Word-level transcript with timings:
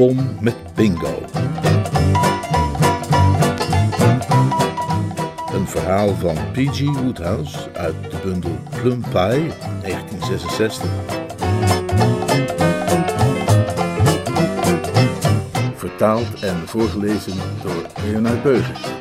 Bandenbom 0.00 0.36
met 0.40 0.56
bingo. 0.74 1.22
Een 5.52 5.66
verhaal 5.66 6.14
van 6.14 6.36
P.G. 6.52 6.80
Woodhouse 6.80 7.58
uit 7.72 7.94
de 8.10 8.16
bundel 8.24 8.58
Plum 8.80 9.00
Pie, 9.00 9.52
1966. 9.82 10.88
Vertaald 15.74 16.40
en 16.40 16.68
voorgelezen 16.68 17.36
door 17.62 17.86
Leonard 18.04 18.42
Beuger. 18.42 18.99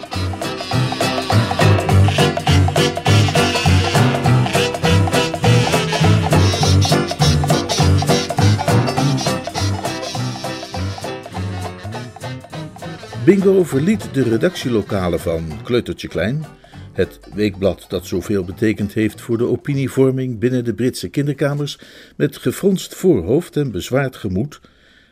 Bingo 13.30 13.64
verliet 13.64 14.14
de 14.14 14.24
redactielokalen 14.24 15.20
van 15.20 15.64
Kleutertje 15.64 16.08
Klein, 16.08 16.46
het 16.94 17.20
weekblad 17.34 17.86
dat 17.90 18.06
zoveel 18.06 18.44
betekend 18.44 18.94
heeft 18.94 19.22
voor 19.22 19.38
de 19.38 19.46
opinievorming 19.46 20.40
binnen 20.40 20.64
de 20.64 20.74
Britse 20.74 21.10
kinderkamers, 21.10 21.80
met 22.16 22.38
gefronst 22.38 22.96
voorhoofd 22.96 23.58
en 23.58 23.72
bezwaard 23.72 24.16
gemoed, 24.16 24.62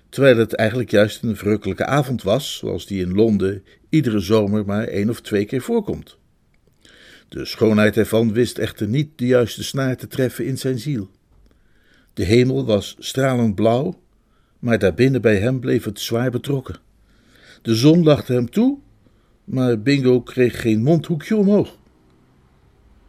terwijl 0.10 0.38
het 0.38 0.54
eigenlijk 0.54 0.92
juist 0.92 1.24
een 1.24 1.36
verrukkelijke 1.36 1.86
avond 1.86 2.24
was, 2.24 2.58
zoals 2.58 2.86
die 2.86 3.02
in 3.02 3.14
Londen 3.14 3.64
iedere 3.90 4.20
zomer 4.20 4.66
maar 4.66 4.88
één 4.88 5.10
of 5.10 5.22
twee 5.22 5.46
keer 5.46 5.62
voorkomt. 5.62 6.18
De 7.30 7.46
schoonheid 7.46 7.98
ervan 7.98 8.34
wist 8.34 8.58
echter 8.58 8.88
niet 8.88 9.10
de 9.16 9.26
juiste 9.26 9.64
snaar 9.64 9.98
te 9.98 10.08
treffen 10.08 10.46
in 10.46 10.58
zijn 10.58 10.80
ziel. 10.80 11.10
De 12.14 12.24
hemel 12.24 12.66
was 12.66 12.96
stralend 13.00 13.56
blauw, 13.56 14.02
maar 14.60 14.80
daarbinnen 14.80 15.22
bij 15.22 15.38
hem 15.38 15.60
bleef 15.60 15.84
het 15.84 16.00
zwaar 16.00 16.32
betrokken. 16.32 16.86
De 17.62 17.76
zon 17.76 18.04
lachte 18.04 18.34
hem 18.34 18.50
toe, 18.50 18.78
maar 19.44 19.80
Bingo 19.80 20.22
kreeg 20.22 20.62
geen 20.62 20.84
mondhoekje 20.84 21.36
omhoog. 21.36 21.78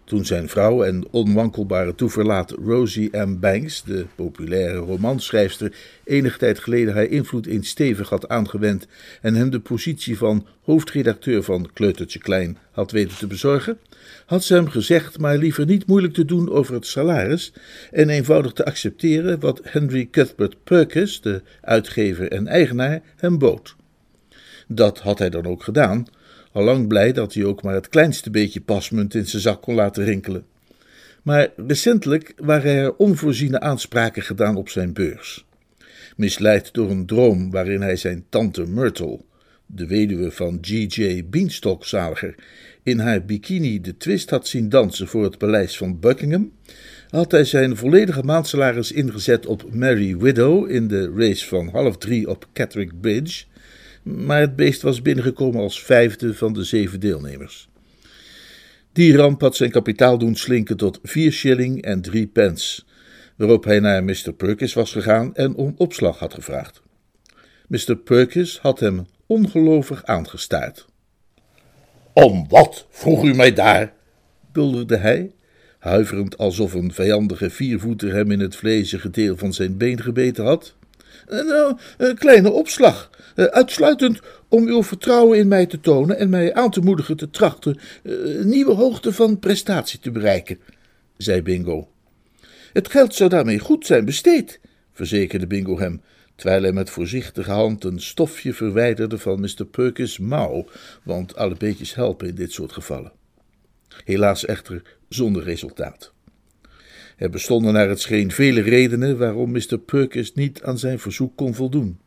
Toen 0.09 0.25
zijn 0.25 0.49
vrouw 0.49 0.83
en 0.83 1.07
onwankelbare 1.11 1.95
toeverlaat 1.95 2.51
Rosie 2.51 3.17
M. 3.17 3.39
Banks, 3.39 3.83
de 3.83 4.07
populaire 4.15 4.77
romanschrijfster, 4.77 5.73
enige 6.05 6.39
tijd 6.39 6.59
geleden 6.59 6.95
haar 6.95 7.05
invloed 7.05 7.47
in 7.47 7.65
stevig 7.65 8.09
had 8.09 8.29
aangewend 8.29 8.87
en 9.21 9.35
hem 9.35 9.51
de 9.51 9.61
positie 9.61 10.19
van 10.19 10.47
hoofdredacteur 10.63 11.43
van 11.43 11.71
Kleutertje 11.73 12.19
Klein 12.19 12.59
had 12.71 12.91
weten 12.91 13.17
te 13.17 13.27
bezorgen, 13.27 13.79
had 14.27 14.45
ze 14.45 14.55
hem 14.55 14.69
gezegd 14.69 15.19
maar 15.19 15.39
liever 15.39 15.67
niet 15.67 15.87
moeilijk 15.87 16.15
te 16.15 16.25
doen 16.25 16.51
over 16.51 16.75
het 16.75 16.87
salaris 16.87 17.53
en 17.91 18.09
eenvoudig 18.09 18.53
te 18.53 18.65
accepteren 18.65 19.41
wat 19.41 19.61
Henry 19.63 20.09
Cuthbert 20.11 20.65
Perkins, 20.65 21.21
de 21.21 21.43
uitgever 21.61 22.31
en 22.31 22.47
eigenaar, 22.47 23.01
hem 23.17 23.39
bood. 23.39 23.77
Dat 24.69 24.99
had 24.99 25.19
hij 25.19 25.31
dan 25.31 25.47
ook 25.47 25.63
gedaan, 25.63 26.07
allang 26.53 26.89
blij 26.89 27.13
dat 27.13 27.35
hij 27.35 27.45
ook 27.45 27.63
maar 27.63 27.75
het 27.75 27.89
kleinste 27.89 28.31
beetje 28.31 28.61
pasmunt 28.61 29.15
in 29.15 29.27
zijn 29.27 29.43
zak 29.43 29.63
kon 29.63 29.75
laten 29.75 30.05
rinkelen. 30.05 30.45
Maar 31.23 31.49
recentelijk 31.67 32.33
waren 32.37 32.73
er 32.73 32.97
onvoorziene 32.97 33.61
aanspraken 33.61 34.23
gedaan 34.23 34.57
op 34.57 34.69
zijn 34.69 34.93
beurs. 34.93 35.47
Misleid 36.17 36.73
door 36.73 36.91
een 36.91 37.07
droom 37.07 37.51
waarin 37.51 37.81
hij 37.81 37.97
zijn 37.97 38.25
tante 38.29 38.67
Myrtle, 38.67 39.21
de 39.67 39.87
weduwe 39.87 40.31
van 40.31 40.59
G.J. 40.61 41.25
Beanstalk-zaliger, 41.31 42.35
in 42.83 42.99
haar 42.99 43.25
bikini 43.25 43.81
de 43.81 43.97
twist 43.97 44.31
had 44.31 44.47
zien 44.47 44.69
dansen 44.69 45.09
voor 45.09 45.25
het 45.25 45.39
paleis 45.39 45.77
van 45.77 46.01
Buckingham, 46.01 46.53
had 47.09 47.31
hij 47.31 47.45
zijn 47.45 47.77
volledige 47.77 48.23
maandsalaris 48.23 48.93
ingezet 48.93 49.47
op 49.47 49.75
Mary 49.75 50.17
Widow 50.17 50.71
in 50.71 50.89
de 50.89 51.13
race 51.17 51.47
van 51.47 51.69
half 51.69 51.99
drie 51.99 52.29
op 52.29 52.47
Catterick 52.53 53.01
Bridge 53.01 53.45
maar 54.17 54.41
het 54.41 54.57
beest 54.57 54.83
was 54.83 55.03
binnengekomen 55.03 55.61
als 55.61 55.83
vijfde 55.83 56.35
van 56.35 56.53
de 56.53 56.65
zeven 56.65 57.01
deelnemers. 57.01 57.69
Die 58.93 59.17
ramp 59.17 59.41
had 59.41 59.57
zijn 59.57 59.71
kapitaal 59.71 60.19
doen 60.19 60.35
slinken 60.37 60.77
tot 60.77 60.99
vier 61.03 61.33
shilling 61.33 61.83
en 61.83 62.01
drie 62.01 62.27
pence, 62.27 62.83
waarop 63.37 63.65
hij 63.65 63.81
naar 63.81 64.05
Mr. 64.05 64.33
Perkins 64.37 64.75
was 64.75 64.93
gegaan 64.93 65.35
en 65.35 65.55
om 65.55 65.75
opslag 65.77 66.19
had 66.19 66.35
gevraagd. 66.35 66.83
Mr. 67.69 67.97
Perkins 67.97 68.59
had 68.59 68.81
hem 68.81 69.07
ongelovig 69.27 70.05
aangestaard. 70.05 70.87
Om 72.13 72.49
wat, 72.49 72.87
vroeg 72.91 73.25
u 73.25 73.35
mij 73.35 73.53
daar? 73.53 73.93
bulderde 74.53 74.97
hij, 74.97 75.33
huiverend 75.79 76.39
alsof 76.39 76.73
een 76.73 76.93
vijandige 76.93 77.51
viervoeter 77.51 78.13
hem 78.13 78.31
in 78.31 78.41
het 78.41 78.57
vleesige 78.57 79.11
deel 79.11 79.37
van 79.37 79.53
zijn 79.53 79.77
been 79.77 80.03
gebeten 80.03 80.45
had. 80.45 80.75
Een 81.29 82.17
kleine 82.17 82.51
opslag, 82.51 83.11
eh, 83.35 83.45
uitsluitend 83.45 84.21
om 84.49 84.67
uw 84.67 84.83
vertrouwen 84.83 85.39
in 85.39 85.49
mij 85.49 85.67
te 85.67 85.81
tonen 85.81 86.19
en 86.19 86.29
mij 86.29 86.55
aan 86.55 86.71
te 86.71 86.81
moedigen 86.81 87.17
te 87.17 87.31
trachten 87.31 87.79
eh, 88.03 88.13
nieuwe 88.43 88.75
hoogte 88.75 89.13
van 89.13 89.39
prestatie 89.39 89.99
te 89.99 90.11
bereiken, 90.11 90.59
zei 91.17 91.43
Bingo. 91.43 91.89
Het 92.73 92.91
geld 92.91 93.15
zou 93.15 93.31
daarmee 93.31 93.59
goed 93.59 93.87
zijn 93.87 94.05
besteed, 94.05 94.61
verzekerde 94.93 95.47
Bingo 95.47 95.79
hem, 95.79 96.03
terwijl 96.37 96.63
hij 96.63 96.73
met 96.73 96.91
voorzichtige 96.91 97.51
hand 97.51 97.85
een 97.85 98.01
stofje 98.01 98.55
verwijderde 98.55 99.19
van 99.19 99.41
Mr. 99.41 99.65
Perkins' 99.71 100.19
mouw, 100.19 100.67
want 101.03 101.37
alle 101.37 101.57
beetjes 101.57 101.95
helpen 101.95 102.29
in 102.29 102.35
dit 102.35 102.53
soort 102.53 102.73
gevallen. 102.73 103.13
Helaas 104.05 104.45
echter 104.45 104.83
zonder 105.09 105.43
resultaat. 105.43 106.13
Er 107.19 107.31
bestonden 107.31 107.73
naar 107.73 107.89
het 107.89 108.01
scheen 108.01 108.31
vele 108.31 108.61
redenen 108.61 109.19
waarom 109.19 109.51
Mr. 109.51 109.79
Perkins 109.79 110.35
niet 110.35 110.63
aan 110.63 110.79
zijn 110.79 110.99
verzoek 110.99 111.37
kon 111.37 111.55
voldoen. 111.55 111.99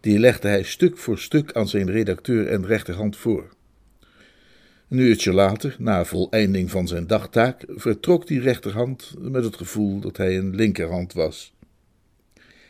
Die 0.00 0.18
legde 0.18 0.48
hij 0.48 0.62
stuk 0.62 0.98
voor 0.98 1.18
stuk 1.18 1.52
aan 1.52 1.68
zijn 1.68 1.90
redacteur 1.90 2.46
en 2.46 2.66
rechterhand 2.66 3.16
voor. 3.16 3.48
Een 4.88 4.98
uurtje 4.98 5.32
later, 5.32 5.76
na 5.78 6.04
voleinding 6.04 6.70
van 6.70 6.88
zijn 6.88 7.06
dagtaak, 7.06 7.64
vertrok 7.68 8.26
die 8.26 8.40
rechterhand 8.40 9.14
met 9.18 9.44
het 9.44 9.56
gevoel 9.56 10.00
dat 10.00 10.16
hij 10.16 10.38
een 10.38 10.54
linkerhand 10.54 11.12
was. 11.12 11.55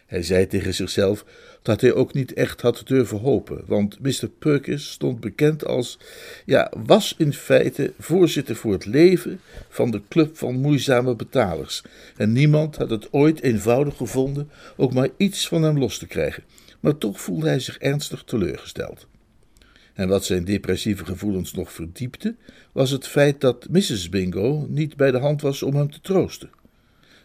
Hij 0.06 0.22
zei 0.22 0.47
tegen 0.47 0.75
zichzelf 0.75 1.25
dat 1.62 1.81
hij 1.81 1.93
ook 1.93 2.12
niet 2.12 2.33
echt 2.33 2.61
had 2.61 2.83
durven 2.84 3.19
hopen, 3.19 3.62
want 3.67 4.00
Mr. 4.00 4.28
Perkins 4.39 4.91
stond 4.91 5.21
bekend 5.21 5.65
als, 5.65 5.99
ja, 6.44 6.72
was 6.87 7.15
in 7.19 7.33
feite 7.33 7.93
voorzitter 7.99 8.56
voor 8.56 8.72
het 8.72 8.87
leven 8.87 9.41
van 9.69 9.91
de 9.91 10.03
club 10.09 10.37
van 10.37 10.55
moeizame 10.55 11.17
betalers, 11.17 11.83
en 12.17 12.33
niemand 12.33 12.77
had 12.77 12.91
het 12.91 13.12
ooit 13.12 13.43
eenvoudig 13.43 13.97
gevonden 13.97 14.50
ook 14.77 14.93
maar 14.93 15.09
iets 15.17 15.49
van 15.49 15.62
hem 15.62 15.78
los 15.78 15.99
te 15.99 16.06
krijgen, 16.06 16.43
maar 16.81 16.99
toch 16.99 17.21
voelde 17.21 17.47
hij 17.49 17.61
zich 17.61 17.78
ernstig 17.78 18.23
teleurgesteld. 18.23 19.06
En 19.94 20.09
wat 20.09 20.25
zijn 20.25 20.44
depressieve 20.44 21.05
gevoelens 21.05 21.53
nog 21.53 21.73
verdiepte, 21.73 22.34
was 22.73 22.91
het 22.91 23.06
feit 23.06 23.41
dat 23.41 23.69
Mrs. 23.69 24.09
Bingo 24.09 24.67
niet 24.69 24.97
bij 24.97 25.11
de 25.11 25.19
hand 25.19 25.41
was 25.41 25.62
om 25.62 25.75
hem 25.75 25.91
te 25.91 26.00
troosten. 26.00 26.50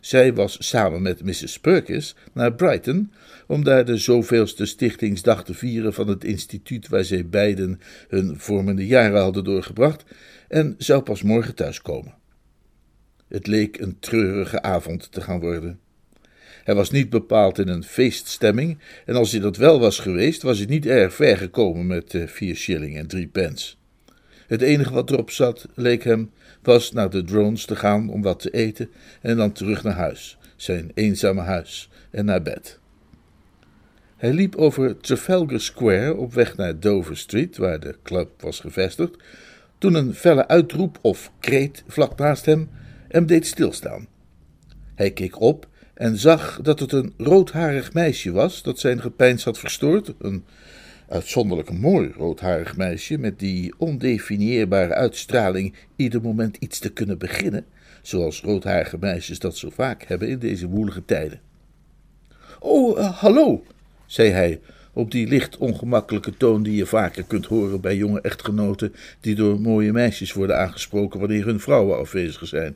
Zij 0.01 0.33
was 0.33 0.67
samen 0.67 1.01
met 1.01 1.23
Mrs. 1.23 1.59
Perkins 1.59 2.15
naar 2.33 2.53
Brighton 2.53 3.11
om 3.47 3.63
daar 3.63 3.85
de 3.85 3.97
zoveelste 3.97 4.65
stichtingsdag 4.65 5.43
te 5.43 5.53
vieren 5.53 5.93
van 5.93 6.07
het 6.07 6.23
instituut 6.23 6.87
waar 6.87 7.03
zij 7.03 7.27
beiden 7.27 7.79
hun 8.07 8.39
vormende 8.39 8.87
jaren 8.87 9.21
hadden 9.21 9.43
doorgebracht 9.43 10.03
en 10.47 10.75
zou 10.77 11.01
pas 11.01 11.21
morgen 11.21 11.55
thuiskomen. 11.55 12.13
Het 13.27 13.47
leek 13.47 13.79
een 13.79 13.99
treurige 13.99 14.61
avond 14.61 15.11
te 15.11 15.21
gaan 15.21 15.39
worden. 15.39 15.79
Hij 16.63 16.75
was 16.75 16.91
niet 16.91 17.09
bepaald 17.09 17.59
in 17.59 17.67
een 17.67 17.83
feeststemming, 17.83 18.79
en 19.05 19.15
als 19.15 19.31
hij 19.31 19.41
dat 19.41 19.57
wel 19.57 19.79
was 19.79 19.99
geweest, 19.99 20.41
was 20.41 20.57
hij 20.57 20.67
niet 20.67 20.85
erg 20.85 21.13
ver 21.13 21.37
gekomen 21.37 21.87
met 21.87 22.13
uh, 22.13 22.27
vier 22.27 22.55
shilling 22.55 22.97
en 22.97 23.07
drie 23.07 23.27
pence. 23.27 23.75
Het 24.47 24.61
enige 24.61 24.93
wat 24.93 25.11
erop 25.11 25.31
zat, 25.31 25.67
leek 25.75 26.03
hem, 26.03 26.31
was 26.63 26.91
naar 26.91 27.09
de 27.09 27.23
drones 27.23 27.65
te 27.65 27.75
gaan 27.75 28.09
om 28.09 28.21
wat 28.21 28.39
te 28.39 28.49
eten 28.49 28.89
en 29.21 29.37
dan 29.37 29.51
terug 29.51 29.83
naar 29.83 29.95
huis, 29.95 30.37
zijn 30.55 30.91
eenzame 30.93 31.41
huis, 31.41 31.89
en 32.11 32.25
naar 32.25 32.41
bed. 32.41 32.79
Hij 34.17 34.33
liep 34.33 34.55
over 34.55 34.97
Trafalgar 34.97 35.59
Square 35.59 36.15
op 36.15 36.33
weg 36.33 36.57
naar 36.57 36.79
Dover 36.79 37.17
Street, 37.17 37.57
waar 37.57 37.79
de 37.79 37.95
club 38.03 38.41
was 38.41 38.59
gevestigd, 38.59 39.15
toen 39.77 39.93
een 39.93 40.13
felle 40.13 40.47
uitroep 40.47 40.99
of 41.01 41.31
kreet 41.39 41.83
vlak 41.87 42.17
naast 42.17 42.45
hem 42.45 42.69
hem 43.07 43.25
deed 43.25 43.47
stilstaan. 43.47 44.07
Hij 44.95 45.11
keek 45.11 45.39
op 45.39 45.67
en 45.93 46.17
zag 46.17 46.59
dat 46.61 46.79
het 46.79 46.91
een 46.91 47.13
roodharig 47.17 47.93
meisje 47.93 48.31
was 48.31 48.63
dat 48.63 48.79
zijn 48.79 49.01
gepeins 49.01 49.43
had 49.43 49.59
verstoord, 49.59 50.13
een 50.19 50.45
Uitzonderlijk 51.11 51.71
mooi 51.71 52.11
roodharig 52.17 52.77
meisje 52.77 53.17
met 53.17 53.39
die 53.39 53.73
ondefinieerbare 53.77 54.93
uitstraling 54.93 55.73
ieder 55.95 56.21
moment 56.21 56.57
iets 56.57 56.79
te 56.79 56.89
kunnen 56.89 57.17
beginnen, 57.17 57.65
zoals 58.01 58.41
roodharige 58.41 58.97
meisjes 58.99 59.39
dat 59.39 59.57
zo 59.57 59.69
vaak 59.69 60.03
hebben 60.03 60.27
in 60.27 60.39
deze 60.39 60.67
woelige 60.67 61.05
tijden. 61.05 61.39
Oh, 62.59 62.97
uh, 62.97 63.19
hallo, 63.19 63.63
zei 64.05 64.29
hij 64.29 64.59
op 64.93 65.11
die 65.11 65.27
licht 65.27 65.57
ongemakkelijke 65.57 66.37
toon 66.37 66.63
die 66.63 66.75
je 66.75 66.85
vaker 66.85 67.23
kunt 67.23 67.45
horen 67.45 67.81
bij 67.81 67.95
jonge 67.95 68.21
echtgenoten 68.21 68.93
die 69.19 69.35
door 69.35 69.61
mooie 69.61 69.91
meisjes 69.91 70.33
worden 70.33 70.57
aangesproken 70.57 71.19
wanneer 71.19 71.45
hun 71.45 71.59
vrouwen 71.59 71.97
afwezig 71.97 72.47
zijn. 72.47 72.75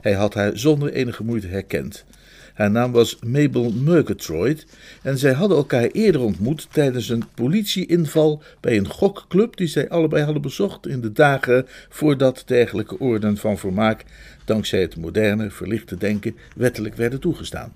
Hij 0.00 0.12
had 0.12 0.34
haar 0.34 0.58
zonder 0.58 0.92
enige 0.92 1.24
moeite 1.24 1.46
herkend. 1.46 2.04
Haar 2.54 2.70
naam 2.70 2.92
was 2.92 3.18
Mabel 3.26 3.70
Murgatroyd 3.70 4.66
en 5.02 5.18
zij 5.18 5.32
hadden 5.32 5.56
elkaar 5.56 5.86
eerder 5.86 6.20
ontmoet 6.20 6.68
tijdens 6.72 7.08
een 7.08 7.24
politieinval 7.34 8.42
bij 8.60 8.76
een 8.76 8.88
gokclub 8.88 9.56
die 9.56 9.66
zij 9.66 9.88
allebei 9.88 10.24
hadden 10.24 10.42
bezocht 10.42 10.86
in 10.86 11.00
de 11.00 11.12
dagen 11.12 11.66
voordat 11.88 12.42
dergelijke 12.46 12.98
orden 12.98 13.36
van 13.36 13.58
vermaak, 13.58 14.04
dankzij 14.44 14.80
het 14.80 14.96
moderne, 14.96 15.50
verlichte 15.50 15.96
denken, 15.96 16.36
wettelijk 16.56 16.94
werden 16.94 17.20
toegestaan. 17.20 17.72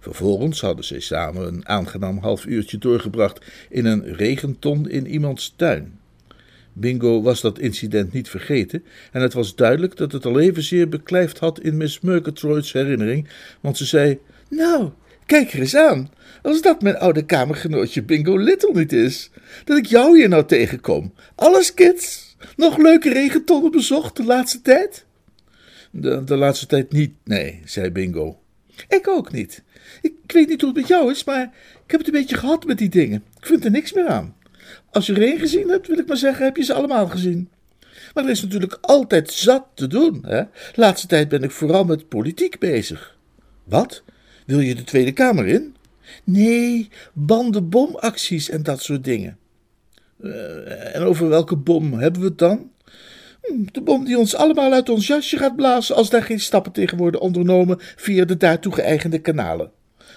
Vervolgens 0.00 0.60
hadden 0.60 0.84
zij 0.84 1.00
samen 1.00 1.46
een 1.46 1.68
aangenaam 1.68 2.18
half 2.18 2.44
uurtje 2.44 2.78
doorgebracht 2.78 3.44
in 3.70 3.84
een 3.84 4.14
regenton 4.14 4.88
in 4.88 5.06
iemands 5.06 5.54
tuin. 5.56 5.95
Bingo 6.78 7.22
was 7.22 7.40
dat 7.40 7.58
incident 7.58 8.12
niet 8.12 8.28
vergeten 8.28 8.84
en 9.12 9.22
het 9.22 9.32
was 9.32 9.54
duidelijk 9.54 9.96
dat 9.96 10.12
het 10.12 10.26
al 10.26 10.40
evenzeer 10.40 10.88
beklijft 10.88 11.38
had 11.38 11.60
in 11.60 11.76
Miss 11.76 12.00
Murgatroyd's 12.00 12.72
herinnering, 12.72 13.28
want 13.60 13.76
ze 13.76 13.84
zei: 13.84 14.18
Nou, 14.48 14.90
kijk 15.26 15.52
er 15.52 15.60
eens 15.60 15.76
aan, 15.76 16.10
als 16.42 16.62
dat 16.62 16.82
mijn 16.82 16.96
oude 16.96 17.24
kamergenootje 17.24 18.02
Bingo 18.02 18.36
Little 18.36 18.72
niet 18.72 18.92
is, 18.92 19.30
dat 19.64 19.78
ik 19.78 19.86
jou 19.86 20.18
hier 20.18 20.28
nou 20.28 20.44
tegenkom. 20.46 21.12
Alles, 21.34 21.74
kids? 21.74 22.36
Nog 22.56 22.78
leuke 22.78 23.12
regentonnen 23.12 23.70
bezocht 23.70 24.16
de 24.16 24.24
laatste 24.24 24.62
tijd? 24.62 25.04
De, 25.90 26.24
de 26.24 26.36
laatste 26.36 26.66
tijd 26.66 26.92
niet, 26.92 27.12
nee, 27.24 27.60
zei 27.64 27.90
Bingo. 27.90 28.38
Ik 28.88 29.08
ook 29.08 29.32
niet. 29.32 29.62
Ik 30.02 30.14
weet 30.26 30.48
niet 30.48 30.60
hoe 30.60 30.70
het 30.70 30.78
met 30.78 30.88
jou 30.88 31.10
is, 31.10 31.24
maar 31.24 31.42
ik 31.84 31.90
heb 31.90 32.00
het 32.00 32.08
een 32.08 32.20
beetje 32.20 32.36
gehad 32.36 32.66
met 32.66 32.78
die 32.78 32.88
dingen. 32.88 33.24
Ik 33.38 33.46
vind 33.46 33.64
er 33.64 33.70
niks 33.70 33.92
meer 33.92 34.06
aan. 34.06 34.34
Als 34.90 35.06
je 35.06 35.14
er 35.14 35.22
één 35.22 35.38
gezien 35.38 35.68
hebt, 35.68 35.86
wil 35.86 35.98
ik 35.98 36.06
maar 36.06 36.16
zeggen, 36.16 36.44
heb 36.44 36.56
je 36.56 36.64
ze 36.64 36.74
allemaal 36.74 37.06
gezien. 37.06 37.48
Maar 38.14 38.24
er 38.24 38.30
is 38.30 38.42
natuurlijk 38.42 38.78
altijd 38.80 39.30
zat 39.30 39.66
te 39.74 39.86
doen. 39.86 40.24
Hè? 40.26 40.42
Laatste 40.74 41.06
tijd 41.06 41.28
ben 41.28 41.42
ik 41.42 41.50
vooral 41.50 41.84
met 41.84 42.08
politiek 42.08 42.58
bezig. 42.58 43.16
Wat? 43.64 44.02
Wil 44.46 44.60
je 44.60 44.74
de 44.74 44.84
Tweede 44.84 45.12
Kamer 45.12 45.46
in? 45.46 45.74
Nee, 46.24 46.88
bandenbomacties 47.12 48.48
en 48.48 48.62
dat 48.62 48.82
soort 48.82 49.04
dingen. 49.04 49.38
Uh, 50.20 50.96
en 50.96 51.02
over 51.02 51.28
welke 51.28 51.56
bom 51.56 51.92
hebben 51.92 52.20
we 52.20 52.26
het 52.26 52.38
dan? 52.38 52.70
Hm, 53.42 53.64
de 53.72 53.80
bom 53.80 54.04
die 54.04 54.18
ons 54.18 54.34
allemaal 54.34 54.72
uit 54.72 54.88
ons 54.88 55.06
jasje 55.06 55.36
gaat 55.36 55.56
blazen 55.56 55.96
als 55.96 56.10
daar 56.10 56.22
geen 56.22 56.40
stappen 56.40 56.72
tegen 56.72 56.98
worden 56.98 57.20
ondernomen 57.20 57.76
via 57.80 58.24
de 58.24 58.36
daartoe 58.36 58.72
geëigende 58.72 59.18
kanalen. 59.18 59.70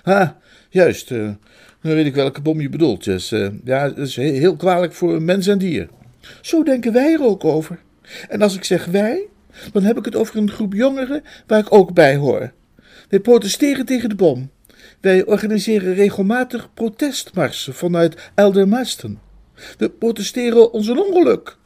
Ha, 0.03 0.39
juist. 0.69 1.11
Uh, 1.11 1.29
dan 1.81 1.93
weet 1.93 2.05
ik 2.05 2.15
welke 2.15 2.41
bom 2.41 2.61
je 2.61 2.69
bedoelt, 2.69 3.03
Jess. 3.03 3.31
Uh, 3.31 3.49
ja, 3.63 3.89
dat 3.89 4.07
is 4.07 4.15
heel 4.15 4.55
kwalijk 4.55 4.93
voor 4.93 5.21
mens 5.21 5.47
en 5.47 5.57
dier. 5.57 5.89
Zo 6.41 6.63
denken 6.63 6.93
wij 6.93 7.13
er 7.13 7.23
ook 7.23 7.43
over. 7.43 7.79
En 8.29 8.41
als 8.41 8.55
ik 8.55 8.63
zeg 8.63 8.85
wij, 8.85 9.27
dan 9.71 9.83
heb 9.83 9.97
ik 9.97 10.05
het 10.05 10.15
over 10.15 10.37
een 10.37 10.51
groep 10.51 10.73
jongeren 10.73 11.23
waar 11.47 11.59
ik 11.59 11.73
ook 11.73 11.93
bij 11.93 12.15
hoor. 12.15 12.51
Wij 13.09 13.19
protesteren 13.19 13.85
tegen 13.85 14.09
de 14.09 14.15
bom. 14.15 14.49
Wij 15.01 15.25
organiseren 15.25 15.93
regelmatig 15.93 16.73
protestmarsen 16.73 17.73
vanuit 17.73 18.31
Eldermasten. 18.35 19.19
We 19.77 19.89
protesteren 19.89 20.73
ons 20.73 20.87
een 20.87 20.99
ongeluk. 20.99 21.57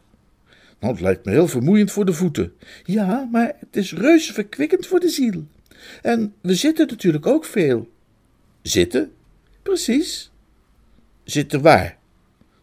Nou, 0.80 0.94
het 0.94 1.02
lijkt 1.02 1.26
me 1.26 1.32
heel 1.32 1.48
vermoeiend 1.48 1.92
voor 1.92 2.06
de 2.06 2.14
voeten. 2.14 2.54
Ja, 2.84 3.28
maar 3.32 3.56
het 3.60 3.76
is 3.76 3.94
reuze 3.94 4.34
verkwikkend 4.34 4.88
voor 4.88 5.00
de 5.00 5.10
ziel. 5.10 5.44
En 6.02 6.34
we 6.42 6.56
zitten 6.56 6.88
natuurlijk 6.88 7.28
ook 7.28 7.46
veel. 7.46 7.88
Zitten? 8.64 9.12
Precies. 9.64 10.32
Zitten 11.24 11.62
waar? 11.62 11.98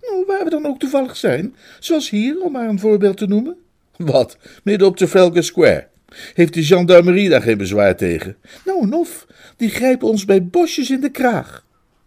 Nou, 0.03 0.25
waar 0.27 0.45
we 0.45 0.51
dan 0.51 0.67
ook 0.67 0.79
toevallig 0.79 1.17
zijn. 1.17 1.55
Zoals 1.81 2.11
hier, 2.11 2.41
om 2.41 2.53
maar 2.53 2.69
een 2.69 2.79
voorbeeld 2.79 3.17
te 3.17 3.27
noemen. 3.27 3.57
Wat? 3.97 4.39
Midden 4.65 4.89
op 4.89 4.97
Trafalgar 4.97 5.43
Square. 5.43 5.89
Heeft 6.35 6.55
de 6.55 6.65
gendarmerie 6.65 7.29
daar 7.29 7.43
geen 7.43 7.59
bezwaar 7.59 7.97
tegen? 7.97 8.37
Nou, 8.65 8.87
nof, 8.87 9.27
die 9.57 9.71
grijpen 9.71 10.09
ons 10.09 10.25
bij 10.25 10.47
bosjes 10.47 10.91
in 10.91 11.01
de 11.01 11.11
kraag. 11.11 11.65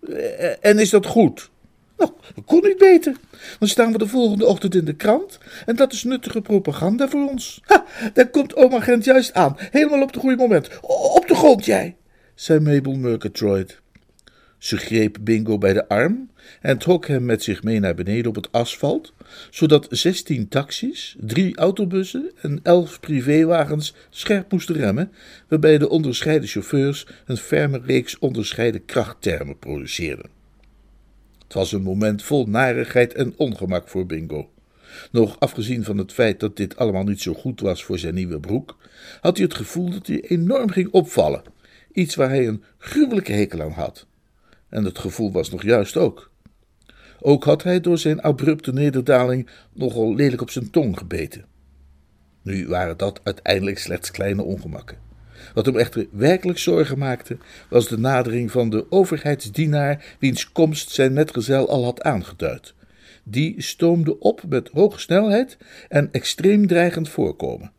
Eh, 0.09 0.65
en 0.65 0.79
is 0.79 0.89
dat 0.89 1.05
goed? 1.05 1.49
Nou, 1.97 2.11
dat 2.35 2.45
kon 2.45 2.61
niet 2.63 2.77
beter. 2.77 3.15
Dan 3.59 3.67
staan 3.67 3.91
we 3.91 3.97
de 3.97 4.07
volgende 4.07 4.45
ochtend 4.45 4.75
in 4.75 4.85
de 4.85 4.95
krant 4.95 5.39
en 5.65 5.75
dat 5.75 5.93
is 5.93 6.03
nuttige 6.03 6.41
propaganda 6.41 7.09
voor 7.09 7.29
ons. 7.29 7.61
Ha, 7.63 7.85
daar 8.13 8.29
komt 8.29 8.55
oma 8.55 8.79
Gent 8.79 9.03
juist 9.03 9.33
aan, 9.33 9.55
helemaal 9.57 10.01
op 10.01 10.13
het 10.13 10.21
goede 10.21 10.35
moment. 10.35 10.69
op 11.15 11.27
de 11.27 11.35
grond, 11.35 11.65
jij, 11.65 11.95
zei 12.35 12.59
Mabel 12.59 12.93
Murgatroyd. 12.93 13.81
Ze 14.63 14.77
greep 14.77 15.17
Bingo 15.21 15.57
bij 15.57 15.73
de 15.73 15.87
arm 15.87 16.29
en 16.61 16.77
trok 16.77 17.07
hem 17.07 17.25
met 17.25 17.43
zich 17.43 17.63
mee 17.63 17.79
naar 17.79 17.95
beneden 17.95 18.29
op 18.29 18.35
het 18.35 18.51
asfalt, 18.51 19.13
zodat 19.49 19.87
zestien 19.89 20.47
taxis, 20.47 21.15
drie 21.19 21.57
autobussen 21.57 22.31
en 22.41 22.59
elf 22.61 22.99
privéwagens 22.99 23.93
scherp 24.09 24.51
moesten 24.51 24.75
remmen, 24.75 25.11
waarbij 25.47 25.77
de 25.77 25.89
onderscheiden 25.89 26.47
chauffeurs 26.47 27.07
een 27.25 27.37
ferme 27.37 27.81
reeks 27.85 28.19
onderscheiden 28.19 28.85
krachttermen 28.85 29.59
produceerden. 29.59 30.29
Het 31.43 31.53
was 31.53 31.71
een 31.71 31.83
moment 31.83 32.23
vol 32.23 32.45
narigheid 32.45 33.13
en 33.13 33.33
ongemak 33.37 33.87
voor 33.87 34.05
Bingo. 34.05 34.49
Nog 35.11 35.39
afgezien 35.39 35.83
van 35.83 35.97
het 35.97 36.11
feit 36.11 36.39
dat 36.39 36.57
dit 36.57 36.77
allemaal 36.77 37.03
niet 37.03 37.21
zo 37.21 37.33
goed 37.33 37.61
was 37.61 37.83
voor 37.83 37.99
zijn 37.99 38.13
nieuwe 38.13 38.39
broek, 38.39 38.77
had 39.21 39.37
hij 39.37 39.45
het 39.45 39.55
gevoel 39.55 39.89
dat 39.89 40.07
hij 40.07 40.21
enorm 40.21 40.69
ging 40.69 40.91
opvallen, 40.91 41.43
iets 41.91 42.15
waar 42.15 42.29
hij 42.29 42.47
een 42.47 42.63
gruwelijke 42.77 43.31
hekel 43.31 43.61
aan 43.61 43.71
had. 43.71 44.05
En 44.73 44.83
het 44.83 44.99
gevoel 44.99 45.31
was 45.31 45.49
nog 45.49 45.63
juist 45.63 45.97
ook. 45.97 46.31
Ook 47.19 47.43
had 47.43 47.63
hij 47.63 47.81
door 47.81 47.97
zijn 47.97 48.21
abrupte 48.21 48.73
nederdaling 48.73 49.49
nogal 49.73 50.15
lelijk 50.15 50.41
op 50.41 50.49
zijn 50.49 50.69
tong 50.69 50.97
gebeten. 50.97 51.45
Nu 52.41 52.67
waren 52.67 52.97
dat 52.97 53.19
uiteindelijk 53.23 53.79
slechts 53.79 54.11
kleine 54.11 54.43
ongemakken. 54.43 54.97
Wat 55.53 55.65
hem 55.65 55.77
echter 55.77 56.07
werkelijk 56.11 56.59
zorgen 56.59 56.97
maakte, 56.97 57.37
was 57.69 57.87
de 57.87 57.97
nadering 57.97 58.51
van 58.51 58.69
de 58.69 58.85
overheidsdienaar 58.91 60.15
wiens 60.19 60.51
komst 60.51 60.89
zijn 60.89 61.13
metgezel 61.13 61.69
al 61.69 61.83
had 61.83 62.01
aangeduid. 62.01 62.73
Die 63.23 63.61
stoomde 63.61 64.19
op 64.19 64.41
met 64.47 64.69
hoge 64.71 64.99
snelheid 64.99 65.57
en 65.89 66.09
extreem 66.11 66.67
dreigend 66.67 67.09
voorkomen. 67.09 67.71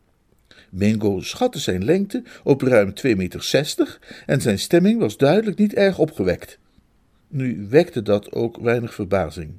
Mingo 0.71 1.21
schatte 1.21 1.59
zijn 1.59 1.85
lengte 1.85 2.23
op 2.45 2.63
ruim 2.63 2.93
2,60 3.07 3.17
meter 3.17 3.99
en 4.27 4.41
zijn 4.41 4.59
stemming 4.59 5.01
was 5.01 5.17
duidelijk 5.17 5.59
niet 5.59 5.75
erg 5.75 5.99
opgewekt. 5.99 6.59
Nu 7.35 7.67
wekte 7.71 8.03
dat 8.03 8.33
ook 8.33 8.57
weinig 8.57 8.95
verbazing. 8.95 9.53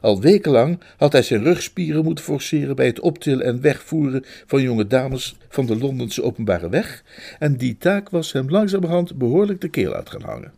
Al 0.00 0.20
wekenlang 0.20 0.80
had 0.96 1.12
hij 1.12 1.22
zijn 1.22 1.42
rugspieren 1.42 2.04
moeten 2.04 2.24
forceren 2.24 2.76
bij 2.76 2.86
het 2.86 3.00
optillen 3.00 3.44
en 3.44 3.60
wegvoeren 3.60 4.24
van 4.46 4.62
jonge 4.62 4.86
dames 4.86 5.36
van 5.48 5.66
de 5.66 5.78
Londense 5.78 6.22
openbare 6.22 6.68
weg, 6.68 7.04
en 7.38 7.56
die 7.56 7.76
taak 7.78 8.10
was 8.10 8.32
hem 8.32 8.50
langzamerhand 8.50 9.18
behoorlijk 9.18 9.60
de 9.60 9.68
keel 9.68 9.94
uit 9.94 10.10
gaan 10.10 10.22
hangen. 10.22 10.52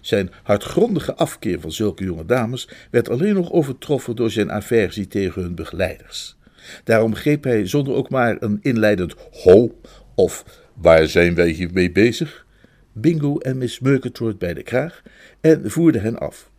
Zijn 0.00 0.30
hardgrondige 0.42 1.14
afkeer 1.14 1.60
van 1.60 1.72
zulke 1.72 2.04
jonge 2.04 2.26
dames 2.26 2.68
werd 2.90 3.08
alleen 3.08 3.34
nog 3.34 3.52
overtroffen 3.52 4.16
door 4.16 4.30
zijn 4.30 4.52
aversie 4.52 5.06
tegen 5.06 5.42
hun 5.42 5.54
begeleiders. 5.54 6.36
Daarom 6.84 7.14
greep 7.14 7.44
hij 7.44 7.66
zonder 7.66 7.94
ook 7.94 8.10
maar 8.10 8.36
een 8.40 8.58
inleidend 8.62 9.14
ho 9.32 9.80
of 10.14 10.62
waar 10.74 11.06
zijn 11.06 11.34
wij 11.34 11.48
hiermee 11.48 11.92
bezig 11.92 12.43
Bingo 12.96 13.38
en 13.38 13.58
Miss 13.58 13.80
Murgatroyd 13.80 14.38
bij 14.38 14.54
de 14.54 14.62
kraag 14.62 15.02
en 15.40 15.70
voerde 15.70 15.98
hen 15.98 16.18
af. 16.18 16.50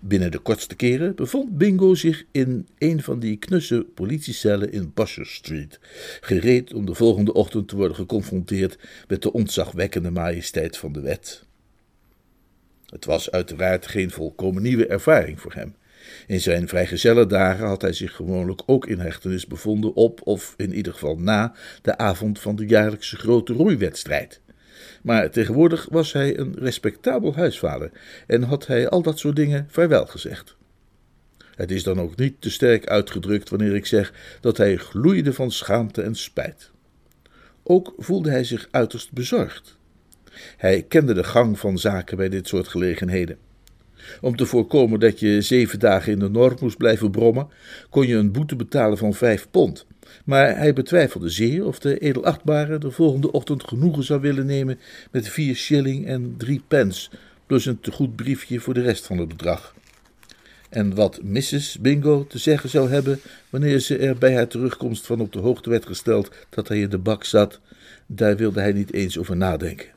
Binnen 0.00 0.30
de 0.30 0.38
kortste 0.38 0.74
keren 0.74 1.14
bevond 1.14 1.58
Bingo 1.58 1.94
zich 1.94 2.24
in 2.32 2.68
een 2.78 3.02
van 3.02 3.18
die 3.18 3.36
knusse 3.36 3.86
politiecellen 3.94 4.72
in 4.72 4.92
Busher 4.94 5.26
Street, 5.26 5.78
gereed 6.20 6.74
om 6.74 6.86
de 6.86 6.94
volgende 6.94 7.32
ochtend 7.32 7.68
te 7.68 7.76
worden 7.76 7.96
geconfronteerd 7.96 8.78
met 9.08 9.22
de 9.22 9.32
ontzagwekkende 9.32 10.10
majesteit 10.10 10.76
van 10.76 10.92
de 10.92 11.00
wet. 11.00 11.44
Het 12.86 13.04
was 13.04 13.30
uiteraard 13.30 13.86
geen 13.86 14.10
volkomen 14.10 14.62
nieuwe 14.62 14.86
ervaring 14.86 15.40
voor 15.40 15.54
hem. 15.54 15.74
In 16.26 16.40
zijn 16.40 16.68
vrijgezelle 16.68 17.26
dagen 17.26 17.66
had 17.66 17.82
hij 17.82 17.92
zich 17.92 18.14
gewoonlijk 18.14 18.62
ook 18.66 18.86
in 18.86 18.98
hechtenis 18.98 19.46
bevonden 19.46 19.94
op, 19.94 20.20
of 20.24 20.54
in 20.56 20.74
ieder 20.74 20.92
geval 20.92 21.18
na, 21.18 21.54
de 21.82 21.98
avond 21.98 22.40
van 22.40 22.56
de 22.56 22.66
jaarlijkse 22.66 23.16
grote 23.16 23.52
roeiwedstrijd. 23.52 24.40
Maar 25.04 25.30
tegenwoordig 25.30 25.86
was 25.90 26.12
hij 26.12 26.38
een 26.38 26.54
respectabel 26.58 27.34
huisvader 27.34 27.90
en 28.26 28.42
had 28.42 28.66
hij 28.66 28.88
al 28.88 29.02
dat 29.02 29.18
soort 29.18 29.36
dingen 29.36 29.66
vaarwel 29.70 30.06
gezegd. 30.06 30.56
Het 31.54 31.70
is 31.70 31.82
dan 31.82 32.00
ook 32.00 32.16
niet 32.16 32.40
te 32.40 32.50
sterk 32.50 32.86
uitgedrukt 32.86 33.48
wanneer 33.48 33.74
ik 33.74 33.86
zeg 33.86 34.12
dat 34.40 34.56
hij 34.56 34.76
gloeide 34.76 35.32
van 35.32 35.50
schaamte 35.50 36.02
en 36.02 36.14
spijt. 36.14 36.70
Ook 37.62 37.94
voelde 37.96 38.30
hij 38.30 38.44
zich 38.44 38.68
uiterst 38.70 39.12
bezorgd. 39.12 39.76
Hij 40.56 40.82
kende 40.82 41.14
de 41.14 41.24
gang 41.24 41.58
van 41.58 41.78
zaken 41.78 42.16
bij 42.16 42.28
dit 42.28 42.48
soort 42.48 42.68
gelegenheden. 42.68 43.38
Om 44.20 44.36
te 44.36 44.46
voorkomen 44.46 45.00
dat 45.00 45.20
je 45.20 45.40
zeven 45.40 45.78
dagen 45.78 46.12
in 46.12 46.18
de 46.18 46.30
Noord 46.30 46.60
moest 46.60 46.76
blijven 46.76 47.10
brommen, 47.10 47.48
kon 47.90 48.06
je 48.06 48.16
een 48.16 48.32
boete 48.32 48.56
betalen 48.56 48.98
van 48.98 49.14
vijf 49.14 49.46
pond. 49.50 49.86
Maar 50.24 50.56
hij 50.56 50.72
betwijfelde 50.72 51.28
zeer 51.28 51.66
of 51.66 51.78
de 51.78 51.98
edelachtbare 51.98 52.78
de 52.78 52.90
volgende 52.90 53.32
ochtend 53.32 53.64
genoegen 53.64 54.04
zou 54.04 54.20
willen 54.20 54.46
nemen 54.46 54.78
met 55.10 55.28
vier 55.28 55.54
shilling 55.54 56.06
en 56.06 56.34
drie 56.38 56.62
pence, 56.68 57.10
plus 57.46 57.66
een 57.66 57.80
tegoed 57.80 58.16
briefje 58.16 58.60
voor 58.60 58.74
de 58.74 58.82
rest 58.82 59.06
van 59.06 59.18
het 59.18 59.28
bedrag. 59.28 59.74
En 60.68 60.94
wat 60.94 61.22
Mrs. 61.22 61.78
Bingo 61.80 62.26
te 62.26 62.38
zeggen 62.38 62.68
zou 62.68 62.90
hebben 62.90 63.20
wanneer 63.50 63.78
ze 63.78 63.96
er 63.96 64.18
bij 64.18 64.34
haar 64.34 64.48
terugkomst 64.48 65.06
van 65.06 65.20
op 65.20 65.32
de 65.32 65.38
hoogte 65.38 65.70
werd 65.70 65.86
gesteld 65.86 66.30
dat 66.50 66.68
hij 66.68 66.80
in 66.80 66.90
de 66.90 66.98
bak 66.98 67.24
zat, 67.24 67.60
daar 68.06 68.36
wilde 68.36 68.60
hij 68.60 68.72
niet 68.72 68.92
eens 68.92 69.18
over 69.18 69.36
nadenken. 69.36 69.88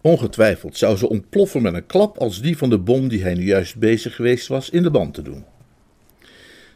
Ongetwijfeld 0.00 0.76
zou 0.76 0.96
ze 0.96 1.08
ontploffen 1.08 1.62
met 1.62 1.74
een 1.74 1.86
klap 1.86 2.18
als 2.18 2.42
die 2.42 2.56
van 2.56 2.70
de 2.70 2.78
bom 2.78 3.08
die 3.08 3.22
hij 3.22 3.34
nu 3.34 3.44
juist 3.44 3.76
bezig 3.76 4.14
geweest 4.14 4.46
was 4.46 4.70
in 4.70 4.82
de 4.82 4.90
band 4.90 5.14
te 5.14 5.22
doen. 5.22 5.44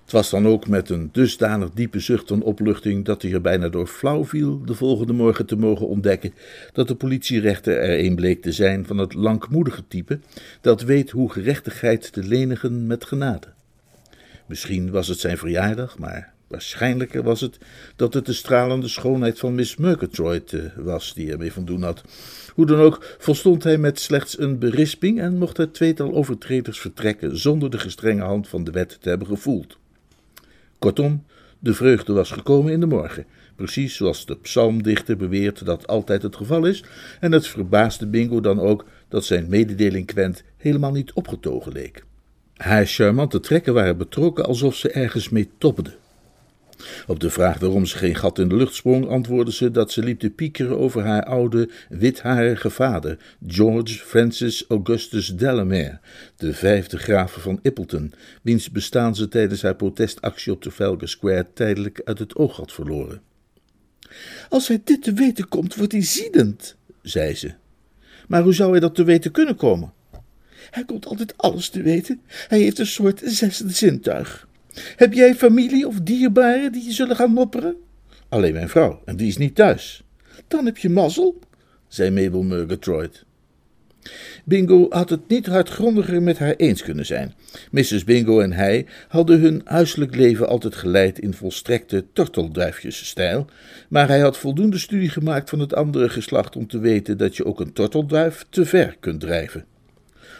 Het 0.05 0.13
was 0.13 0.31
dan 0.31 0.47
ook 0.47 0.69
met 0.69 0.91
een 0.91 1.09
dusdanig 1.13 1.71
diepe 1.71 2.01
zucht 2.01 2.29
van 2.29 2.43
opluchting 2.43 3.05
dat 3.05 3.23
hij 3.23 3.33
er 3.33 3.41
bijna 3.41 3.69
door 3.69 3.87
flauw 3.87 4.25
viel 4.25 4.65
de 4.65 4.75
volgende 4.75 5.13
morgen 5.13 5.47
te 5.47 5.57
mogen 5.57 5.89
ontdekken 5.89 6.35
dat 6.73 6.89
de 6.89 6.95
politierechter 6.95 7.79
er 7.79 8.05
een 8.05 8.15
bleek 8.15 8.43
te 8.43 8.53
zijn 8.53 8.87
van 8.87 8.99
het 8.99 9.15
langmoedige 9.15 9.83
type 9.89 10.19
dat 10.61 10.83
weet 10.83 11.11
hoe 11.11 11.31
gerechtigheid 11.31 12.13
te 12.13 12.23
lenigen 12.23 12.87
met 12.87 13.05
genade. 13.05 13.47
Misschien 14.47 14.91
was 14.91 15.09
het 15.09 15.19
zijn 15.19 15.39
verjaardag, 15.39 15.99
maar 15.99 16.33
waarschijnlijker 16.47 17.23
was 17.23 17.41
het 17.41 17.59
dat 17.97 18.15
het 18.15 18.27
de 18.27 18.33
stralende 18.33 18.89
schoonheid 18.89 19.39
van 19.39 19.55
Miss 19.55 19.77
Murgatroyd 19.77 20.53
uh, 20.53 20.63
was 20.77 21.15
die 21.15 21.33
ermee 21.33 21.53
van 21.53 21.65
doen 21.65 21.83
had. 21.83 22.03
Hoe 22.55 22.67
dan 22.67 22.81
ook 22.81 23.17
volstond 23.19 23.65
hij 23.65 23.79
met 23.79 24.01
slechts 24.01 24.39
een 24.39 24.59
berisping 24.59 25.21
en 25.21 25.39
mocht 25.39 25.57
het 25.57 25.75
tweetal 25.75 26.15
overtreders 26.15 26.81
vertrekken 26.81 27.39
zonder 27.39 27.71
de 27.71 27.79
gestrenge 27.79 28.23
hand 28.23 28.49
van 28.49 28.65
de 28.65 28.71
wet 28.71 28.99
te 29.01 29.09
hebben 29.09 29.29
gevoeld. 29.29 29.79
Kortom, 30.85 31.25
de 31.59 31.75
vreugde 31.75 32.13
was 32.13 32.31
gekomen 32.31 32.73
in 32.73 32.81
de 32.81 32.87
morgen, 32.87 33.27
precies 33.57 33.97
zoals 33.97 34.27
de 34.27 34.37
psalmdichter 34.37 35.17
beweert 35.17 35.65
dat 35.65 35.87
altijd 35.87 36.23
het 36.23 36.37
geval 36.37 36.67
is, 36.67 36.85
en 37.21 37.33
het 37.33 37.47
verbaasde 37.47 38.07
Bingo 38.07 38.41
dan 38.41 38.61
ook 38.61 38.85
dat 39.09 39.25
zijn 39.25 39.49
mededelinquent 39.49 40.45
helemaal 40.57 40.93
niet 40.93 41.13
opgetogen 41.13 41.73
leek. 41.73 42.05
Haar 42.55 42.87
charmante 42.87 43.41
trekken 43.41 43.75
waren 43.75 43.97
betrokken 43.97 44.45
alsof 44.45 44.75
ze 44.75 44.91
ergens 44.91 45.29
mee 45.29 45.51
topperde. 45.59 45.95
Op 47.07 47.21
de 47.21 47.31
vraag 47.31 47.59
waarom 47.59 47.87
ze 47.87 47.97
geen 47.97 48.15
gat 48.15 48.39
in 48.39 48.49
de 48.49 48.57
lucht 48.57 48.75
sprong, 48.75 49.09
antwoordde 49.09 49.53
ze 49.53 49.71
dat 49.71 49.93
ze 49.93 50.03
liep 50.03 50.19
te 50.21 50.31
piekeren 50.31 50.79
over 50.79 51.03
haar 51.03 51.25
oude, 51.25 51.69
witharige 51.89 52.71
vader, 52.71 53.19
George 53.47 53.99
Francis 53.99 54.65
Augustus 54.69 55.37
Delamere, 55.37 55.99
de 56.37 56.53
vijfde 56.55 56.99
graaf 56.99 57.33
van 57.33 57.59
Ippleton, 57.63 58.15
wiens 58.43 58.71
bestaan 58.71 59.15
ze 59.15 59.29
tijdens 59.29 59.63
haar 59.63 59.77
protestactie 59.77 60.53
op 60.53 60.63
Trafalgar 60.63 61.09
Square 61.09 61.47
tijdelijk 61.55 62.01
uit 62.05 62.19
het 62.19 62.37
oog 62.37 62.57
had 62.57 62.73
verloren. 62.73 63.21
Als 64.49 64.69
hij 64.69 64.81
dit 64.85 65.03
te 65.03 65.13
weten 65.13 65.49
komt, 65.49 65.75
wordt 65.75 65.93
hij 65.93 66.03
ziedend, 66.03 66.77
zei 67.03 67.35
ze. 67.35 67.53
Maar 68.29 68.43
hoe 68.43 68.55
zou 68.55 68.71
hij 68.71 68.81
dat 68.81 68.95
te 68.95 69.05
weten 69.05 69.31
kunnen 69.31 69.57
komen? 69.57 69.93
Hij 70.71 70.85
komt 70.85 71.07
altijd 71.07 71.37
alles 71.37 71.69
te 71.69 71.83
weten. 71.83 72.21
Hij 72.49 72.59
heeft 72.59 72.79
een 72.79 72.87
soort 72.87 73.21
zesde 73.25 73.71
zintuig. 73.71 74.49
Heb 74.97 75.13
jij 75.13 75.35
familie 75.35 75.87
of 75.87 76.01
dierbaren 76.01 76.73
die 76.73 76.85
je 76.85 76.93
zullen 76.93 77.17
gaan 77.17 77.33
mopperen? 77.33 77.77
Alleen 78.29 78.53
mijn 78.53 78.69
vrouw, 78.69 79.03
en 79.05 79.17
die 79.17 79.29
is 79.29 79.37
niet 79.37 79.55
thuis. 79.55 80.03
Dan 80.49 80.65
heb 80.65 80.79
je 80.79 80.91
mazzel, 80.91 81.39
zei 81.89 82.11
Mabel 82.11 82.43
Murgatroyd. 82.43 83.25
Bingo 84.45 84.87
had 84.89 85.11
het 85.11 85.29
niet 85.29 85.47
hardgrondiger 85.47 86.23
met 86.23 86.39
haar 86.39 86.55
eens 86.57 86.83
kunnen 86.83 87.07
zijn. 87.07 87.35
Mrs. 87.71 88.05
Bingo 88.05 88.41
en 88.41 88.53
hij 88.53 88.87
hadden 89.09 89.41
hun 89.41 89.61
huiselijk 89.65 90.15
leven 90.17 90.49
altijd 90.49 90.75
geleid 90.75 91.19
in 91.19 91.35
volstrekte 91.35 92.05
tortelduifjesstijl, 92.13 93.47
maar 93.89 94.09
hij 94.09 94.21
had 94.21 94.39
voldoende 94.39 94.79
studie 94.79 95.09
gemaakt 95.09 95.51
van 95.51 95.59
het 95.59 95.75
andere 95.75 96.09
geslacht 96.09 96.57
om 96.57 96.67
te 96.67 96.79
weten 96.79 97.19
dat 97.19 97.37
je 97.37 97.45
ook 97.45 97.61
een 97.61 97.73
tortelduif 97.73 98.45
te 98.51 98.65
ver 98.65 98.97
kunt 99.01 99.21
drijven. 99.21 99.65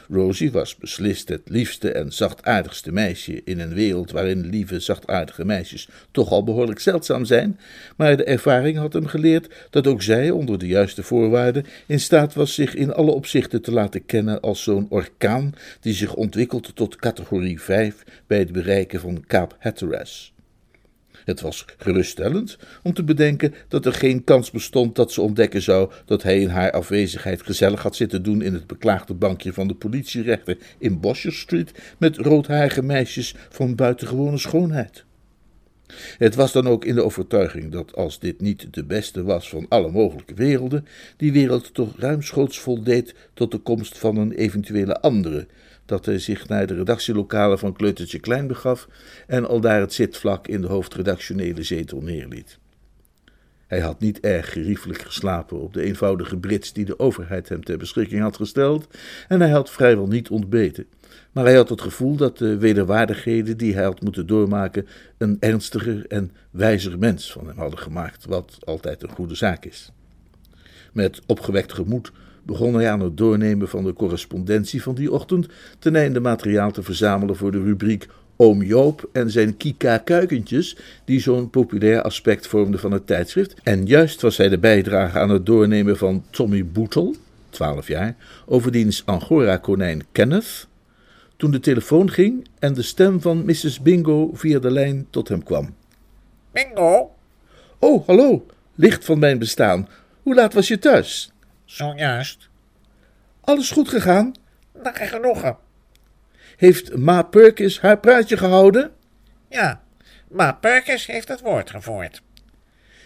Rosie 0.09 0.53
was 0.53 0.77
beslist 0.77 1.29
het 1.29 1.43
liefste 1.45 1.93
en 1.93 2.13
zachtaardigste 2.13 2.93
meisje 2.93 3.43
in 3.45 3.61
een 3.61 3.75
wereld 3.75 4.11
waarin 4.11 4.47
lieve, 4.47 4.81
zachtaardige 4.81 5.45
meisjes 5.45 5.89
toch 6.11 6.31
al 6.31 6.45
behoorlijk 6.45 6.81
zeldzaam 6.81 7.25
zijn, 7.25 7.61
maar 7.97 8.17
de 8.17 8.25
ervaring 8.25 8.79
had 8.79 8.93
hem 8.93 9.07
geleerd 9.07 9.55
dat 9.71 9.87
ook 9.87 10.03
zij, 10.03 10.31
onder 10.31 10.59
de 10.59 10.67
juiste 10.67 11.03
voorwaarden, 11.03 11.67
in 11.87 12.01
staat 12.01 12.35
was 12.35 12.55
zich 12.55 12.75
in 12.75 12.93
alle 12.93 13.13
opzichten 13.13 13.63
te 13.63 13.73
laten 13.73 14.07
kennen 14.07 14.41
als 14.41 14.63
zo'n 14.63 14.87
orkaan 14.89 15.55
die 15.81 15.95
zich 15.95 16.15
ontwikkelt 16.15 16.77
tot 16.77 16.97
categorie 16.97 17.61
5 17.61 18.05
bij 18.27 18.39
het 18.39 18.53
bereiken 18.53 19.01
van 19.01 19.25
Kaap 19.27 19.57
Hatteras. 19.59 20.34
Het 21.25 21.41
was 21.41 21.65
geruststellend 21.77 22.59
om 22.83 22.93
te 22.93 23.05
bedenken 23.05 23.55
dat 23.69 23.87
er 23.87 23.93
geen 23.93 24.25
kans 24.25 24.51
bestond 24.51 24.97
dat 24.97 25.13
ze 25.13 25.21
ontdekken 25.21 25.63
zou 25.63 25.91
dat 26.05 26.23
hij 26.23 26.41
in 26.41 26.49
haar 26.49 26.71
afwezigheid 26.71 27.43
gezellig 27.43 27.83
had 27.83 27.97
zitten 27.97 28.23
doen 28.23 28.43
in 28.43 28.55
het 28.55 28.67
beklaagde 28.67 29.15
bankje 29.15 29.53
van 29.53 29.69
de 29.69 29.75
politierechter 29.75 30.57
in 30.79 31.01
Bosher 31.01 31.33
Street 31.33 31.73
met 31.99 32.17
roodharige 32.17 32.83
meisjes 32.83 33.35
van 33.49 33.75
buitengewone 33.75 34.39
schoonheid. 34.39 35.05
Het 36.19 36.35
was 36.35 36.53
dan 36.53 36.67
ook 36.67 36.85
in 36.85 36.95
de 36.95 37.05
overtuiging 37.05 37.73
dat 37.73 37.95
als 37.95 38.19
dit 38.19 38.41
niet 38.41 38.67
de 38.71 38.85
beste 38.85 39.23
was 39.23 39.49
van 39.49 39.67
alle 39.69 39.91
mogelijke 39.91 40.35
werelden, 40.35 40.87
die 41.17 41.33
wereld 41.33 41.75
toch 41.75 41.99
ruimschoots 41.99 42.59
voldeed 42.59 43.15
tot 43.35 43.51
de 43.51 43.59
komst 43.59 43.99
van 43.99 44.17
een 44.17 44.33
eventuele 44.33 45.01
andere, 45.01 45.47
dat 45.87 46.05
hij 46.07 46.19
zich 46.19 46.49
naar 46.49 46.67
de 46.67 46.75
redactielokalen 46.75 47.59
van 47.59 47.73
Kleutertje 47.73 48.19
Klein 48.19 48.47
begaf 48.47 48.89
en 49.27 49.49
al 49.49 49.61
daar 49.61 49.81
het 49.81 49.93
zitvlak 49.93 50.47
in 50.47 50.61
de 50.61 50.67
hoofdredactionele 50.67 51.63
zetel 51.63 52.01
neerliet. 52.01 52.59
Hij 53.67 53.81
had 53.81 54.01
niet 54.01 54.21
erg 54.21 54.53
geriefelijk 54.53 55.01
geslapen 55.01 55.61
op 55.61 55.73
de 55.73 55.83
eenvoudige 55.83 56.37
brits 56.37 56.73
die 56.73 56.85
de 56.85 56.99
overheid 56.99 57.49
hem 57.49 57.65
ter 57.65 57.79
beschikking 57.79 58.21
had 58.21 58.37
gesteld, 58.37 58.87
en 59.29 59.41
hij 59.41 59.51
had 59.51 59.71
vrijwel 59.71 60.07
niet 60.07 60.29
ontbeten. 60.29 60.87
Maar 61.33 61.45
hij 61.45 61.55
had 61.55 61.69
het 61.69 61.81
gevoel 61.81 62.17
dat 62.17 62.39
de 62.39 62.59
wederwaardigheden 62.59 63.57
die 63.57 63.75
hij 63.75 63.85
had 63.85 64.03
moeten 64.03 64.27
doormaken 64.27 64.87
een 65.19 65.37
ernstiger 65.41 66.07
en 66.07 66.33
wijzer 66.51 66.99
mens 66.99 67.33
van 67.33 67.47
hem 67.47 67.59
hadden 67.59 67.79
gemaakt, 67.79 68.25
wat 68.25 68.59
altijd 68.65 69.03
een 69.03 69.09
goede 69.09 69.35
zaak 69.35 69.65
is. 69.65 69.93
Met 70.93 71.21
opgewekt 71.27 71.73
gemoed 71.73 72.13
begon 72.47 72.75
hij 72.75 72.91
aan 72.91 73.01
het 73.01 73.17
doornemen 73.17 73.69
van 73.69 73.85
de 73.85 73.93
correspondentie 73.93 74.83
van 74.83 74.95
die 74.95 75.13
ochtend, 75.13 75.47
ten 75.79 75.97
einde 75.97 76.21
materiaal 76.21 76.71
te 76.71 76.83
verzamelen 76.83 77.37
voor 77.37 77.53
de 77.53 77.63
rubriek 77.63 78.09
Oom 78.37 78.63
Joop 78.63 79.09
en 79.13 79.31
zijn 79.31 79.57
Kika 79.57 79.99
Kuikentjes, 79.99 80.77
die 81.05 81.21
zo'n 81.21 81.51
populair 81.51 82.03
aspect 82.03 82.47
vormde 82.47 82.79
van 82.79 82.93
het 82.93 83.07
tijdschrift. 83.07 83.55
En 83.63 83.87
juist 83.87 84.21
was 84.21 84.37
hij 84.37 84.49
de 84.49 84.59
bijdrage 84.59 85.19
aan 85.19 85.31
het 85.31 85.47
doornemen 85.47 85.97
van 85.97 86.25
Tommy 86.31 86.67
Boetel, 86.67 87.15
12 87.51 87.89
jaar, 87.89 88.17
over 88.47 88.73
diens 88.73 89.03
Angora-konijn 89.07 90.05
Kenneth, 90.13 90.67
toen 91.37 91.51
de 91.51 91.61
telefoon 91.61 92.11
ging 92.11 92.49
en 92.59 92.75
de 92.75 92.83
stem 92.83 93.21
van 93.21 93.45
Mrs. 93.45 93.81
Bingo 93.81 94.31
via 94.33 94.59
de 94.59 94.71
lijn 94.71 95.07
tot 95.11 95.29
hem 95.29 95.43
kwam. 95.43 95.75
Bingo? 96.53 97.11
Oh, 97.79 98.07
hallo, 98.07 98.47
licht 98.75 99.05
van 99.05 99.19
mijn 99.19 99.39
bestaan. 99.39 99.89
Hoe 100.23 100.35
laat 100.35 100.55
was 100.55 100.69
je 100.69 100.79
thuis? 100.79 101.33
Zojuist. 101.75 102.49
Alles 103.41 103.71
goed 103.71 103.89
gegaan? 103.89 104.35
En 104.83 105.09
genoegen. 105.09 105.57
Heeft 106.57 106.97
Ma 106.97 107.23
Perkins 107.23 107.81
haar 107.81 107.99
praatje 107.99 108.37
gehouden? 108.37 108.93
Ja, 109.49 109.83
maar 110.29 110.57
Perkins 110.57 111.07
heeft 111.07 111.29
het 111.29 111.41
woord 111.41 111.71
gevoerd. 111.71 112.23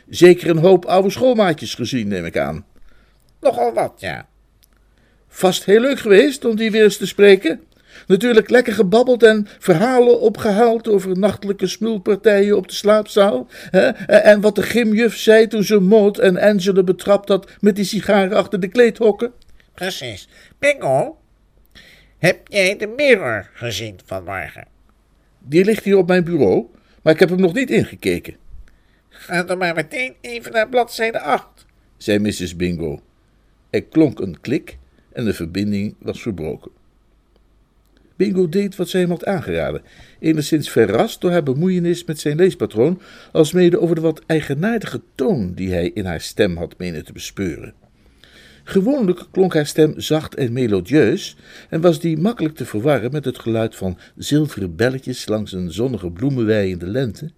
Zeker 0.09 0.51
een 0.51 0.59
hoop 0.59 0.85
oude 0.85 1.11
schoolmaatjes 1.11 1.75
gezien, 1.75 2.09
neem 2.09 2.25
ik 2.25 2.37
aan. 2.37 2.67
Nogal 3.41 3.73
wat, 3.73 3.95
ja. 3.97 4.29
Vast 5.29 5.65
heel 5.65 5.81
leuk 5.81 5.99
geweest 5.99 6.45
om 6.45 6.57
die 6.57 6.71
weer 6.71 6.85
eens 6.85 6.97
te 6.97 7.07
spreken. 7.07 7.65
Natuurlijk 8.09 8.51
lekker 8.51 8.73
gebabbeld 8.73 9.23
en 9.23 9.47
verhalen 9.59 10.21
opgehaald 10.21 10.89
over 10.89 11.19
nachtelijke 11.19 11.67
smulpartijen 11.67 12.57
op 12.57 12.69
de 12.69 12.75
slaapzaal. 12.75 13.47
Hè? 13.51 13.89
En 14.07 14.41
wat 14.41 14.55
de 14.55 14.63
gymjuf 14.63 15.17
zei 15.17 15.47
toen 15.47 15.65
ze 15.65 15.81
Maud 15.81 16.19
en 16.19 16.41
Angela 16.41 16.83
betrapt 16.83 17.29
had 17.29 17.51
met 17.61 17.77
die 17.77 17.85
sigaren 17.85 18.37
achter 18.37 18.61
de 18.61 18.69
kleedhokken. 18.69 19.33
Precies. 19.75 20.29
Bingo, 20.59 21.19
heb 22.19 22.49
jij 22.49 22.77
de 22.77 22.87
mirror 22.87 23.51
gezien 23.55 23.99
vanmorgen? 24.05 24.67
Die 25.39 25.65
ligt 25.65 25.85
hier 25.85 25.97
op 25.97 26.07
mijn 26.07 26.25
bureau, 26.25 26.67
maar 27.03 27.13
ik 27.13 27.21
heb 27.21 27.29
hem 27.29 27.41
nog 27.41 27.55
niet 27.55 27.71
ingekeken. 27.71 28.37
Ga 29.09 29.43
dan 29.43 29.59
maar 29.59 29.75
meteen 29.75 30.15
even 30.21 30.53
naar 30.53 30.69
bladzijde 30.69 31.21
8, 31.21 31.67
zei 31.97 32.19
Mrs. 32.19 32.57
Bingo. 32.57 33.03
Er 33.71 33.85
klonk 33.85 34.21
een 34.21 34.41
klik 34.41 34.79
en 35.13 35.25
de 35.25 35.35
verbinding 35.35 35.95
was 35.99 36.23
verbroken. 36.23 36.71
Bingo 38.19 38.49
deed 38.49 38.77
wat 38.77 38.89
zij 38.89 39.01
hem 39.01 39.11
had 39.11 39.25
aangeraden, 39.25 39.83
enigszins 40.19 40.71
verrast 40.71 41.21
door 41.21 41.31
haar 41.31 41.43
bemoeienis 41.43 42.05
met 42.05 42.21
zijn 42.21 42.37
leespatroon, 42.37 43.01
alsmede 43.33 43.81
over 43.81 43.95
de 43.95 44.01
wat 44.01 44.23
eigenaardige 44.27 45.01
toon 45.15 45.53
die 45.55 45.73
hij 45.73 45.91
in 45.95 46.05
haar 46.05 46.21
stem 46.21 46.57
had 46.57 46.79
menen 46.79 47.05
te 47.05 47.13
bespeuren. 47.13 47.75
Gewoonlijk 48.65 49.27
klonk 49.31 49.55
haar 49.55 49.67
stem 49.67 50.01
zacht 50.01 50.35
en 50.35 50.53
melodieus 50.53 51.37
en 51.71 51.81
was 51.81 52.01
die 52.01 52.19
makkelijk 52.19 52.55
te 52.55 52.65
verwarren 52.67 53.13
met 53.13 53.25
het 53.25 53.39
geluid 53.39 53.77
van 53.77 53.99
zilveren 54.17 54.77
belletjes 54.77 55.29
langs 55.29 55.53
een 55.53 55.73
zonnige 55.73 56.11
bloemenwei 56.11 56.77
lente. 56.81 57.31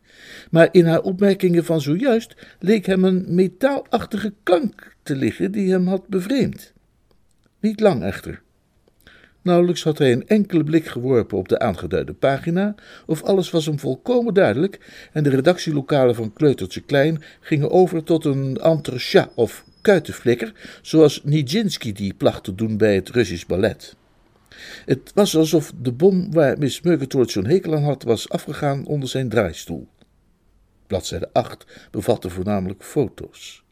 Maar 0.51 0.69
in 0.73 0.87
haar 0.87 1.01
opmerkingen 1.01 1.65
van 1.65 1.81
zojuist 1.81 2.35
leek 2.59 2.87
hem 2.87 3.05
een 3.05 3.25
metaalachtige 3.29 4.33
klank 4.43 4.97
te 5.03 5.17
liggen 5.17 5.53
die 5.53 5.71
hem 5.71 5.87
had 5.87 6.09
bevreemd. 6.09 6.73
Niet 7.61 7.81
lang 7.81 8.03
echter. 8.03 8.43
Nauwelijks 9.43 9.83
had 9.83 9.99
hij 9.99 10.13
een 10.13 10.29
enkele 10.29 10.65
blik 10.65 10.87
geworpen 10.87 11.39
op 11.39 11.49
de 11.49 11.59
aangeduide 11.59 12.13
pagina, 12.13 12.75
of 13.07 13.23
alles 13.23 13.51
was 13.51 13.67
hem 13.67 13.79
volkomen 13.79 14.35
duidelijk, 14.35 15.09
en 15.13 15.23
de 15.23 15.31
redactielokalen 15.31 16.15
van 16.15 16.33
Kleutertje 16.33 16.81
Klein 16.81 17.23
gingen 17.41 17.71
over 17.71 18.05
tot 18.05 18.25
een 18.25 18.57
entrechat 18.57 19.31
of 19.35 19.65
kuitenflikker, 19.81 20.79
zoals 20.83 21.21
Nijinsky 21.25 21.93
die 21.93 22.15
placht 22.15 22.45
te 22.45 22.55
doen 22.55 22.77
bij 22.77 22.95
het 22.95 23.09
Russisch 23.09 23.47
ballet. 23.47 23.97
Het 24.85 25.11
was 25.15 25.37
alsof 25.37 25.73
de 25.81 25.93
bom 25.93 26.33
waar 26.33 26.59
Miss 26.59 26.81
Murgatroyd 26.81 27.31
zo'n 27.31 27.47
hekel 27.47 27.75
aan 27.75 27.83
had, 27.83 28.03
was 28.03 28.29
afgegaan 28.29 28.87
onder 28.87 29.09
zijn 29.09 29.29
draaistoel. 29.29 29.89
Bladzijde 30.87 31.29
8 31.33 31.89
bevatte 31.91 32.31
voornamelijk 32.31 32.85
foto's. 32.85 33.63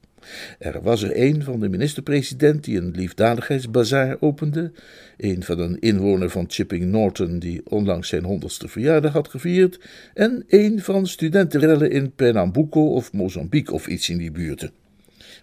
Er 0.58 0.82
was 0.82 1.02
er 1.02 1.10
een 1.14 1.42
van 1.42 1.60
de 1.60 1.68
minister-president 1.68 2.64
die 2.64 2.78
een 2.78 2.90
liefdadigheidsbazaar 2.90 4.16
opende, 4.20 4.72
een 5.16 5.42
van 5.42 5.58
een 5.58 5.80
inwoner 5.80 6.30
van 6.30 6.44
Chipping 6.48 6.84
Norton 6.84 7.38
die 7.38 7.60
onlangs 7.64 8.08
zijn 8.08 8.24
honderdste 8.24 8.68
verjaardag 8.68 9.12
had 9.12 9.28
gevierd, 9.28 9.80
en 10.14 10.44
een 10.48 10.80
van 10.80 11.06
studentenrellen 11.06 11.90
in 11.90 12.12
Pernambuco 12.12 12.80
of 12.80 13.12
Mozambique 13.12 13.74
of 13.74 13.86
iets 13.86 14.08
in 14.08 14.18
die 14.18 14.30
buurten. 14.30 14.70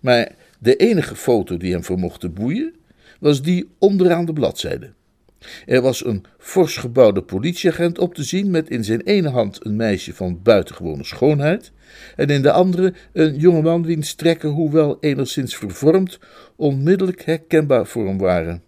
Maar 0.01 0.31
de 0.59 0.75
enige 0.75 1.15
foto 1.15 1.57
die 1.57 1.71
hem 1.71 1.83
vermocht 1.83 2.19
te 2.19 2.29
boeien, 2.29 2.73
was 3.19 3.41
die 3.41 3.69
onderaan 3.79 4.25
de 4.25 4.33
bladzijde. 4.33 4.93
Er 5.65 5.81
was 5.81 6.05
een 6.05 6.23
fors 6.37 6.77
gebouwde 6.77 7.21
politieagent 7.21 7.99
op 7.99 8.13
te 8.13 8.23
zien 8.23 8.51
met 8.51 8.69
in 8.69 8.83
zijn 8.83 9.01
ene 9.01 9.29
hand 9.29 9.65
een 9.65 9.75
meisje 9.75 10.13
van 10.13 10.39
buitengewone 10.43 11.03
schoonheid 11.03 11.71
en 12.15 12.27
in 12.27 12.41
de 12.41 12.51
andere 12.51 12.93
een 13.13 13.35
jongeman 13.37 13.85
wiens 13.85 14.13
trekken, 14.13 14.49
hoewel 14.49 14.97
enigszins 14.99 15.55
vervormd, 15.55 16.19
onmiddellijk 16.55 17.21
herkenbaar 17.21 17.85
voor 17.85 18.07
hem 18.07 18.17
waren. 18.17 18.63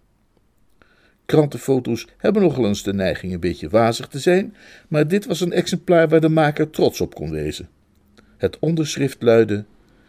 Krantenfoto's 1.26 2.06
hebben 2.16 2.42
nogal 2.42 2.66
eens 2.66 2.82
de 2.82 2.94
neiging 2.94 3.32
een 3.32 3.40
beetje 3.40 3.68
wazig 3.68 4.08
te 4.08 4.18
zijn, 4.18 4.54
maar 4.88 5.08
dit 5.08 5.26
was 5.26 5.40
een 5.40 5.52
exemplaar 5.52 6.08
waar 6.08 6.20
de 6.20 6.28
maker 6.28 6.70
trots 6.70 7.00
op 7.00 7.14
kon 7.14 7.30
wezen. 7.30 7.68
Het 8.36 8.58
onderschrift 8.58 9.22
luidde: 9.22 9.64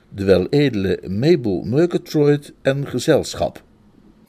De 0.09 0.23
weledele 0.23 0.99
Mabel 1.07 1.63
Murgatroyd 1.63 2.53
en 2.61 2.88
gezelschap. 2.88 3.63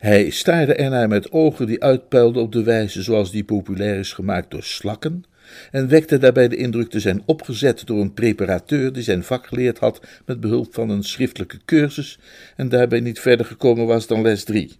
Hij 0.00 0.30
staarde 0.30 0.74
ernaar 0.74 1.08
met 1.08 1.32
ogen 1.32 1.66
die 1.66 1.82
uitpuilden 1.82 2.42
op 2.42 2.52
de 2.52 2.62
wijze 2.62 3.02
zoals 3.02 3.30
die 3.30 3.44
populair 3.44 3.98
is 3.98 4.12
gemaakt 4.12 4.50
door 4.50 4.62
slakken, 4.62 5.24
en 5.70 5.88
wekte 5.88 6.18
daarbij 6.18 6.48
de 6.48 6.56
indruk 6.56 6.90
te 6.90 7.00
zijn 7.00 7.22
opgezet 7.26 7.86
door 7.86 8.00
een 8.00 8.14
preparateur 8.14 8.92
die 8.92 9.02
zijn 9.02 9.24
vak 9.24 9.46
geleerd 9.46 9.78
had 9.78 10.00
met 10.26 10.40
behulp 10.40 10.74
van 10.74 10.90
een 10.90 11.02
schriftelijke 11.02 11.58
cursus 11.64 12.18
en 12.56 12.68
daarbij 12.68 13.00
niet 13.00 13.20
verder 13.20 13.46
gekomen 13.46 13.86
was 13.86 14.06
dan 14.06 14.22
les 14.22 14.44
3. 14.44 14.72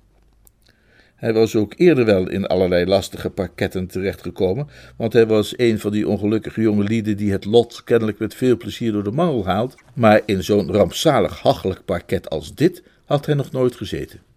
Hij 1.17 1.33
was 1.33 1.57
ook 1.57 1.75
eerder 1.77 2.05
wel 2.05 2.29
in 2.29 2.47
allerlei 2.47 2.87
lastige 2.87 3.31
parketten 3.31 3.87
terechtgekomen, 3.87 4.69
want 4.97 5.13
hij 5.13 5.27
was 5.27 5.55
een 5.57 5.79
van 5.79 5.93
die 5.93 6.09
ongelukkige 6.09 6.61
jonge 6.61 6.85
lieden 6.85 7.17
die 7.17 7.33
het 7.33 7.45
lot 7.45 7.85
kennelijk 7.85 8.19
met 8.19 8.35
veel 8.35 8.57
plezier 8.57 8.93
door 8.93 9.05
de 9.05 9.11
mangel 9.11 9.47
haalt, 9.47 9.75
maar 9.95 10.21
in 10.27 10.45
zo'n 10.45 10.73
rampzalig 10.73 11.41
hachelijk 11.41 11.85
parket 11.85 12.31
als 12.31 12.55
dit 12.55 12.83
had 13.05 13.27
hij 13.27 13.35
nog 13.35 13.53
nooit 13.53 13.77
gezeten. 13.77 14.30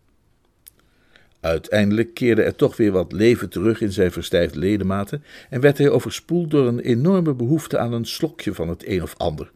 Uiteindelijk 1.43 2.13
keerde 2.13 2.41
er 2.41 2.55
toch 2.55 2.77
weer 2.77 2.91
wat 2.91 3.11
leven 3.11 3.49
terug 3.49 3.81
in 3.81 3.91
zijn 3.91 4.11
verstijfde 4.11 4.59
ledematen 4.59 5.23
en 5.49 5.61
werd 5.61 5.77
hij 5.77 5.89
overspoeld 5.89 6.51
door 6.51 6.67
een 6.67 6.79
enorme 6.79 7.33
behoefte 7.33 7.77
aan 7.77 7.93
een 7.93 8.05
slokje 8.05 8.53
van 8.53 8.69
het 8.69 8.87
een 8.87 9.03
of 9.03 9.17
ander. 9.17 9.51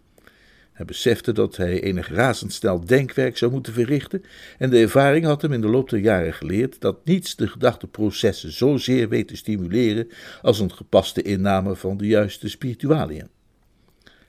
Hij 0.73 0.85
besefte 0.85 1.31
dat 1.31 1.57
hij 1.57 1.81
enig 1.81 2.09
razendsnel 2.09 2.85
denkwerk 2.85 3.37
zou 3.37 3.51
moeten 3.51 3.73
verrichten 3.73 4.23
en 4.57 4.69
de 4.69 4.79
ervaring 4.79 5.25
had 5.25 5.41
hem 5.41 5.53
in 5.53 5.61
de 5.61 5.67
loop 5.67 5.89
der 5.89 5.99
jaren 5.99 6.33
geleerd 6.33 6.81
dat 6.81 7.05
niets 7.05 7.35
de 7.35 7.47
gedachteprocessen 7.47 8.51
zozeer 8.51 9.09
weet 9.09 9.27
te 9.27 9.35
stimuleren 9.35 10.07
als 10.41 10.59
een 10.59 10.73
gepaste 10.73 11.21
inname 11.21 11.75
van 11.75 11.97
de 11.97 12.07
juiste 12.07 12.49
spiritualiën. 12.49 13.29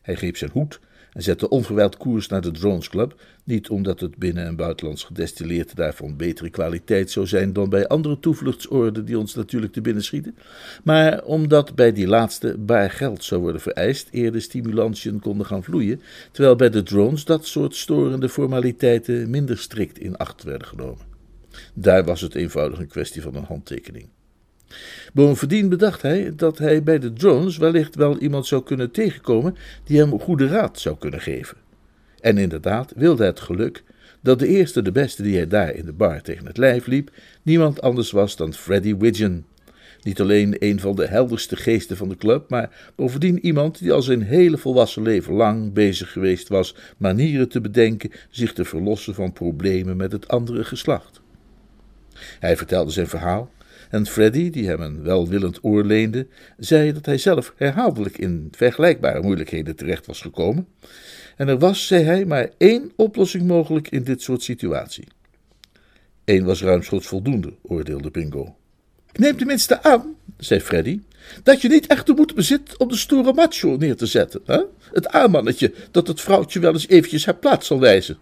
Hij 0.02 0.14
greep 0.14 0.36
zijn 0.36 0.50
hoed 0.50 0.80
en 1.18 1.24
zette 1.24 1.48
onverwijld 1.48 1.96
koers 1.96 2.28
naar 2.28 2.40
de 2.40 2.50
Drones 2.50 2.88
Club, 2.88 3.20
niet 3.44 3.68
omdat 3.68 4.00
het 4.00 4.16
binnen- 4.16 4.46
en 4.46 4.56
buitenlands 4.56 5.04
gedestilleerd 5.04 5.76
daarvan 5.76 6.16
betere 6.16 6.50
kwaliteit 6.50 7.10
zou 7.10 7.26
zijn 7.26 7.52
dan 7.52 7.68
bij 7.68 7.86
andere 7.86 8.18
toevluchtsoorden 8.18 9.04
die 9.04 9.18
ons 9.18 9.34
natuurlijk 9.34 9.72
te 9.72 9.80
binnen 9.80 10.02
schieten, 10.02 10.36
maar 10.84 11.24
omdat 11.24 11.74
bij 11.74 11.92
die 11.92 12.06
laatste 12.06 12.56
baar 12.58 12.90
geld 12.90 13.24
zou 13.24 13.40
worden 13.40 13.60
vereist 13.60 14.08
eer 14.10 14.32
de 14.32 14.40
stimulantiën 14.40 15.20
konden 15.20 15.46
gaan 15.46 15.64
vloeien, 15.64 16.00
terwijl 16.32 16.56
bij 16.56 16.70
de 16.70 16.82
drones 16.82 17.24
dat 17.24 17.46
soort 17.46 17.74
storende 17.74 18.28
formaliteiten 18.28 19.30
minder 19.30 19.58
strikt 19.58 19.98
in 19.98 20.16
acht 20.16 20.42
werden 20.42 20.66
genomen. 20.66 21.06
Daar 21.74 22.04
was 22.04 22.20
het 22.20 22.34
eenvoudig 22.34 22.78
een 22.78 22.88
kwestie 22.88 23.22
van 23.22 23.34
een 23.34 23.44
handtekening. 23.44 24.08
Bovendien 25.12 25.68
bedacht 25.68 26.02
hij 26.02 26.32
dat 26.36 26.58
hij 26.58 26.82
bij 26.82 26.98
de 26.98 27.12
drones 27.12 27.56
wellicht 27.56 27.94
wel 27.94 28.18
iemand 28.18 28.46
zou 28.46 28.62
kunnen 28.62 28.90
tegenkomen 28.90 29.56
die 29.84 29.98
hem 29.98 30.20
goede 30.20 30.46
raad 30.46 30.80
zou 30.80 30.98
kunnen 30.98 31.20
geven. 31.20 31.56
En 32.20 32.38
inderdaad 32.38 32.92
wilde 32.96 33.24
het 33.24 33.40
geluk 33.40 33.82
dat 34.20 34.38
de 34.38 34.46
eerste 34.46 34.82
de 34.82 34.92
beste 34.92 35.22
die 35.22 35.36
hij 35.36 35.46
daar 35.46 35.74
in 35.74 35.84
de 35.84 35.92
bar 35.92 36.22
tegen 36.22 36.46
het 36.46 36.56
lijf 36.56 36.86
liep, 36.86 37.10
niemand 37.42 37.80
anders 37.80 38.10
was 38.10 38.36
dan 38.36 38.54
Freddy 38.54 38.96
Widgeon. 38.96 39.44
Niet 40.02 40.20
alleen 40.20 40.56
een 40.58 40.80
van 40.80 40.96
de 40.96 41.06
helderste 41.06 41.56
geesten 41.56 41.96
van 41.96 42.08
de 42.08 42.16
club, 42.16 42.50
maar 42.50 42.92
bovendien 42.96 43.44
iemand 43.44 43.78
die 43.78 43.92
al 43.92 44.02
zijn 44.02 44.22
hele 44.22 44.58
volwassen 44.58 45.02
leven 45.02 45.34
lang 45.34 45.72
bezig 45.72 46.12
geweest 46.12 46.48
was 46.48 46.74
manieren 46.96 47.48
te 47.48 47.60
bedenken 47.60 48.10
zich 48.30 48.52
te 48.52 48.64
verlossen 48.64 49.14
van 49.14 49.32
problemen 49.32 49.96
met 49.96 50.12
het 50.12 50.28
andere 50.28 50.64
geslacht. 50.64 51.20
Hij 52.38 52.56
vertelde 52.56 52.90
zijn 52.90 53.08
verhaal 53.08 53.50
en 53.90 54.06
Freddy, 54.06 54.50
die 54.50 54.66
hem 54.66 54.80
een 54.80 55.02
welwillend 55.02 55.58
oor 55.62 55.84
leende, 55.84 56.26
zei 56.58 56.92
dat 56.92 57.06
hij 57.06 57.18
zelf 57.18 57.52
herhaaldelijk 57.56 58.18
in 58.18 58.48
vergelijkbare 58.50 59.22
moeilijkheden 59.22 59.76
terecht 59.76 60.06
was 60.06 60.20
gekomen. 60.20 60.68
En 61.36 61.48
er 61.48 61.58
was, 61.58 61.86
zei 61.86 62.04
hij, 62.04 62.24
maar 62.24 62.50
één 62.58 62.92
oplossing 62.96 63.46
mogelijk 63.46 63.88
in 63.88 64.02
dit 64.02 64.22
soort 64.22 64.42
situatie. 64.42 65.08
Eén 66.24 66.44
was 66.44 66.62
ruimschoots 66.62 67.06
voldoende, 67.06 67.54
oordeelde 67.62 68.10
Bingo. 68.10 68.56
Ik 69.12 69.18
neem 69.18 69.36
tenminste 69.36 69.82
aan, 69.82 70.14
zei 70.36 70.60
Freddy, 70.60 71.00
dat 71.42 71.60
je 71.60 71.68
niet 71.68 71.86
echt 71.86 72.06
de 72.06 72.14
moed 72.14 72.34
bezit 72.34 72.76
om 72.76 72.88
de 72.88 72.96
stoere 72.96 73.32
macho 73.32 73.76
neer 73.76 73.96
te 73.96 74.06
zetten. 74.06 74.40
Hè? 74.44 74.60
Het 74.92 75.08
aanmannetje 75.08 75.72
dat 75.90 76.06
het 76.06 76.20
vrouwtje 76.20 76.60
wel 76.60 76.72
eens 76.72 76.88
eventjes 76.88 77.24
haar 77.24 77.36
plaats 77.36 77.66
zal 77.66 77.80
wijzen. 77.80 78.18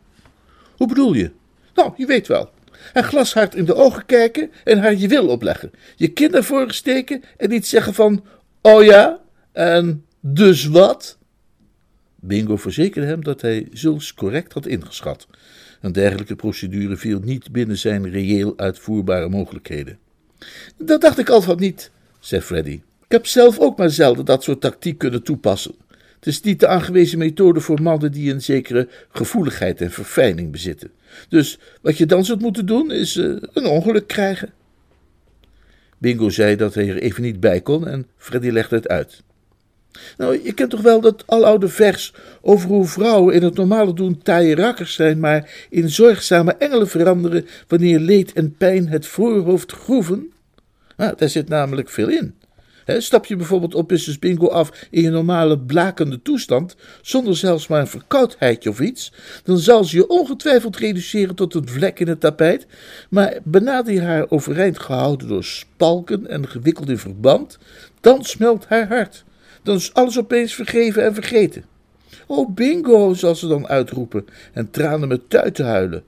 Hoe 0.76 0.88
bedoel 0.88 1.12
je? 1.12 1.30
Nou, 1.74 1.92
je 1.96 2.06
weet 2.06 2.26
wel 2.26 2.50
haar 2.92 3.04
glashard 3.04 3.54
in 3.54 3.64
de 3.64 3.74
ogen 3.74 4.06
kijken 4.06 4.50
en 4.64 4.78
haar 4.78 4.94
je 4.94 5.08
wil 5.08 5.28
opleggen. 5.28 5.70
Je 5.96 6.08
kin 6.08 6.34
ervoor 6.34 6.72
steken 6.72 7.22
en 7.36 7.48
niet 7.48 7.66
zeggen 7.66 7.94
van, 7.94 8.24
oh 8.62 8.84
ja, 8.84 9.20
en 9.52 10.04
dus 10.20 10.66
wat? 10.66 11.18
Bingo 12.20 12.56
verzekerde 12.56 13.06
hem 13.06 13.24
dat 13.24 13.40
hij 13.40 13.68
zulks 13.72 14.14
correct 14.14 14.52
had 14.52 14.66
ingeschat. 14.66 15.26
Een 15.80 15.92
dergelijke 15.92 16.36
procedure 16.36 16.96
viel 16.96 17.18
niet 17.18 17.52
binnen 17.52 17.78
zijn 17.78 18.10
reëel 18.10 18.52
uitvoerbare 18.56 19.28
mogelijkheden. 19.28 19.98
Dat 20.76 21.00
dacht 21.00 21.18
ik 21.18 21.28
al 21.28 21.42
van 21.42 21.58
niet, 21.58 21.90
zei 22.20 22.40
Freddy. 22.40 22.80
Ik 23.04 23.12
heb 23.12 23.26
zelf 23.26 23.58
ook 23.58 23.78
maar 23.78 23.90
zelden 23.90 24.24
dat 24.24 24.42
soort 24.42 24.60
tactiek 24.60 24.98
kunnen 24.98 25.22
toepassen. 25.22 25.74
Het 26.14 26.26
is 26.26 26.40
niet 26.40 26.60
de 26.60 26.66
aangewezen 26.66 27.18
methode 27.18 27.60
voor 27.60 27.82
mannen 27.82 28.12
die 28.12 28.32
een 28.32 28.42
zekere 28.42 28.88
gevoeligheid 29.08 29.80
en 29.80 29.90
verfijning 29.90 30.52
bezitten. 30.52 30.90
Dus 31.28 31.58
wat 31.82 31.98
je 31.98 32.06
dan 32.06 32.24
zult 32.24 32.40
moeten 32.40 32.66
doen, 32.66 32.90
is 32.90 33.16
uh, 33.16 33.36
een 33.52 33.66
ongeluk 33.66 34.06
krijgen. 34.06 34.52
Bingo 35.98 36.28
zei 36.28 36.56
dat 36.56 36.74
hij 36.74 36.88
er 36.88 36.98
even 36.98 37.22
niet 37.22 37.40
bij 37.40 37.60
kon 37.60 37.86
en 37.86 38.06
Freddy 38.16 38.50
legde 38.50 38.76
het 38.76 38.88
uit. 38.88 39.22
Nou, 40.16 40.40
je 40.44 40.52
kent 40.52 40.70
toch 40.70 40.80
wel 40.80 41.00
dat 41.00 41.22
aloude 41.26 41.68
vers 41.68 42.14
over 42.40 42.68
hoe 42.68 42.86
vrouwen 42.86 43.34
in 43.34 43.42
het 43.42 43.54
normale 43.54 43.94
doen 43.94 44.18
taaie 44.22 44.54
rakkers 44.54 44.94
zijn, 44.94 45.20
maar 45.20 45.66
in 45.70 45.90
zorgzame 45.90 46.52
engelen 46.52 46.88
veranderen 46.88 47.46
wanneer 47.68 47.98
leed 47.98 48.32
en 48.32 48.56
pijn 48.56 48.88
het 48.88 49.06
voorhoofd 49.06 49.72
groeven? 49.72 50.32
Ah, 50.96 51.16
daar 51.16 51.28
zit 51.28 51.48
namelijk 51.48 51.88
veel 51.88 52.08
in 52.08 52.34
stap 52.86 53.26
je 53.26 53.36
bijvoorbeeld 53.36 53.74
op 53.74 53.88
Business 53.88 54.18
Bingo 54.18 54.48
af 54.48 54.86
in 54.90 55.02
je 55.02 55.10
normale 55.10 55.58
blakende 55.58 56.22
toestand, 56.22 56.76
zonder 57.02 57.36
zelfs 57.36 57.66
maar 57.66 57.80
een 57.80 57.86
verkoudheidje 57.86 58.70
of 58.70 58.80
iets, 58.80 59.12
dan 59.44 59.58
zal 59.58 59.84
ze 59.84 59.96
je 59.96 60.08
ongetwijfeld 60.08 60.76
reduceren 60.76 61.34
tot 61.34 61.54
een 61.54 61.68
vlek 61.68 62.00
in 62.00 62.08
het 62.08 62.20
tapijt, 62.20 62.66
maar 63.10 63.38
benader 63.44 63.92
je 63.92 64.00
haar 64.00 64.30
overeind 64.30 64.78
gehouden 64.78 65.28
door 65.28 65.44
spalken 65.44 66.26
en 66.26 66.48
gewikkeld 66.48 66.88
in 66.88 66.98
verband, 66.98 67.58
dan 68.00 68.24
smelt 68.24 68.66
haar 68.66 68.88
hart. 68.88 69.24
Dan 69.62 69.76
is 69.76 69.94
alles 69.94 70.18
opeens 70.18 70.54
vergeven 70.54 71.04
en 71.04 71.14
vergeten. 71.14 71.64
Oh, 72.26 72.54
bingo, 72.54 73.14
zal 73.14 73.34
ze 73.34 73.46
dan 73.46 73.68
uitroepen 73.68 74.26
en 74.52 74.70
tranen 74.70 75.08
met 75.08 75.30
tuiten 75.30 75.66
huilen. 75.66 76.04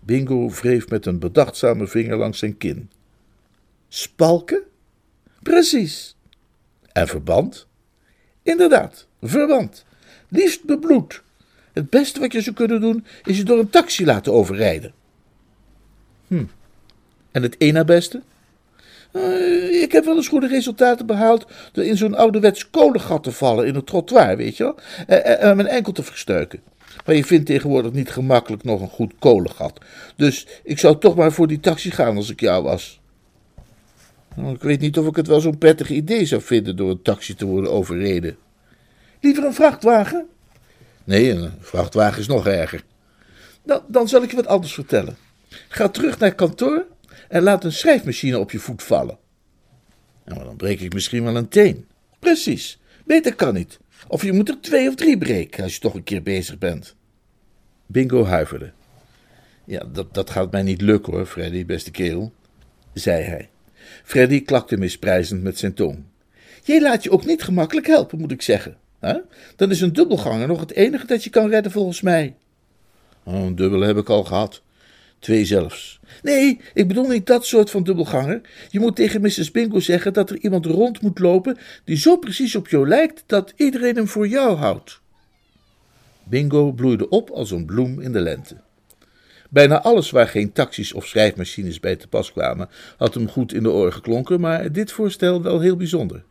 Bingo 0.00 0.50
wreef 0.50 0.88
met 0.88 1.06
een 1.06 1.18
bedachtzame 1.18 1.86
vinger 1.86 2.16
langs 2.16 2.38
zijn 2.38 2.56
kin. 2.56 2.90
Spalken? 3.88 4.62
Precies. 5.44 6.16
En 6.92 7.08
verband? 7.08 7.66
Inderdaad, 8.42 9.06
verband. 9.22 9.84
Liefst 10.28 10.64
bebloed. 10.64 11.22
Het 11.72 11.90
beste 11.90 12.20
wat 12.20 12.32
je 12.32 12.40
zou 12.40 12.56
kunnen 12.56 12.80
doen, 12.80 13.06
is 13.24 13.36
je 13.36 13.42
door 13.42 13.58
een 13.58 13.70
taxi 13.70 14.04
laten 14.04 14.32
overrijden. 14.32 14.92
Hm. 16.26 16.44
En 17.30 17.42
het 17.42 17.58
na 17.58 17.84
beste? 17.84 18.22
Eh, 19.12 19.82
ik 19.82 19.92
heb 19.92 20.04
wel 20.04 20.16
eens 20.16 20.28
goede 20.28 20.46
resultaten 20.46 21.06
behaald 21.06 21.46
door 21.72 21.84
in 21.84 21.96
zo'n 21.96 22.14
ouderwets 22.14 22.70
kolengat 22.70 23.22
te 23.22 23.32
vallen 23.32 23.66
in 23.66 23.74
het 23.74 23.86
trottoir, 23.86 24.36
weet 24.36 24.56
je 24.56 24.64
wel, 24.64 24.78
en, 25.06 25.40
en 25.40 25.56
mijn 25.56 25.68
enkel 25.68 25.92
te 25.92 26.02
verstuiken. 26.02 26.60
Maar 27.04 27.14
je 27.14 27.24
vindt 27.24 27.46
tegenwoordig 27.46 27.92
niet 27.92 28.10
gemakkelijk 28.10 28.64
nog 28.64 28.80
een 28.80 28.88
goed 28.88 29.12
kolengat. 29.18 29.80
Dus 30.16 30.46
ik 30.62 30.78
zou 30.78 30.98
toch 30.98 31.16
maar 31.16 31.32
voor 31.32 31.46
die 31.46 31.60
taxi 31.60 31.90
gaan 31.90 32.16
als 32.16 32.30
ik 32.30 32.40
jou 32.40 32.62
was. 32.62 33.00
Nou, 34.36 34.54
ik 34.54 34.62
weet 34.62 34.80
niet 34.80 34.98
of 34.98 35.06
ik 35.06 35.16
het 35.16 35.26
wel 35.26 35.40
zo'n 35.40 35.58
prettig 35.58 35.90
idee 35.90 36.24
zou 36.24 36.42
vinden 36.42 36.76
door 36.76 36.90
een 36.90 37.02
taxi 37.02 37.34
te 37.34 37.44
worden 37.44 37.70
overreden. 37.70 38.36
Liever 39.20 39.44
een 39.44 39.54
vrachtwagen? 39.54 40.26
Nee, 41.04 41.30
een 41.30 41.52
vrachtwagen 41.60 42.20
is 42.20 42.26
nog 42.26 42.46
erger. 42.46 42.84
Dan, 43.62 43.82
dan 43.88 44.08
zal 44.08 44.22
ik 44.22 44.30
je 44.30 44.36
wat 44.36 44.46
anders 44.46 44.74
vertellen. 44.74 45.16
Ga 45.68 45.88
terug 45.88 46.18
naar 46.18 46.34
kantoor 46.34 46.86
en 47.28 47.42
laat 47.42 47.64
een 47.64 47.72
schrijfmachine 47.72 48.38
op 48.38 48.50
je 48.50 48.58
voet 48.58 48.82
vallen. 48.82 49.18
Nou, 50.24 50.44
dan 50.44 50.56
breek 50.56 50.80
ik 50.80 50.92
misschien 50.92 51.24
wel 51.24 51.36
een 51.36 51.48
teen. 51.48 51.86
Precies, 52.18 52.78
beter 53.04 53.34
kan 53.34 53.54
niet. 53.54 53.78
Of 54.08 54.22
je 54.22 54.32
moet 54.32 54.48
er 54.48 54.60
twee 54.60 54.88
of 54.88 54.94
drie 54.94 55.18
breken 55.18 55.62
als 55.62 55.74
je 55.74 55.80
toch 55.80 55.94
een 55.94 56.04
keer 56.04 56.22
bezig 56.22 56.58
bent. 56.58 56.94
Bingo 57.86 58.24
huiverde. 58.24 58.72
Ja, 59.64 59.84
dat, 59.92 60.14
dat 60.14 60.30
gaat 60.30 60.50
mij 60.50 60.62
niet 60.62 60.80
lukken 60.80 61.12
hoor, 61.12 61.26
Freddy, 61.26 61.66
beste 61.66 61.90
kerel, 61.90 62.32
zei 62.92 63.22
hij. 63.22 63.48
Freddy 64.04 64.42
klakte 64.42 64.76
misprijzend 64.76 65.42
met 65.42 65.58
zijn 65.58 65.74
tong. 65.74 66.02
Jij 66.62 66.80
laat 66.80 67.02
je 67.02 67.10
ook 67.10 67.24
niet 67.24 67.42
gemakkelijk 67.42 67.86
helpen, 67.86 68.18
moet 68.18 68.32
ik 68.32 68.42
zeggen. 68.42 68.76
Hè? 69.00 69.16
Dan 69.56 69.70
is 69.70 69.80
een 69.80 69.92
dubbelganger 69.92 70.46
nog 70.46 70.60
het 70.60 70.72
enige 70.72 71.06
dat 71.06 71.24
je 71.24 71.30
kan 71.30 71.48
redden 71.48 71.72
volgens 71.72 72.00
mij. 72.00 72.34
Oh, 73.22 73.34
een 73.34 73.56
dubbele 73.56 73.86
heb 73.86 73.96
ik 73.96 74.08
al 74.08 74.24
gehad. 74.24 74.62
Twee 75.18 75.44
zelfs. 75.44 76.00
Nee, 76.22 76.60
ik 76.74 76.88
bedoel 76.88 77.08
niet 77.08 77.26
dat 77.26 77.46
soort 77.46 77.70
van 77.70 77.82
dubbelganger. 77.82 78.40
Je 78.70 78.80
moet 78.80 78.96
tegen 78.96 79.20
Mrs. 79.20 79.50
Bingo 79.50 79.80
zeggen 79.80 80.12
dat 80.12 80.30
er 80.30 80.38
iemand 80.38 80.66
rond 80.66 81.00
moet 81.00 81.18
lopen 81.18 81.58
die 81.84 81.96
zo 81.96 82.16
precies 82.16 82.54
op 82.54 82.68
jou 82.68 82.88
lijkt 82.88 83.22
dat 83.26 83.52
iedereen 83.56 83.96
hem 83.96 84.08
voor 84.08 84.28
jou 84.28 84.56
houdt. 84.56 85.00
Bingo 86.24 86.72
bloeide 86.72 87.08
op 87.08 87.30
als 87.30 87.50
een 87.50 87.64
bloem 87.64 88.00
in 88.00 88.12
de 88.12 88.20
lente. 88.20 88.56
Bijna 89.54 89.82
alles 89.82 90.10
waar 90.10 90.28
geen 90.28 90.52
taxis 90.52 90.92
of 90.92 91.06
schrijfmachines 91.06 91.80
bij 91.80 91.96
te 91.96 92.08
pas 92.08 92.32
kwamen, 92.32 92.68
had 92.96 93.14
hem 93.14 93.28
goed 93.28 93.52
in 93.52 93.62
de 93.62 93.70
oren 93.70 93.92
geklonken, 93.92 94.40
maar 94.40 94.72
dit 94.72 94.92
voorstel 94.92 95.42
wel 95.42 95.60
heel 95.60 95.76
bijzonder. 95.76 96.22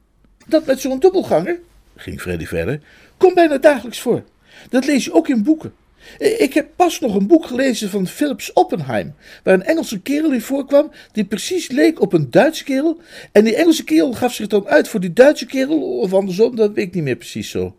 Dat 0.48 0.66
met 0.66 0.80
zo'n 0.80 1.00
dubbelganger, 1.00 1.60
ging 1.96 2.22
Freddy 2.22 2.46
verder, 2.46 2.80
komt 3.18 3.36
bijna 3.36 3.58
dagelijks 3.58 4.00
voor. 4.00 4.24
Dat 4.70 4.86
lees 4.86 5.06
je 5.06 5.14
ook 5.14 5.28
in 5.28 5.44
boeken. 5.44 5.74
Ik 6.20 6.54
heb 6.54 6.68
pas 6.76 7.00
nog 7.00 7.16
een 7.16 7.28
boek 7.28 7.46
gelezen 7.46 7.90
van 7.90 8.08
Philips 8.08 8.54
Oppenheim, 8.54 9.16
waar 9.44 9.54
een 9.54 9.64
Engelse 9.64 10.02
kerel 10.02 10.32
in 10.32 10.42
voorkwam 10.42 10.92
die 11.12 11.26
precies 11.26 11.70
leek 11.70 12.02
op 12.02 12.14
een 12.14 12.32
Duitse 12.32 12.64
kerel. 12.64 13.02
En 13.32 13.44
die 13.44 13.56
Engelse 13.56 13.84
kerel 13.84 14.14
gaf 14.14 14.34
zich 14.34 14.48
dan 14.48 14.68
uit 14.68 14.88
voor 14.88 15.00
die 15.00 15.14
Duitse 15.14 15.46
kerel, 15.46 16.00
of 16.00 16.14
andersom, 16.14 16.56
dat 16.56 16.74
weet 16.74 16.88
ik 16.88 16.94
niet 16.94 17.04
meer 17.04 17.16
precies 17.16 17.50
zo. 17.50 17.76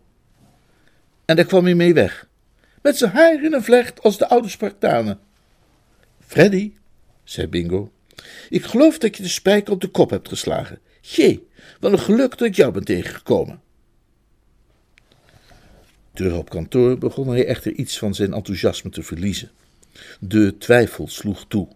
En 1.25 1.35
daar 1.35 1.45
kwam 1.45 1.63
hij 1.63 1.75
mee 1.75 1.93
weg, 1.93 2.27
met 2.81 2.97
zijn 2.97 3.11
haar 3.11 3.43
in 3.43 3.53
een 3.53 3.63
vlecht 3.63 4.03
als 4.03 4.17
de 4.17 4.27
oude 4.27 4.49
Spartanen. 4.49 5.24
Freddy, 6.25 6.73
zei 7.23 7.47
Bingo, 7.47 7.91
ik 8.49 8.63
geloof 8.63 8.97
dat 8.97 9.17
je 9.17 9.23
de 9.23 9.29
spijker 9.29 9.73
op 9.73 9.81
de 9.81 9.87
kop 9.87 10.09
hebt 10.09 10.27
geslagen. 10.27 10.79
Jee, 11.01 11.47
wat 11.79 11.91
een 11.91 11.99
geluk 11.99 12.37
dat 12.37 12.47
ik 12.47 12.55
jou 12.55 12.71
ben 12.71 12.83
tegengekomen. 12.83 13.61
Terug 16.13 16.37
op 16.37 16.49
kantoor 16.49 16.97
begon 16.97 17.27
hij 17.27 17.45
echter 17.45 17.71
iets 17.71 17.97
van 17.97 18.15
zijn 18.15 18.33
enthousiasme 18.33 18.89
te 18.89 19.03
verliezen. 19.03 19.51
De 20.19 20.57
twijfel 20.57 21.07
sloeg 21.07 21.45
toe. 21.47 21.67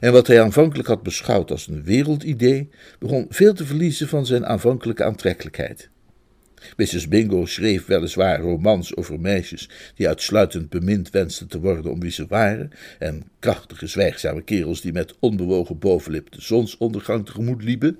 En 0.00 0.12
wat 0.12 0.26
hij 0.26 0.42
aanvankelijk 0.42 0.88
had 0.88 1.02
beschouwd 1.02 1.50
als 1.50 1.66
een 1.66 1.84
wereldidee, 1.84 2.70
begon 2.98 3.26
veel 3.28 3.54
te 3.54 3.66
verliezen 3.66 4.08
van 4.08 4.26
zijn 4.26 4.46
aanvankelijke 4.46 5.04
aantrekkelijkheid. 5.04 5.88
Mrs. 6.76 7.08
Bingo 7.08 7.46
schreef 7.46 7.86
weliswaar 7.86 8.40
romans 8.40 8.96
over 8.96 9.20
meisjes 9.20 9.68
die 9.94 10.08
uitsluitend 10.08 10.68
bemind 10.68 11.10
wensten 11.10 11.46
te 11.48 11.60
worden 11.60 11.92
om 11.92 12.00
wie 12.00 12.10
ze 12.10 12.26
waren, 12.28 12.70
en 12.98 13.22
krachtige, 13.38 13.86
zwijgzame 13.86 14.42
kerels 14.42 14.80
die 14.80 14.92
met 14.92 15.14
onbewogen 15.18 15.78
bovenlip 15.78 16.32
de 16.32 16.40
zonsondergang 16.40 17.26
tegemoet 17.26 17.62
liepen, 17.62 17.98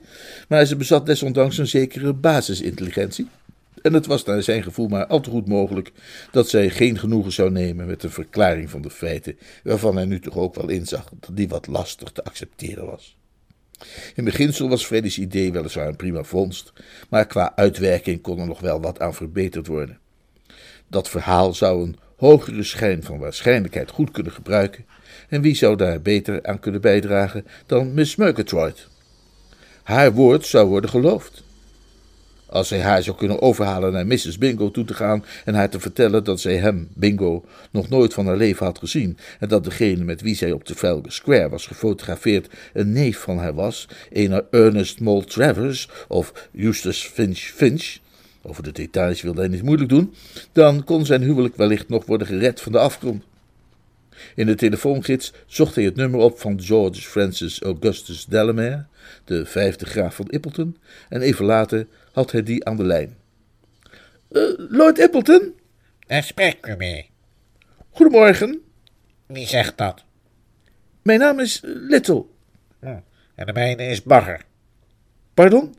maar 0.49 0.65
ze 0.65 0.77
bezat 0.77 1.07
desondanks 1.07 1.59
een 1.59 1.67
zekere 1.67 2.13
basisintelligentie 2.13 3.27
en 3.87 3.93
het 3.93 4.07
was 4.07 4.25
naar 4.25 4.43
zijn 4.43 4.63
gevoel 4.63 4.89
maar 4.89 5.07
al 5.07 5.21
te 5.21 5.31
goed 5.31 5.49
mogelijk 5.49 5.93
dat 6.31 6.49
zij 6.49 6.71
geen 6.71 6.99
genoegen 6.99 7.33
zou 7.33 7.51
nemen 7.51 7.87
met 7.87 8.03
een 8.03 8.11
verklaring 8.11 8.71
van 8.71 8.83
de 8.83 8.91
feiten, 8.91 9.39
waarvan 9.63 9.97
hij 9.97 10.05
nu 10.05 10.21
toch 10.21 10.37
ook 10.37 10.55
wel 10.55 10.69
inzag 10.69 11.09
dat 11.21 11.37
die 11.37 11.49
wat 11.49 11.67
lastig 11.67 12.13
te 12.13 12.25
accepteren 12.25 12.87
was. 12.87 13.17
In 14.15 14.25
beginsel 14.25 14.69
was 14.69 14.87
Freddy's 14.87 15.19
idee 15.19 15.53
weliswaar 15.53 15.89
een 15.89 15.97
prima 15.97 16.23
vondst, 16.23 16.73
maar 17.09 17.27
qua 17.27 17.53
uitwerking 17.57 18.21
kon 18.21 18.39
er 18.39 18.47
nog 18.47 18.61
wel 18.61 18.81
wat 18.81 19.01
aan 19.01 19.15
verbeterd 19.15 19.67
worden. 19.67 19.99
Dat 20.89 21.09
verhaal 21.09 21.55
zou 21.55 21.83
een 21.83 21.97
hogere 22.17 22.63
schijn 22.63 23.03
van 23.03 23.19
waarschijnlijkheid 23.19 23.91
goed 23.91 24.11
kunnen 24.11 24.33
gebruiken, 24.33 24.87
en 25.29 25.41
wie 25.41 25.55
zou 25.55 25.77
daar 25.77 26.03
beter 26.03 26.47
aan 26.47 26.61
kunnen 26.61 26.81
bijdragen 26.81 27.47
dan 27.67 27.95
Miss 27.95 28.17
Murgatroyd? 28.17 28.89
Haar 29.83 30.13
woord 30.13 30.47
zou 30.47 30.69
worden 30.69 30.91
geloofd. 30.91 31.45
Als 32.49 32.71
hij 32.71 32.81
haar 32.81 33.03
zou 33.03 33.17
kunnen 33.17 33.43
overhalen 33.43 33.93
naar 33.93 34.07
Mrs. 34.07 34.39
Bingo 34.39 34.71
toe 34.71 34.85
te 34.85 34.95
gaan 34.95 35.25
en 35.45 35.55
haar 35.55 35.71
te 35.71 35.81
vertellen 35.81 36.25
dat 36.25 36.41
zij 36.41 36.57
hem, 36.57 36.89
Bingo, 36.95 37.45
nog 37.71 37.89
nooit 37.89 38.15
van 38.15 38.27
haar 38.27 38.37
leven 38.37 38.67
had 38.67 38.79
gezien 38.79 39.19
en 39.39 39.49
dat 39.49 39.65
degene 39.65 40.05
met 40.05 40.21
wie 40.21 40.35
zij 40.35 40.53
op 40.53 40.65
Trafalgar 40.65 41.13
Square 41.13 41.49
was 41.49 41.67
gefotografeerd 41.67 42.49
een 42.73 42.93
neef 42.93 43.19
van 43.19 43.39
haar 43.39 43.55
was, 43.55 43.89
een 44.13 44.43
Ernest 44.51 45.01
Mole 45.01 45.25
Travers 45.25 45.89
of 46.09 46.49
Eustace 46.53 47.11
Finch 47.11 47.39
Finch, 47.39 47.97
over 48.43 48.63
de 48.63 48.73
details 48.73 49.23
wilde 49.23 49.41
hij 49.41 49.49
niet 49.49 49.63
moeilijk 49.63 49.89
doen, 49.89 50.15
dan 50.53 50.85
kon 50.85 51.07
zijn 51.07 51.23
huwelijk 51.23 51.57
wellicht 51.57 51.89
nog 51.89 52.07
worden 52.07 52.27
gered 52.27 52.61
van 52.61 52.73
de 52.73 52.79
afgrond. 52.79 53.25
In 54.35 54.47
de 54.47 54.55
telefoongids 54.55 55.33
zocht 55.47 55.75
hij 55.75 55.85
het 55.85 55.97
nummer 55.97 56.21
op 56.21 56.41
van 56.41 56.63
George 56.63 57.01
Francis 57.01 57.63
Augustus 57.63 58.25
Delamere, 58.25 58.87
de 59.25 59.47
vijfde 59.47 59.87
graaf 59.87 60.15
van 60.15 60.29
Ippleton, 60.29 60.77
en 61.09 61.21
even 61.21 61.45
later 61.45 61.87
had 62.13 62.33
hij 62.33 62.43
die 62.43 62.65
aan 62.65 62.77
de 62.77 62.85
lijn. 62.85 63.17
Uh, 64.31 64.43
Lord 64.57 64.99
Ippleton? 64.99 65.55
Daar 66.07 66.23
spreekt 66.23 66.69
u 66.69 66.77
mee. 66.77 67.11
Goedemorgen. 67.91 68.63
Wie 69.27 69.47
zegt 69.47 69.79
dat? 69.79 70.05
Mijn 71.03 71.19
naam 71.19 71.41
is 71.41 71.61
Little. 71.65 72.25
Hm. 72.81 72.99
En 73.35 73.47
de 73.47 73.53
mijne 73.53 73.87
is 73.87 74.03
Bagger. 74.03 74.41
Pardon? 75.35 75.75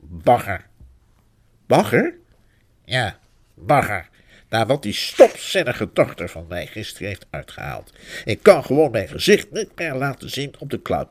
Bagger. 0.00 0.66
Bagger? 1.66 2.14
Ja, 2.84 3.18
Bagger. 3.54 4.08
Daar 4.52 4.66
wat 4.66 4.82
die 4.82 4.92
stopzinnige 4.92 5.88
dochter 5.92 6.28
van 6.28 6.46
mij 6.48 6.66
gisteren 6.66 7.08
heeft 7.08 7.26
uitgehaald. 7.30 7.92
Ik 8.24 8.38
kan 8.42 8.64
gewoon 8.64 8.90
mijn 8.90 9.08
gezicht 9.08 9.50
niet 9.50 9.70
meer 9.76 9.94
laten 9.94 10.30
zien 10.30 10.54
op 10.58 10.70
de 10.70 10.82
club. 10.82 11.08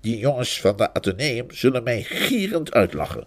Die 0.00 0.18
jongens 0.18 0.60
van 0.60 0.76
de 0.76 0.92
Atheneum 0.92 1.50
zullen 1.50 1.82
mij 1.82 2.02
gierend 2.02 2.72
uitlachen 2.72 3.26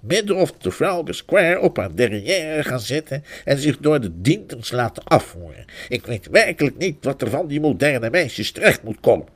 midden 0.00 0.36
op 0.36 0.62
Trafalgar 0.62 1.14
Square 1.14 1.60
op 1.60 1.76
haar 1.76 1.94
derrière 1.94 2.64
gaan 2.64 2.80
zitten 2.80 3.24
en 3.44 3.58
zich 3.58 3.78
door 3.78 4.00
de 4.00 4.20
dienters 4.20 4.70
laten 4.70 5.04
afvoeren. 5.04 5.64
Ik 5.88 6.06
weet 6.06 6.28
werkelijk 6.30 6.76
niet 6.76 7.04
wat 7.04 7.22
er 7.22 7.30
van 7.30 7.46
die 7.46 7.60
moderne 7.60 8.10
meisjes 8.10 8.52
terecht 8.52 8.82
moet 8.82 9.00
komen. 9.00 9.26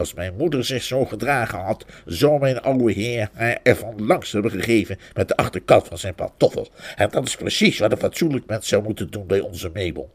Als 0.00 0.14
mijn 0.14 0.36
moeder 0.36 0.64
zich 0.64 0.82
zo 0.82 1.04
gedragen 1.04 1.58
had, 1.58 1.84
zou 2.04 2.40
mijn 2.40 2.60
oude 2.60 2.92
heer 2.92 3.30
haar 3.32 3.58
ervan 3.62 4.06
langs 4.06 4.32
hebben 4.32 4.50
gegeven 4.50 4.98
met 5.14 5.28
de 5.28 5.36
achterkant 5.36 5.88
van 5.88 5.98
zijn 5.98 6.14
pantoffel. 6.14 6.68
En 6.96 7.08
dat 7.10 7.26
is 7.26 7.36
precies 7.36 7.78
wat 7.78 7.92
een 7.92 7.98
fatsoenlijk 7.98 8.46
mens 8.46 8.68
zou 8.68 8.82
moeten 8.82 9.10
doen 9.10 9.26
bij 9.26 9.40
onze 9.40 9.70
Mabel. 9.74 10.14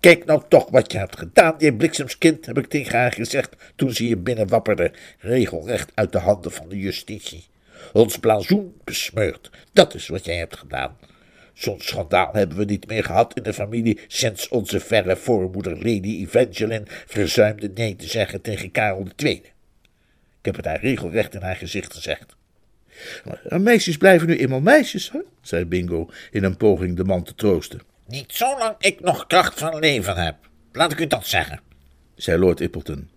Kijk 0.00 0.24
nou 0.24 0.42
toch 0.48 0.70
wat 0.70 0.92
je 0.92 0.98
hebt 0.98 1.18
gedaan, 1.18 1.54
je 1.58 1.74
bliksemskind, 1.74 2.46
heb 2.46 2.58
ik 2.58 2.66
tegen 2.66 2.98
haar 2.98 3.12
gezegd 3.12 3.56
toen 3.76 3.92
ze 3.92 4.08
je 4.08 4.16
binnenwapperde, 4.16 4.92
regelrecht 5.18 5.92
uit 5.94 6.12
de 6.12 6.18
handen 6.18 6.52
van 6.52 6.68
de 6.68 6.78
justitie 6.78 7.48
ons 7.92 8.18
blazoen 8.18 8.74
besmeurd. 8.84 9.50
Dat 9.72 9.94
is 9.94 10.08
wat 10.08 10.24
jij 10.24 10.36
hebt 10.36 10.56
gedaan. 10.56 10.96
Zo'n 11.60 11.80
schandaal 11.80 12.32
hebben 12.32 12.56
we 12.56 12.64
niet 12.64 12.86
meer 12.86 13.04
gehad 13.04 13.34
in 13.34 13.42
de 13.42 13.52
familie 13.52 14.00
sinds 14.06 14.48
onze 14.48 14.80
verre 14.80 15.16
voormoeder 15.16 15.76
Lady 15.76 16.26
Evangeline 16.26 16.84
verzuimde 16.86 17.70
nee 17.74 17.96
te 17.96 18.06
zeggen 18.06 18.40
tegen 18.40 18.70
Karel 18.70 19.06
II. 19.16 19.32
Ik 19.32 19.42
heb 20.42 20.56
het 20.56 20.64
haar 20.64 20.80
regelrecht 20.80 21.34
in 21.34 21.42
haar 21.42 21.56
gezicht 21.56 21.94
gezegd. 21.94 22.36
Meisjes 23.48 23.96
blijven 23.96 24.26
nu 24.26 24.36
eenmaal 24.36 24.60
meisjes, 24.60 25.10
hè? 25.10 25.18
zei 25.42 25.64
Bingo 25.64 26.10
in 26.30 26.44
een 26.44 26.56
poging 26.56 26.96
de 26.96 27.04
man 27.04 27.22
te 27.22 27.34
troosten. 27.34 27.80
Niet 28.06 28.32
zolang 28.32 28.74
ik 28.78 29.00
nog 29.00 29.26
kracht 29.26 29.58
van 29.58 29.78
leven 29.78 30.16
heb. 30.16 30.36
Laat 30.72 30.92
ik 30.92 31.00
u 31.00 31.06
dat 31.06 31.26
zeggen. 31.26 31.60
zei 32.14 32.38
Lord 32.38 32.60
Ippleton. 32.60 33.08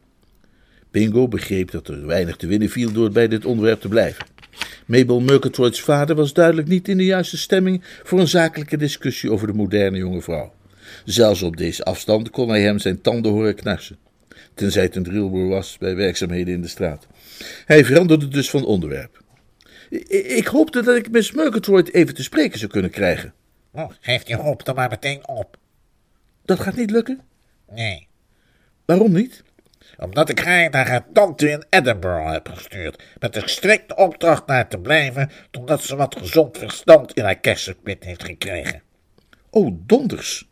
Bingo 0.92 1.28
begreep 1.28 1.72
dat 1.72 1.88
er 1.88 2.06
weinig 2.06 2.36
te 2.36 2.48
winnen 2.48 2.70
viel 2.70 2.92
door 2.92 3.12
bij 3.12 3.28
dit 3.28 3.46
onderwerp 3.46 3.82
te 3.82 3.88
blijven. 3.88 4.26
Mabel 4.86 5.20
Murgatroyd's 5.20 5.82
vader 5.82 6.16
was 6.16 6.34
duidelijk 6.34 6.68
niet 6.68 6.88
in 6.88 6.98
de 6.98 7.06
juiste 7.06 7.38
stemming 7.38 7.84
voor 8.04 8.20
een 8.20 8.28
zakelijke 8.28 8.78
discussie 8.78 9.32
over 9.32 9.48
de 9.48 9.54
moderne 9.54 9.98
jonge 9.98 10.22
vrouw. 10.22 10.54
Zelfs 11.06 11.42
op 11.42 11.58
deze 11.58 11.84
afstand 11.84 12.30
kon 12.30 12.50
hij 12.50 12.62
hem 12.62 12.80
zijn 12.80 13.02
tanden 13.02 13.32
horen 13.32 13.56
knarsen, 13.56 13.98
tenzij 14.54 14.84
het 14.84 14.96
een 14.96 15.04
drillboer 15.04 15.48
was 15.48 15.78
bij 15.78 15.96
werkzaamheden 15.96 16.54
in 16.54 16.62
de 16.62 16.68
straat. 16.68 17.08
Hij 17.66 17.86
veranderde 17.86 18.28
dus 18.28 18.50
van 18.50 18.66
onderwerp. 18.66 19.22
Ik 20.10 20.48
hoopte 20.48 20.82
dat 20.82 20.96
ik 20.96 21.12
Miss 21.12 21.32
Murgatroyd 21.32 21.94
even 21.94 22.16
te 22.16 22.24
spreken 22.24 22.60
zou 22.60 22.72
kunnen 22.72 22.92
krijgen. 22.92 23.34
Oh, 23.72 23.90
geef 24.00 24.24
die 24.24 24.36
hoop 24.36 24.66
dan 24.66 24.76
maar 24.76 24.90
meteen 24.90 25.28
op. 25.28 25.58
Dat 26.46 26.60
gaat 26.60 26.76
niet 26.76 26.92
lukken? 26.92 27.20
Nee, 27.72 28.08
Waarom 28.86 29.12
niet? 29.12 29.44
Omdat 29.98 30.30
ik 30.30 30.40
haar 30.40 30.70
naar 30.70 30.88
haar 30.88 31.06
tante 31.14 31.50
in 31.50 31.64
Edinburgh 31.70 32.32
heb 32.32 32.50
gestuurd. 32.50 33.04
Met 33.20 33.34
de 33.34 33.42
strikte 33.46 33.96
opdracht 33.96 34.46
naar 34.46 34.68
te 34.68 34.78
blijven, 34.78 35.32
totdat 35.52 35.84
ze 35.84 35.96
wat 35.96 36.16
gezond 36.18 36.58
verstand 36.58 37.14
in 37.14 37.24
haar 37.24 37.40
kersenpit 37.40 38.04
heeft 38.04 38.24
gekregen. 38.24 38.82
Oh, 39.50 39.76
donders. 39.86 40.50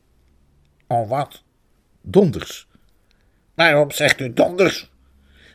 Oh, 0.88 1.10
wat? 1.10 1.44
Donders. 2.02 2.68
Waarom 3.56 3.92
zegt 3.92 4.20
u 4.20 4.34
donders? 4.34 4.90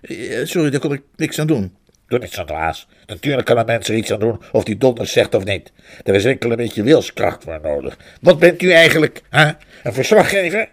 Eh, 0.00 0.44
Sorry, 0.44 0.70
daar 0.70 0.80
kon 0.80 0.92
ik 0.92 1.02
niks 1.16 1.38
aan 1.38 1.46
doen. 1.46 1.76
Doe 2.08 2.18
niet 2.18 2.32
zo 2.32 2.44
dwaas. 2.44 2.88
Natuurlijk 3.06 3.46
kan 3.46 3.58
een 3.58 3.66
mens 3.66 3.88
er 3.88 3.94
iets 3.94 4.12
aan 4.12 4.20
doen 4.20 4.40
of 4.52 4.64
die 4.64 4.76
donders 4.76 5.12
zegt 5.12 5.34
of 5.34 5.44
niet. 5.44 5.72
Er 6.04 6.14
is 6.14 6.24
enkel 6.24 6.50
een 6.50 6.56
beetje 6.56 6.82
wilskracht 6.82 7.44
voor 7.44 7.60
nodig. 7.62 7.98
Wat 8.20 8.38
bent 8.38 8.62
u 8.62 8.70
eigenlijk? 8.70 9.22
Hè? 9.30 9.50
Een 9.82 9.92
verslaggever? 9.92 10.68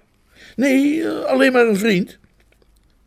Nee, 0.55 1.03
eh, 1.03 1.23
alleen 1.23 1.51
maar 1.51 1.67
een 1.67 1.77
vriend. 1.77 2.19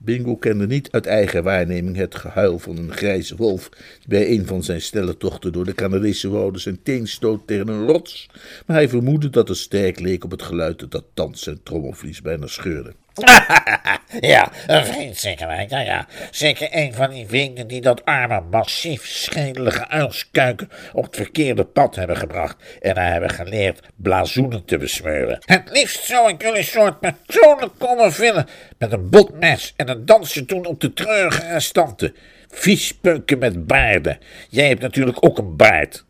Bingo 0.07 0.37
kende 0.37 0.67
niet 0.67 0.91
uit 0.91 1.07
eigen 1.07 1.43
waarneming 1.43 1.97
het 1.97 2.15
gehuil 2.15 2.59
van 2.59 2.77
een 2.77 2.93
grijze 2.93 3.37
wolf 3.37 3.69
die 3.69 4.09
bij 4.09 4.31
een 4.31 4.47
van 4.47 4.63
zijn 4.63 4.83
snelle 4.83 5.17
tochten 5.17 5.53
door 5.53 5.65
de 5.65 5.75
Canadese 5.75 6.29
wouden 6.29 6.61
zijn 6.61 6.83
teen 6.83 7.09
stoot 7.09 7.47
tegen 7.47 7.69
een 7.69 7.87
rots, 7.87 8.29
maar 8.67 8.77
hij 8.77 8.89
vermoedde 8.89 9.31
dat 9.31 9.49
het 9.49 9.57
sterk 9.57 10.01
leek 10.01 10.25
op 10.25 10.31
het 10.31 10.43
geluid 10.43 10.91
dat 10.91 11.05
thans 11.15 11.43
zijn 11.43 11.63
trommelvlies 11.63 12.23
bijna 12.23 12.47
scheurde. 12.47 12.93
ja, 14.21 14.49
een 14.67 14.87
vriend 14.87 15.17
zeker. 15.17 15.67
Ja, 15.69 15.81
ja. 15.81 16.07
Zeker 16.31 16.69
een 16.71 16.95
van 16.95 17.11
die 17.11 17.27
vrienden 17.29 17.67
die 17.67 17.81
dat 17.81 18.05
arme, 18.05 18.41
massief 18.51 19.07
schedelige 19.07 19.89
uilskuiken 19.89 20.71
op 20.93 21.05
het 21.05 21.17
verkeerde 21.17 21.65
pad 21.65 21.95
hebben 21.95 22.17
gebracht 22.17 22.57
en 22.81 22.97
haar 22.97 23.13
hebben 23.13 23.31
geleerd 23.31 23.81
blazoenen 23.97 24.65
te 24.65 24.79
besmeuren. 24.79 25.39
Het 25.45 25.71
liefst 25.71 26.05
zou 26.05 26.29
ik 26.31 26.43
jullie 26.43 26.63
soort 26.63 27.01
persoonlijk 27.01 27.73
komen 27.79 28.13
vullen 28.13 28.47
met 28.79 28.93
een 28.93 29.11
botmes 29.11 29.73
en 29.77 29.89
een 29.89 30.07
dansje 30.07 30.45
doen 30.45 30.67
op 30.67 30.81
de 30.81 30.93
treurige 30.93 31.47
restanten. 31.53 32.15
Viespeuken 32.49 33.39
met 33.39 33.67
baarden. 33.67 34.19
Jij 34.49 34.69
hebt 34.69 34.81
natuurlijk 34.81 35.17
ook 35.25 35.39
een 35.39 35.57
baard. 35.57 36.05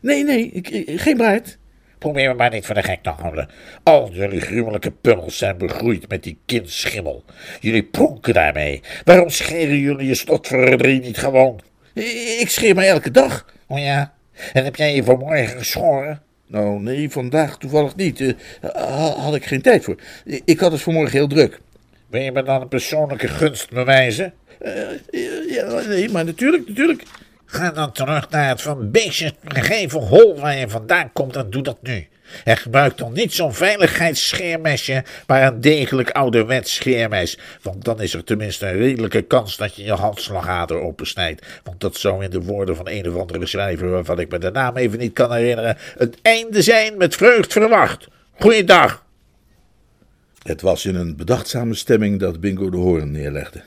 Nee, 0.00 0.24
nee, 0.24 0.50
ik- 0.50 1.00
geen 1.00 1.16
baard. 1.16 1.58
Probeer 2.02 2.28
me 2.28 2.34
maar 2.34 2.50
niet 2.50 2.66
voor 2.66 2.74
de 2.74 2.82
gek 2.82 3.02
te 3.02 3.10
houden. 3.10 3.48
Al 3.82 4.10
jullie 4.12 4.40
gruwelijke 4.40 4.90
pummels 4.90 5.38
zijn 5.38 5.56
begroeid 5.58 6.08
met 6.08 6.22
die 6.22 6.38
kindschimmel. 6.46 7.24
Jullie 7.60 7.82
pronken 7.82 8.34
daarmee. 8.34 8.80
Waarom 9.04 9.28
scheren 9.30 9.76
jullie 9.78 10.06
je 10.06 10.14
slotverdorie 10.14 11.00
niet 11.00 11.18
gewoon? 11.18 11.60
Ik 12.38 12.48
scheer 12.48 12.74
mij 12.74 12.88
elke 12.88 13.10
dag. 13.10 13.46
Oh 13.68 13.78
ja? 13.78 14.12
En 14.52 14.64
heb 14.64 14.76
jij 14.76 14.94
je 14.94 15.04
vanmorgen 15.04 15.58
geschoren? 15.58 16.22
Nou, 16.46 16.80
nee, 16.80 17.10
vandaag 17.10 17.58
toevallig 17.58 17.96
niet. 17.96 18.20
Eh, 18.20 18.30
ha- 18.60 19.14
had 19.16 19.34
ik 19.34 19.44
geen 19.44 19.62
tijd 19.62 19.84
voor. 19.84 19.96
Ik 20.44 20.60
had 20.60 20.72
het 20.72 20.82
vanmorgen 20.82 21.12
heel 21.18 21.28
druk. 21.28 21.60
Wil 22.10 22.20
je 22.20 22.32
me 22.32 22.42
dan 22.42 22.60
een 22.60 22.68
persoonlijke 22.68 23.28
gunst 23.28 23.70
bewijzen? 23.70 24.32
Eh, 24.60 24.70
ja, 25.48 25.80
nee, 25.88 26.08
maar 26.08 26.24
natuurlijk, 26.24 26.68
natuurlijk. 26.68 27.02
Ga 27.52 27.70
dan 27.70 27.92
terug 27.92 28.30
naar 28.30 28.48
het 28.48 28.62
van 28.62 28.90
beestjes 28.90 29.32
gegeven 29.44 30.00
hol 30.00 30.40
waar 30.40 30.56
je 30.56 30.68
vandaan 30.68 31.12
komt 31.12 31.36
en 31.36 31.50
doe 31.50 31.62
dat 31.62 31.76
nu. 31.82 32.08
En 32.44 32.56
gebruik 32.56 32.98
dan 32.98 33.12
niet 33.12 33.32
zo'n 33.32 33.54
veiligheidsscheermesje, 33.54 35.04
maar 35.26 35.46
een 35.46 35.60
degelijk 35.60 36.10
ouderwets 36.10 36.74
scheermes. 36.74 37.38
Want 37.62 37.84
dan 37.84 38.00
is 38.00 38.14
er 38.14 38.24
tenminste 38.24 38.66
een 38.66 38.76
redelijke 38.76 39.22
kans 39.22 39.56
dat 39.56 39.76
je 39.76 39.84
je 39.84 39.92
halsslagader 39.92 40.80
opensnijdt. 40.80 41.46
Want 41.64 41.80
dat 41.80 41.96
zou 41.96 42.24
in 42.24 42.30
de 42.30 42.42
woorden 42.42 42.76
van 42.76 42.88
een 42.88 43.08
of 43.08 43.20
andere 43.20 43.46
schrijver, 43.46 43.90
waarvan 43.90 44.20
ik 44.20 44.30
me 44.30 44.38
de 44.38 44.50
naam 44.50 44.76
even 44.76 44.98
niet 44.98 45.12
kan 45.12 45.32
herinneren, 45.32 45.76
het 45.98 46.16
einde 46.22 46.62
zijn 46.62 46.96
met 46.96 47.14
vreugd 47.14 47.52
verwacht. 47.52 48.08
Goeiedag. 48.38 49.04
Het 50.42 50.60
was 50.60 50.84
in 50.84 50.94
een 50.94 51.16
bedachtzame 51.16 51.74
stemming 51.74 52.20
dat 52.20 52.40
Bingo 52.40 52.70
de 52.70 52.76
hoorn 52.76 53.10
neerlegde. 53.10 53.62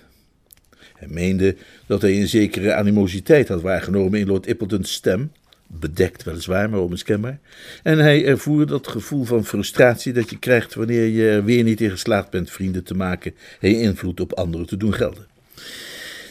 Hij 0.96 1.08
meende 1.08 1.56
dat 1.86 2.02
hij 2.02 2.22
een 2.22 2.28
zekere 2.28 2.74
animositeit 2.74 3.48
had 3.48 3.62
waargenomen 3.62 4.20
in 4.20 4.28
Lord 4.28 4.48
Ippleton's 4.48 4.94
stem, 4.94 5.32
bedekt 5.68 6.24
weliswaar, 6.24 6.70
maar 6.70 6.80
onmiskenbaar, 6.80 7.40
en 7.84 7.98
hij 7.98 8.26
ervoer 8.26 8.68
dat 8.68 8.88
gevoel 8.88 9.24
van 9.24 9.46
frustratie 9.46 10.14
dat 10.14 10.30
je 10.30 10.40
krijgt 10.40 10.74
wanneer 10.74 11.06
je 11.06 11.30
er 11.30 11.44
weer 11.44 11.64
niet 11.64 11.82
in 11.82 11.90
geslaagd 11.90 12.30
bent 12.30 12.52
vrienden 12.52 12.84
te 12.84 12.94
maken 12.94 13.34
en 13.60 13.80
invloed 13.80 14.20
op 14.20 14.34
anderen 14.34 14.68
te 14.68 14.78
doen 14.78 14.94
gelden. 14.94 15.28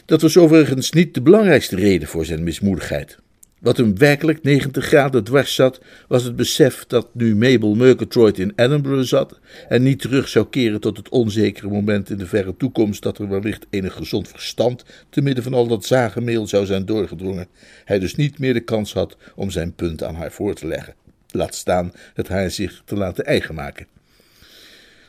Dat 0.04 0.22
was 0.22 0.36
overigens 0.36 0.90
niet 0.90 1.14
de 1.14 1.22
belangrijkste 1.22 1.76
reden 1.76 2.08
voor 2.08 2.24
zijn 2.24 2.44
mismoedigheid. 2.44 3.18
Wat 3.64 3.76
hem 3.76 3.98
werkelijk 3.98 4.42
90 4.42 4.84
graden 4.84 5.24
dwars 5.24 5.54
zat, 5.54 5.80
was 6.08 6.24
het 6.24 6.36
besef 6.36 6.84
dat 6.86 7.08
nu 7.14 7.36
Mabel 7.36 7.74
Murgatroyd 7.74 8.38
in 8.38 8.52
Edinburgh 8.56 9.08
zat 9.08 9.38
en 9.68 9.82
niet 9.82 10.00
terug 10.00 10.28
zou 10.28 10.46
keren 10.50 10.80
tot 10.80 10.96
het 10.96 11.08
onzekere 11.08 11.68
moment 11.68 12.10
in 12.10 12.18
de 12.18 12.26
verre 12.26 12.56
toekomst 12.56 13.02
dat 13.02 13.18
er 13.18 13.28
wellicht 13.28 13.66
enig 13.70 13.94
gezond 13.94 14.28
verstand 14.28 14.84
te 15.10 15.20
midden 15.20 15.44
van 15.44 15.54
al 15.54 15.66
dat 15.66 15.84
zagenmeel 15.84 16.46
zou 16.46 16.66
zijn 16.66 16.86
doorgedrongen. 16.86 17.46
Hij 17.84 17.98
dus 17.98 18.14
niet 18.14 18.38
meer 18.38 18.54
de 18.54 18.60
kans 18.60 18.92
had 18.92 19.16
om 19.34 19.50
zijn 19.50 19.74
punt 19.74 20.02
aan 20.02 20.14
haar 20.14 20.32
voor 20.32 20.54
te 20.54 20.66
leggen. 20.66 20.94
Laat 21.30 21.54
staan 21.54 21.92
het 22.14 22.28
haar 22.28 22.50
zich 22.50 22.82
te 22.84 22.96
laten 22.96 23.24
eigen 23.24 23.54
maken. 23.54 23.86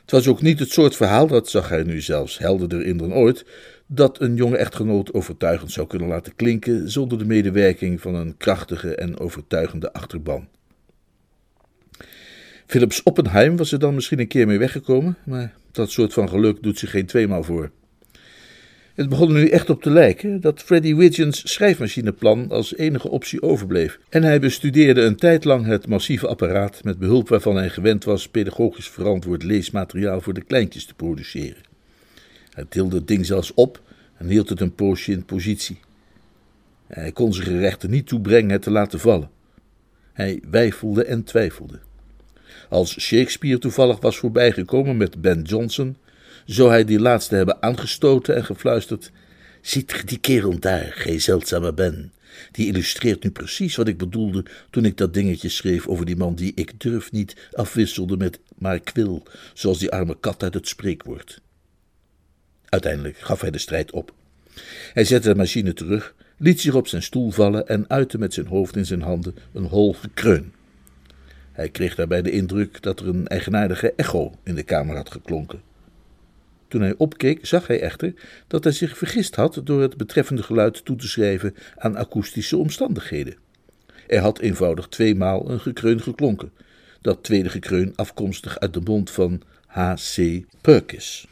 Het 0.02 0.12
was 0.12 0.28
ook 0.28 0.41
niet 0.41 0.60
het 0.60 0.72
soort 0.72 0.96
verhaal, 0.96 1.28
dat 1.28 1.50
zag 1.50 1.70
hij 1.70 1.84
nu 1.84 2.02
zelfs 2.02 2.38
helderder 2.38 2.86
in 2.86 2.98
dan 2.98 3.13
ooit, 3.13 3.46
dat 3.88 4.21
een 4.21 4.36
jonge 4.36 4.58
echtgenoot 4.58 5.13
overtuigend 5.13 5.71
zou 5.71 5.88
kunnen 5.88 6.08
laten 6.08 6.36
klinken 6.36 6.91
zonder 6.91 7.17
de 7.17 7.26
medewerking 7.26 8.02
van 8.02 8.15
een 8.15 8.38
krachtige 8.38 8.95
en 8.95 9.19
overtuigende 9.19 9.93
achterban. 9.93 10.48
Philips 12.65 13.04
Oppenheim 13.04 13.58
was 13.58 13.71
er 13.71 13.80
dan 13.80 13.95
misschien 13.95 14.19
een 14.19 14.28
keer 14.28 14.48
mee 14.48 14.60
weggekomen, 14.60 15.17
maar 15.26 15.54
dat 15.71 15.91
soort 15.91 16.13
van 16.13 16.30
geluk 16.30 16.63
doet 16.63 16.80
zich 16.80 16.89
geen 16.89 17.06
tweemaal 17.06 17.43
voor. 17.43 17.71
Het 18.95 19.10
begon 19.10 19.36
er 19.36 19.41
nu 19.41 19.48
echt 19.48 19.69
op 19.69 19.82
te 19.82 19.89
lijken 19.89 20.41
dat 20.41 20.62
Freddy 20.62 20.95
Widgeons 20.95 21.52
schrijfmachineplan 21.52 22.50
als 22.50 22.76
enige 22.76 23.10
optie 23.10 23.41
overbleef. 23.41 24.00
En 24.10 24.24
hij 24.24 24.39
bestudeerde 24.39 25.02
een 25.02 25.15
tijd 25.15 25.43
lang 25.43 25.65
het 25.65 25.88
massieve 25.88 26.28
apparaat 26.28 26.84
met 26.84 27.00
behulp 27.00 27.30
waarvan 27.30 27.56
hij 27.56 27.69
gewend 27.69 28.04
was 28.04 28.30
pedagogisch 28.30 28.89
verantwoord 28.89 29.43
leesmateriaal 29.43 30.21
voor 30.21 30.34
de 30.34 30.43
kleintjes 30.43 30.86
te 30.86 30.93
produceren. 30.93 31.75
Hij 32.56 32.65
tilde 32.70 32.96
het 32.96 33.08
ding 33.08 33.26
zelfs 33.26 33.54
op 33.54 33.82
en 34.18 34.28
hield 34.28 34.50
het 34.50 34.62
een 34.62 34.76
poosje 34.76 35.12
in 35.12 35.26
positie. 35.26 35.80
Hij 36.88 37.12
kon 37.12 37.34
zich 37.34 37.48
er 37.48 37.63
echter 37.63 37.89
niet 37.89 38.08
toe 38.08 38.22
brengen 38.22 38.50
het 38.52 38.62
te 38.62 38.72
laten 38.72 39.00
vallen. 39.00 39.30
Hij 40.13 40.41
weifelde 40.50 41.06
en 41.06 41.24
twijfelde. 41.24 41.80
Als 42.70 43.00
Shakespeare 43.00 43.58
toevallig 43.58 44.00
was 44.00 44.18
voorbijgekomen 44.18 44.98
met 44.98 45.22
Ben 45.22 45.41
Jonson, 45.41 45.98
zou 46.46 46.70
hij 46.70 46.86
die 46.86 47.00
laatste 47.00 47.36
hebben 47.36 47.62
aangestoten 47.62 48.36
en 48.36 48.46
gefluisterd: 48.46 49.12
Ziet 49.62 50.08
die 50.08 50.20
kerel 50.20 50.60
daar, 50.60 50.91
gij 50.96 51.20
zeldzame 51.20 51.74
Ben? 51.74 52.12
Die 52.52 52.68
illustreert 52.68 53.24
nu 53.24 53.32
precies 53.32 53.76
wat 53.76 53.88
ik 53.88 53.98
bedoelde 53.98 54.46
toen 54.70 54.86
ik 54.86 54.98
dat 54.98 55.13
dingetje 55.13 55.50
schreef 55.50 55.88
over 55.88 56.06
die 56.06 56.15
man 56.15 56.36
die 56.36 56.52
ik 56.56 56.80
durf 56.80 57.12
niet 57.12 57.36
afwisselde 57.52 58.18
met 58.18 58.39
maar 58.58 58.76
ik 58.76 58.91
wil, 58.94 59.24
zoals 59.54 59.80
die 59.80 59.91
arme 59.91 60.18
kat 60.20 60.44
uit 60.44 60.54
het 60.54 60.68
spreekwoord. 60.68 61.41
Uiteindelijk 62.76 63.18
gaf 63.18 63.42
hij 63.42 63.52
de 63.52 63.58
strijd 63.58 63.92
op. 63.92 64.14
Hij 64.94 65.06
zette 65.06 65.30
de 65.30 65.36
machine 65.36 65.74
terug, 65.74 66.16
liet 66.38 66.62
zich 66.62 66.74
op 66.74 66.88
zijn 66.88 67.04
stoel 67.04 67.32
vallen 67.32 67.68
en 67.68 67.86
uitte 67.88 68.18
met 68.18 68.34
zijn 68.34 68.48
hoofd 68.48 68.76
in 68.76 68.86
zijn 68.86 69.02
handen 69.02 69.36
een 69.54 69.64
hol 69.64 69.94
gekreun. 69.94 70.54
Hij 71.52 71.70
kreeg 71.70 71.96
daarbij 71.96 72.22
de 72.22 72.32
indruk 72.32 72.82
dat 72.82 73.00
er 73.00 73.08
een 73.08 73.28
eigenaardige 73.28 73.94
echo 73.96 74.32
in 74.44 74.56
de 74.56 74.64
kamer 74.64 74.96
had 74.96 75.12
geklonken. 75.12 75.62
Toen 76.68 76.82
hij 76.82 76.96
opkeek, 76.98 77.46
zag 77.46 77.68
hij 77.68 77.82
echter 77.82 78.14
dat 78.48 78.64
hij 78.64 78.74
zich 78.74 78.98
vergist 78.98 79.36
had 79.36 79.62
door 79.64 79.82
het 79.82 79.98
betreffende 79.98 80.44
geluid 80.44 80.86
toe 80.86 80.96
te 80.96 81.08
schrijven 81.08 81.56
aan 81.78 81.96
akoestische 81.96 82.58
omstandigheden. 82.58 83.36
Er 84.08 84.22
had 84.22 84.40
eenvoudig 84.40 84.88
tweemaal 84.88 85.50
een 85.50 85.60
gekreun 85.60 86.02
geklonken, 86.02 86.52
dat 87.02 87.24
tweede 87.24 87.50
gekreun 87.50 87.94
afkomstig 87.96 88.60
uit 88.60 88.74
de 88.74 88.82
mond 88.82 89.12
van 89.12 89.42
H.C. 89.66 90.44
Perkis. 90.62 91.28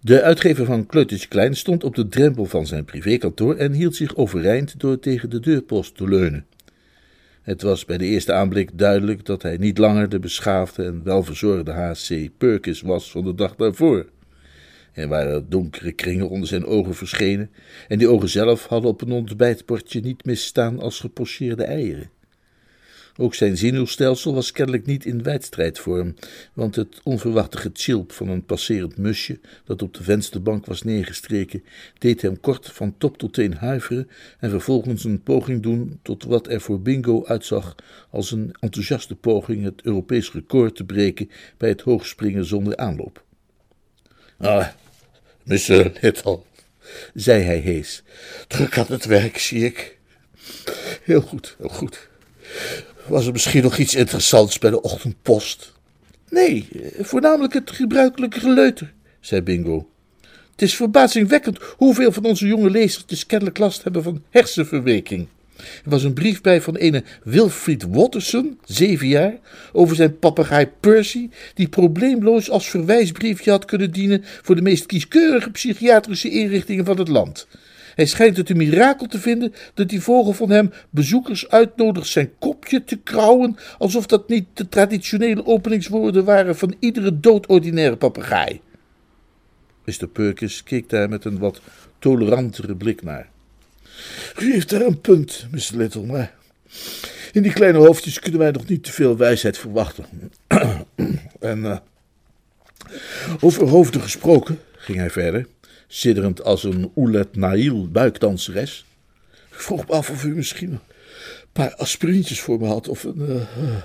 De 0.00 0.22
uitgever 0.22 0.64
van 0.64 0.86
Kleutertje 0.86 1.28
Klein 1.28 1.56
stond 1.56 1.84
op 1.84 1.94
de 1.94 2.08
drempel 2.08 2.44
van 2.44 2.66
zijn 2.66 2.84
privékantoor 2.84 3.56
en 3.56 3.72
hield 3.72 3.96
zich 3.96 4.16
overeind 4.16 4.80
door 4.80 4.98
tegen 4.98 5.30
de 5.30 5.40
deurpost 5.40 5.96
te 5.96 6.08
leunen. 6.08 6.46
Het 7.42 7.62
was 7.62 7.84
bij 7.84 7.98
de 7.98 8.04
eerste 8.04 8.32
aanblik 8.32 8.70
duidelijk 8.78 9.24
dat 9.24 9.42
hij 9.42 9.56
niet 9.56 9.78
langer 9.78 10.08
de 10.08 10.18
beschaafde 10.18 10.84
en 10.84 11.00
welverzorgde 11.04 11.72
H.C. 11.72 12.30
Perkins 12.38 12.80
was 12.80 13.10
van 13.10 13.24
de 13.24 13.34
dag 13.34 13.56
daarvoor. 13.56 14.06
Er 14.92 15.08
waren 15.08 15.48
donkere 15.48 15.92
kringen 15.92 16.28
onder 16.28 16.48
zijn 16.48 16.66
ogen 16.66 16.94
verschenen, 16.94 17.50
en 17.88 17.98
die 17.98 18.08
ogen 18.08 18.28
zelf 18.28 18.66
hadden 18.66 18.90
op 18.90 19.00
een 19.00 19.12
ontbijtbordje 19.12 20.00
niet 20.00 20.24
misstaan 20.24 20.80
als 20.80 21.00
gepocheerde 21.00 21.64
eieren. 21.64 22.10
Ook 23.20 23.34
zijn 23.34 23.56
zenuwstelsel 23.56 24.34
was 24.34 24.52
kennelijk 24.52 24.86
niet 24.86 25.04
in 25.04 25.22
wedstrijdvorm, 25.22 26.14
want 26.52 26.76
het 26.76 27.00
onverwachte 27.02 27.58
getjilp 27.58 28.12
van 28.12 28.28
een 28.28 28.44
passerend 28.44 28.96
musje 28.96 29.40
dat 29.64 29.82
op 29.82 29.94
de 29.94 30.02
vensterbank 30.02 30.66
was 30.66 30.82
neergestreken, 30.82 31.64
deed 31.98 32.22
hem 32.22 32.40
kort 32.40 32.70
van 32.72 32.94
top 32.98 33.18
tot 33.18 33.32
teen 33.32 33.54
huiveren 33.54 34.08
en 34.38 34.50
vervolgens 34.50 35.04
een 35.04 35.22
poging 35.22 35.62
doen 35.62 35.98
tot 36.02 36.24
wat 36.24 36.48
er 36.48 36.60
voor 36.60 36.80
Bingo 36.80 37.24
uitzag 37.24 37.74
als 38.10 38.30
een 38.30 38.54
enthousiaste 38.60 39.14
poging 39.14 39.64
het 39.64 39.82
Europees 39.82 40.32
record 40.32 40.76
te 40.76 40.84
breken 40.84 41.30
bij 41.56 41.68
het 41.68 41.80
hoogspringen 41.80 42.44
zonder 42.44 42.76
aanloop. 42.76 43.24
Ah, 44.36 44.68
Mr. 45.42 45.92
Little, 46.00 46.40
zei 47.14 47.42
hij 47.42 47.58
hees. 47.58 48.02
Druk 48.46 48.78
aan 48.78 48.86
het 48.88 49.04
werk, 49.04 49.38
zie 49.38 49.64
ik. 49.64 49.98
Heel 51.02 51.20
goed, 51.20 51.56
heel 51.58 51.68
goed. 51.68 52.08
Was 53.08 53.26
er 53.26 53.32
misschien 53.32 53.62
nog 53.62 53.78
iets 53.78 53.94
interessants 53.94 54.58
bij 54.58 54.70
de 54.70 54.82
ochtendpost? 54.82 55.72
Nee, 56.30 56.68
voornamelijk 57.00 57.52
het 57.52 57.70
gebruikelijke 57.70 58.40
geleuter, 58.40 58.92
zei 59.20 59.42
Bingo. 59.42 59.88
Het 60.50 60.62
is 60.62 60.76
verbazingwekkend 60.76 61.58
hoeveel 61.76 62.12
van 62.12 62.24
onze 62.24 62.46
jonge 62.46 62.70
lezers 62.70 63.26
kennelijk 63.26 63.58
last 63.58 63.82
hebben 63.82 64.02
van 64.02 64.22
hersenverweking. 64.30 65.28
Er 65.58 65.90
was 65.90 66.02
een 66.02 66.12
brief 66.12 66.40
bij 66.40 66.60
van 66.60 66.76
ene 66.76 67.04
Wilfried 67.22 67.82
Watterson, 67.82 68.58
zeven 68.64 69.06
jaar, 69.06 69.34
over 69.72 69.96
zijn 69.96 70.18
papegaai 70.18 70.68
Percy, 70.80 71.28
die 71.54 71.68
probleemloos 71.68 72.50
als 72.50 72.70
verwijsbriefje 72.70 73.50
had 73.50 73.64
kunnen 73.64 73.90
dienen 73.90 74.24
voor 74.42 74.54
de 74.54 74.62
meest 74.62 74.86
kieskeurige 74.86 75.50
psychiatrische 75.50 76.30
inrichtingen 76.30 76.84
van 76.84 76.98
het 76.98 77.08
land. 77.08 77.46
Hij 77.98 78.06
schijnt 78.06 78.36
het 78.36 78.50
een 78.50 78.56
mirakel 78.56 79.06
te 79.06 79.18
vinden 79.18 79.52
dat 79.74 79.88
die 79.88 80.00
vogel 80.00 80.32
van 80.32 80.50
hem 80.50 80.72
bezoekers 80.90 81.48
uitnodigt 81.48 82.06
zijn 82.06 82.30
kopje 82.38 82.84
te 82.84 82.96
krauwen, 82.96 83.56
alsof 83.78 84.06
dat 84.06 84.28
niet 84.28 84.46
de 84.52 84.68
traditionele 84.68 85.46
openingswoorden 85.46 86.24
waren 86.24 86.56
van 86.56 86.74
iedere 86.78 87.20
doodordinaire 87.20 87.96
papegaai. 87.96 88.60
Mr. 89.84 90.08
Perkins 90.12 90.62
keek 90.62 90.88
daar 90.88 91.08
met 91.08 91.24
een 91.24 91.38
wat 91.38 91.60
tolerantere 91.98 92.76
blik 92.76 93.02
naar. 93.02 93.28
U 94.38 94.52
heeft 94.52 94.70
daar 94.70 94.80
een 94.82 95.00
punt, 95.00 95.46
Mr. 95.50 95.76
Little, 95.76 96.06
maar 96.06 96.34
in 97.32 97.42
die 97.42 97.52
kleine 97.52 97.78
hoofdjes 97.78 98.18
kunnen 98.18 98.40
wij 98.40 98.50
nog 98.50 98.66
niet 98.66 98.84
te 98.84 98.92
veel 98.92 99.16
wijsheid 99.16 99.58
verwachten. 99.58 100.04
en 101.40 101.58
uh, 101.58 101.76
over 103.40 103.68
hoofden 103.68 104.00
gesproken, 104.00 104.58
ging 104.76 104.98
hij 104.98 105.10
verder 105.10 105.46
sidderend 105.88 106.42
als 106.44 106.64
een 106.64 106.92
Oulet 106.94 107.36
Nail 107.36 107.88
buikdanseres. 107.88 108.84
Ik 109.50 109.64
vroeg 109.64 109.86
me 109.86 109.92
af 109.92 110.10
of 110.10 110.24
u 110.24 110.34
misschien 110.34 110.70
een 110.72 110.80
paar 111.52 111.74
aspirintjes 111.74 112.40
voor 112.40 112.58
me 112.58 112.66
had 112.66 112.88
of 112.88 113.04
een, 113.04 113.20
uh, 113.20 113.76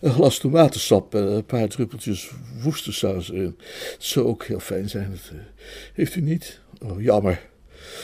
een 0.00 0.12
glas 0.12 0.38
tomatensap 0.38 1.14
en 1.14 1.22
een 1.22 1.44
paar 1.44 1.68
druppeltjes 1.68 2.30
woestersaus 2.62 3.30
erin. 3.30 3.56
Het 3.92 4.04
zou 4.04 4.26
ook 4.26 4.44
heel 4.44 4.60
fijn 4.60 4.88
zijn. 4.88 5.18
Heeft 5.92 6.16
u 6.16 6.20
niet? 6.20 6.60
Oh, 6.82 7.02
jammer. 7.02 7.48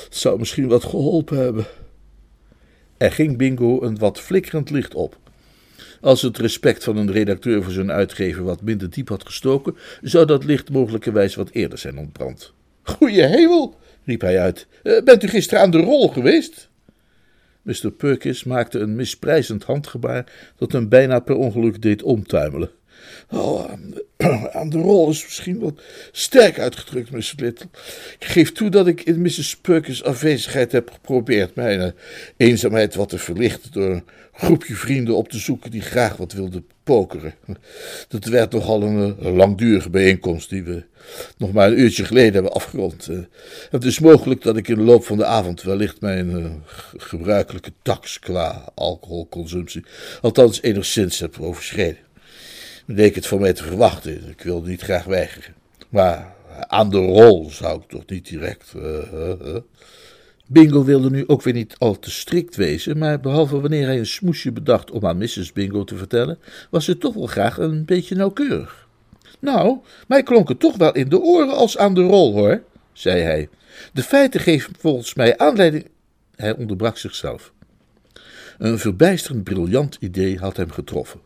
Het 0.04 0.16
zou 0.16 0.38
misschien 0.38 0.68
wat 0.68 0.84
geholpen 0.84 1.36
hebben. 1.38 1.66
Er 2.96 3.12
ging 3.12 3.36
Bingo 3.36 3.82
een 3.82 3.98
wat 3.98 4.20
flikkerend 4.20 4.70
licht 4.70 4.94
op. 4.94 5.18
Als 6.00 6.22
het 6.22 6.38
respect 6.38 6.84
van 6.84 6.96
een 6.96 7.12
redacteur 7.12 7.62
voor 7.62 7.72
zijn 7.72 7.92
uitgever 7.92 8.44
wat 8.44 8.62
minder 8.62 8.90
diep 8.90 9.08
had 9.08 9.26
gestoken, 9.26 9.76
zou 10.02 10.26
dat 10.26 10.44
licht 10.44 10.70
mogelijkerwijs 10.70 11.34
wat 11.34 11.50
eerder 11.50 11.78
zijn 11.78 11.98
ontbrand. 11.98 12.54
Goeie 12.86 13.26
hemel, 13.26 13.74
riep 14.04 14.20
hij 14.20 14.40
uit. 14.40 14.66
Uh, 14.82 15.02
bent 15.02 15.22
u 15.22 15.28
gisteren 15.28 15.62
aan 15.62 15.70
de 15.70 15.78
rol 15.78 16.08
geweest? 16.08 16.68
Mr. 17.62 17.90
Perkins 17.90 18.44
maakte 18.44 18.78
een 18.78 18.96
misprijzend 18.96 19.64
handgebaar 19.64 20.32
dat 20.56 20.72
hem 20.72 20.88
bijna 20.88 21.18
per 21.18 21.36
ongeluk 21.36 21.82
deed 21.82 22.02
omtuimelen. 22.02 22.70
Oh, 23.30 23.70
aan 24.58 24.70
de, 24.70 24.78
rol 24.78 25.10
is 25.10 25.24
misschien 25.24 25.58
wat 25.58 25.80
sterk 26.12 26.58
uitgedrukt, 26.58 27.10
Mr. 27.10 27.32
Little. 27.36 27.68
Ik 28.18 28.26
geef 28.26 28.52
toe 28.52 28.68
dat 28.68 28.86
ik 28.86 29.02
in 29.02 29.22
Mrs. 29.22 29.56
Perkins' 29.56 30.04
afwezigheid 30.04 30.72
heb 30.72 30.90
geprobeerd 30.90 31.54
mijn 31.54 31.80
uh, 31.80 31.86
eenzaamheid 32.36 32.94
wat 32.94 33.08
te 33.08 33.18
verlichten 33.18 33.72
door 33.72 33.90
een 33.90 34.04
groepje 34.32 34.74
vrienden 34.74 35.16
op 35.16 35.28
te 35.28 35.38
zoeken 35.38 35.70
die 35.70 35.80
graag 35.80 36.16
wat 36.16 36.32
wilden 36.32 36.66
pokeren. 36.82 37.34
Dat 38.08 38.24
werd 38.24 38.52
nogal 38.52 38.82
een, 38.82 39.16
een 39.26 39.36
langdurige 39.36 39.90
bijeenkomst 39.90 40.50
die 40.50 40.62
we 40.62 40.84
nog 41.36 41.52
maar 41.52 41.68
een 41.68 41.80
uurtje 41.80 42.04
geleden 42.04 42.32
hebben 42.32 42.52
afgerond. 42.52 43.08
Uh, 43.10 43.18
het 43.70 43.84
is 43.84 43.98
mogelijk 43.98 44.42
dat 44.42 44.56
ik 44.56 44.68
in 44.68 44.74
de 44.74 44.82
loop 44.82 45.04
van 45.04 45.16
de 45.16 45.24
avond 45.24 45.62
wellicht 45.62 46.00
mijn 46.00 46.62
gebruikelijke 46.96 47.72
tax 47.82 48.18
qua 48.18 48.72
alcoholconsumptie 48.74 49.84
althans 50.20 50.62
enigszins 50.62 51.18
heb 51.18 51.40
overschreden 51.40 52.05
leek 52.86 53.14
het 53.14 53.26
voor 53.26 53.40
mij 53.40 53.52
te 53.52 53.62
verwachten. 53.62 54.28
Ik 54.28 54.42
wilde 54.42 54.68
niet 54.68 54.82
graag 54.82 55.04
weigeren. 55.04 55.54
Maar 55.88 56.34
aan 56.68 56.90
de 56.90 56.98
rol 56.98 57.50
zou 57.50 57.80
ik 57.80 57.88
toch 57.88 58.06
niet 58.06 58.28
direct. 58.28 58.72
Uh, 58.76 59.56
Bingo 60.48 60.84
wilde 60.84 61.10
nu 61.10 61.24
ook 61.26 61.42
weer 61.42 61.54
niet 61.54 61.74
al 61.78 61.98
te 61.98 62.10
strikt 62.10 62.56
wezen, 62.56 62.98
maar 62.98 63.20
behalve 63.20 63.60
wanneer 63.60 63.86
hij 63.86 63.98
een 63.98 64.06
smoesje 64.06 64.52
bedacht 64.52 64.90
om 64.90 65.06
aan 65.06 65.18
Mrs. 65.18 65.52
Bingo 65.52 65.84
te 65.84 65.96
vertellen, 65.96 66.38
was 66.70 66.86
het 66.86 67.00
toch 67.00 67.14
wel 67.14 67.26
graag 67.26 67.58
een 67.58 67.84
beetje 67.84 68.14
nauwkeurig. 68.14 68.88
Nou, 69.38 69.78
mij 70.08 70.22
klonk 70.22 70.48
het 70.48 70.60
toch 70.60 70.76
wel 70.76 70.92
in 70.92 71.08
de 71.08 71.20
oren 71.20 71.54
als 71.54 71.78
aan 71.78 71.94
de 71.94 72.02
rol, 72.02 72.32
hoor, 72.32 72.62
zei 72.92 73.20
hij. 73.20 73.48
De 73.92 74.02
feiten 74.02 74.40
geven 74.40 74.72
volgens 74.78 75.14
mij 75.14 75.38
aanleiding. 75.38 75.86
Hij 76.36 76.56
onderbrak 76.56 76.96
zichzelf. 76.96 77.52
Een 78.58 78.78
verbijsterend 78.78 79.44
briljant 79.44 79.96
idee 80.00 80.38
had 80.38 80.56
hem 80.56 80.70
getroffen. 80.70 81.20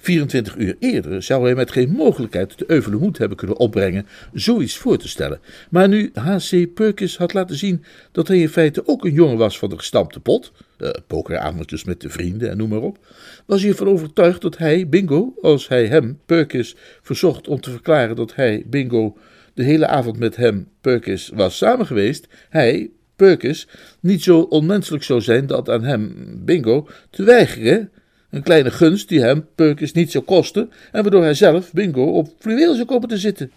24 0.00 0.56
uur 0.56 0.76
eerder 0.78 1.22
zou 1.22 1.44
hij 1.44 1.54
met 1.54 1.70
geen 1.70 1.90
mogelijkheid 1.90 2.58
de 2.58 2.64
euvele 2.66 2.96
moed 2.96 3.18
hebben 3.18 3.36
kunnen 3.36 3.56
opbrengen 3.56 4.06
zoiets 4.32 4.76
voor 4.76 4.98
te 4.98 5.08
stellen. 5.08 5.40
Maar 5.70 5.88
nu 5.88 6.10
H.C. 6.14 6.74
Perkins 6.74 7.16
had 7.16 7.32
laten 7.32 7.56
zien 7.56 7.84
dat 8.12 8.28
hij 8.28 8.38
in 8.38 8.48
feite 8.48 8.86
ook 8.86 9.04
een 9.04 9.12
jongen 9.12 9.36
was 9.36 9.58
van 9.58 9.68
de 9.68 9.76
gestampte 9.76 10.20
pot, 10.20 10.52
uh, 10.78 10.88
pokeravondjes 11.06 11.84
met 11.84 12.00
de 12.00 12.10
vrienden 12.10 12.50
en 12.50 12.56
noem 12.56 12.68
maar 12.68 12.80
op, 12.80 12.98
was 13.46 13.60
hij 13.60 13.70
ervan 13.70 13.88
overtuigd 13.88 14.40
dat 14.40 14.58
hij, 14.58 14.88
Bingo, 14.88 15.34
als 15.40 15.68
hij 15.68 15.86
hem, 15.86 16.20
Perkins, 16.26 16.76
verzocht 17.02 17.48
om 17.48 17.60
te 17.60 17.70
verklaren 17.70 18.16
dat 18.16 18.34
hij, 18.34 18.64
Bingo, 18.66 19.16
de 19.54 19.62
hele 19.62 19.86
avond 19.86 20.18
met 20.18 20.36
hem, 20.36 20.68
Perkins, 20.80 21.30
was 21.34 21.56
samen 21.56 21.86
geweest, 21.86 22.26
hij, 22.48 22.90
Perkins, 23.16 23.68
niet 24.00 24.22
zo 24.22 24.40
onmenselijk 24.40 25.04
zou 25.04 25.20
zijn 25.20 25.46
dat 25.46 25.68
aan 25.68 25.84
hem, 25.84 26.14
Bingo, 26.44 26.88
te 27.10 27.22
weigeren 27.22 27.90
een 28.30 28.42
kleine 28.42 28.70
gunst 28.70 29.08
die 29.08 29.20
hem, 29.20 29.46
Perkins, 29.54 29.92
niet 29.92 30.10
zou 30.10 30.24
kosten 30.24 30.70
en 30.92 31.02
waardoor 31.02 31.22
hij 31.22 31.34
zelf, 31.34 31.72
Bingo, 31.72 32.04
op 32.04 32.28
fluweel 32.38 32.74
zou 32.74 32.86
komen 32.86 33.08
te 33.08 33.18
zitten. 33.18 33.50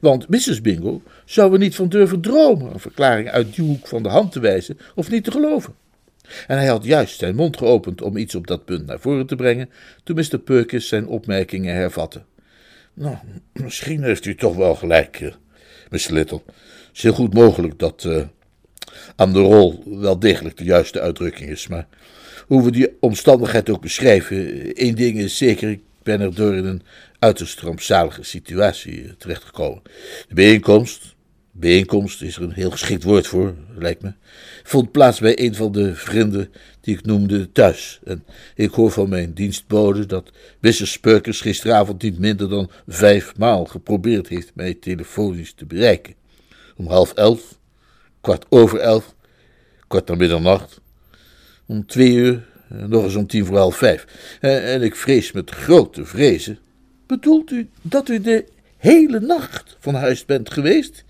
Want 0.00 0.28
Mrs. 0.28 0.60
Bingo 0.60 1.02
zou 1.24 1.52
er 1.52 1.58
niet 1.58 1.74
van 1.74 1.88
durven 1.88 2.20
dromen 2.20 2.72
een 2.72 2.80
verklaring 2.80 3.30
uit 3.30 3.54
die 3.54 3.64
hoek 3.64 3.86
van 3.86 4.02
de 4.02 4.08
hand 4.08 4.32
te 4.32 4.40
wijzen 4.40 4.78
of 4.94 5.10
niet 5.10 5.24
te 5.24 5.30
geloven. 5.30 5.74
En 6.46 6.56
hij 6.56 6.66
had 6.66 6.84
juist 6.84 7.18
zijn 7.18 7.34
mond 7.34 7.56
geopend 7.56 8.02
om 8.02 8.16
iets 8.16 8.34
op 8.34 8.46
dat 8.46 8.64
punt 8.64 8.86
naar 8.86 9.00
voren 9.00 9.26
te 9.26 9.36
brengen, 9.36 9.70
toen 10.04 10.16
Mr. 10.16 10.38
Perkins 10.38 10.88
zijn 10.88 11.06
opmerkingen 11.06 11.74
hervatte. 11.74 12.22
Nou, 12.94 13.16
misschien 13.52 14.02
heeft 14.02 14.24
u 14.24 14.34
toch 14.34 14.56
wel 14.56 14.74
gelijk, 14.74 15.20
uh, 15.20 15.32
Mr. 15.90 16.12
Little. 16.12 16.42
Het 16.46 16.96
is 16.96 17.02
heel 17.02 17.12
goed 17.12 17.34
mogelijk 17.34 17.78
dat 17.78 18.04
uh, 18.04 18.22
aan 19.16 19.32
de 19.32 19.40
rol 19.40 19.82
wel 19.86 20.18
degelijk 20.18 20.56
de 20.56 20.64
juiste 20.64 21.00
uitdrukking 21.00 21.50
is, 21.50 21.68
maar 21.68 21.86
hoe 22.46 22.64
we 22.64 22.70
die 22.70 22.96
omstandigheid 23.00 23.70
ook 23.70 23.80
beschrijven, 23.80 24.72
één 24.74 24.94
ding 24.94 25.18
is 25.18 25.36
zeker, 25.36 25.70
ik 25.70 25.80
ben 26.02 26.20
er 26.20 26.34
door 26.34 26.54
in 26.54 26.64
een 26.64 26.82
uiterst 27.18 27.60
rampzalige 27.60 28.22
situatie 28.22 29.16
terechtgekomen. 29.16 29.82
De 30.28 30.34
bijeenkomst, 30.34 31.14
bijeenkomst 31.52 32.22
is 32.22 32.36
er 32.36 32.42
een 32.42 32.52
heel 32.52 32.70
geschikt 32.70 33.02
woord 33.02 33.26
voor, 33.26 33.54
lijkt 33.76 34.02
me, 34.02 34.12
vond 34.62 34.92
plaats 34.92 35.20
bij 35.20 35.40
een 35.40 35.54
van 35.54 35.72
de 35.72 35.94
vrienden 35.94 36.52
die 36.80 36.96
ik 36.96 37.04
noemde 37.04 37.52
thuis. 37.52 38.00
En 38.04 38.24
ik 38.54 38.70
hoor 38.70 38.90
van 38.90 39.08
mijn 39.08 39.32
dienstbode 39.32 40.06
dat. 40.06 40.32
Perkins 41.00 41.40
gisteravond 41.40 42.02
niet 42.02 42.18
minder 42.18 42.48
dan 42.48 42.70
vijf 42.86 43.36
maal 43.36 43.64
geprobeerd 43.64 44.28
heeft 44.28 44.50
mij 44.54 44.74
telefonisch 44.74 45.52
te 45.52 45.66
bereiken. 45.66 46.14
Om 46.76 46.86
half 46.86 47.12
elf, 47.12 47.58
kwart 48.20 48.46
over 48.48 48.78
elf, 48.78 49.14
kwart 49.88 50.08
na 50.08 50.14
middernacht, 50.14 50.80
om 51.66 51.86
twee 51.86 52.14
uur, 52.14 52.46
eh, 52.68 52.84
nog 52.84 53.04
eens 53.04 53.14
om 53.14 53.26
tien 53.26 53.46
voor 53.46 53.56
half 53.56 53.76
vijf. 53.76 54.06
En 54.40 54.82
ik 54.82 54.96
vrees 54.96 55.32
met 55.32 55.50
grote 55.50 56.04
vrezen. 56.04 56.58
Bedoelt 57.06 57.50
u 57.50 57.68
dat 57.82 58.08
u 58.08 58.20
de 58.20 58.44
hele 58.76 59.20
nacht 59.20 59.76
van 59.78 59.94
huis 59.94 60.24
bent 60.24 60.50
geweest? 60.50 61.04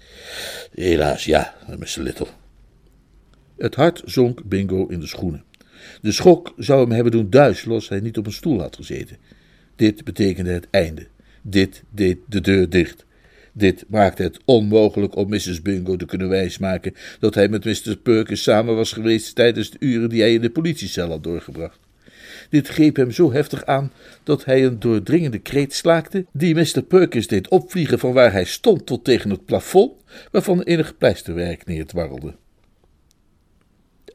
Helaas, 0.74 1.24
ja, 1.24 1.54
Mr. 1.78 2.00
Little. 2.00 2.26
Het 3.56 3.74
hart 3.74 4.02
zonk 4.04 4.44
Bingo 4.44 4.86
in 4.86 5.00
de 5.00 5.06
schoenen. 5.06 5.44
De 6.00 6.12
schok 6.12 6.52
zou 6.56 6.80
hem 6.80 6.90
hebben 6.90 7.12
doen 7.12 7.30
duizelen 7.30 7.74
als 7.74 7.88
hij 7.88 8.00
niet 8.00 8.18
op 8.18 8.26
een 8.26 8.32
stoel 8.32 8.60
had 8.60 8.76
gezeten. 8.76 9.16
Dit 9.76 10.04
betekende 10.04 10.50
het 10.50 10.66
einde. 10.70 11.06
Dit 11.42 11.82
deed 11.90 12.18
de 12.26 12.40
deur 12.40 12.70
dicht. 12.70 13.04
Dit 13.56 13.84
maakte 13.88 14.22
het 14.22 14.40
onmogelijk 14.44 15.16
om 15.16 15.28
Mrs. 15.28 15.62
Bingo 15.62 15.96
te 15.96 16.04
kunnen 16.04 16.28
wijsmaken 16.28 16.94
dat 17.20 17.34
hij 17.34 17.48
met 17.48 17.64
Mr. 17.64 17.96
Perkins 17.96 18.42
samen 18.42 18.76
was 18.76 18.92
geweest 18.92 19.34
tijdens 19.34 19.70
de 19.70 19.76
uren 19.80 20.08
die 20.08 20.20
hij 20.20 20.32
in 20.32 20.40
de 20.40 20.50
politiecel 20.50 21.08
had 21.08 21.22
doorgebracht. 21.22 21.78
Dit 22.50 22.68
greep 22.68 22.96
hem 22.96 23.10
zo 23.10 23.32
heftig 23.32 23.64
aan 23.64 23.92
dat 24.22 24.44
hij 24.44 24.64
een 24.64 24.78
doordringende 24.78 25.38
kreet 25.38 25.74
slaakte, 25.74 26.26
die 26.32 26.54
Mr. 26.54 26.82
Perkins 26.82 27.26
deed 27.26 27.48
opvliegen 27.48 27.98
van 27.98 28.12
waar 28.12 28.32
hij 28.32 28.44
stond 28.44 28.86
tot 28.86 29.04
tegen 29.04 29.30
het 29.30 29.44
plafond, 29.44 29.92
waarvan 30.30 30.62
enig 30.62 30.96
pleisterwerk 30.96 31.66
neerdwarrelde. 31.66 32.34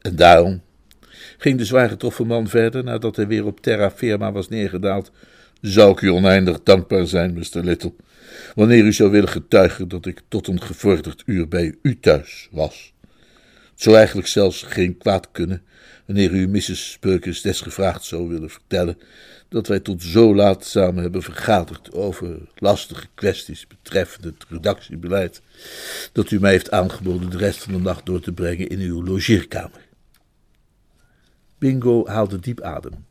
En 0.00 0.16
daarom, 0.16 0.60
ging 1.38 1.58
de 1.58 1.64
zwaar 1.64 1.88
getroffen 1.88 2.26
man 2.26 2.48
verder 2.48 2.84
nadat 2.84 3.16
hij 3.16 3.26
weer 3.26 3.46
op 3.46 3.60
terra 3.60 3.90
firma 3.90 4.32
was 4.32 4.48
neergedaald, 4.48 5.10
zou 5.60 5.92
ik 5.92 6.00
u 6.00 6.08
oneindig 6.08 6.62
dankbaar 6.62 7.06
zijn, 7.06 7.34
Mr. 7.34 7.64
Little, 7.64 7.92
wanneer 8.54 8.84
u 8.84 8.92
zou 8.92 9.10
willen 9.10 9.28
getuigen 9.28 9.88
dat 9.88 10.06
ik 10.06 10.22
tot 10.28 10.46
een 10.46 10.62
gevorderd 10.62 11.22
uur 11.26 11.48
bij 11.48 11.74
u 11.82 12.00
thuis 12.00 12.48
was. 12.50 12.92
Het 13.70 13.82
zou 13.82 13.96
eigenlijk 13.96 14.28
zelfs 14.28 14.62
geen 14.62 14.96
kwaad 14.96 15.28
kunnen 15.32 15.62
wanneer 16.06 16.30
u 16.30 16.48
Mrs. 16.48 16.96
Perkins 17.00 17.40
desgevraagd 17.40 18.04
zou 18.04 18.28
willen 18.28 18.50
vertellen 18.50 18.98
dat 19.48 19.66
wij 19.66 19.80
tot 19.80 20.02
zo 20.02 20.34
laat 20.34 20.64
samen 20.64 21.02
hebben 21.02 21.22
vergaderd 21.22 21.92
over 21.92 22.38
lastige 22.54 23.06
kwesties 23.14 23.66
betreffende 23.66 24.28
het 24.28 24.46
redactiebeleid, 24.48 25.42
dat 26.12 26.30
u 26.30 26.40
mij 26.40 26.50
heeft 26.50 26.70
aangeboden 26.70 27.30
de 27.30 27.36
rest 27.36 27.62
van 27.62 27.72
de 27.72 27.78
nacht 27.78 28.06
door 28.06 28.20
te 28.20 28.32
brengen 28.32 28.68
in 28.68 28.80
uw 28.80 29.04
logeerkamer. 29.04 29.88
Bingo 31.58 32.06
haalde 32.06 32.38
diep 32.38 32.60
adem. 32.60 33.09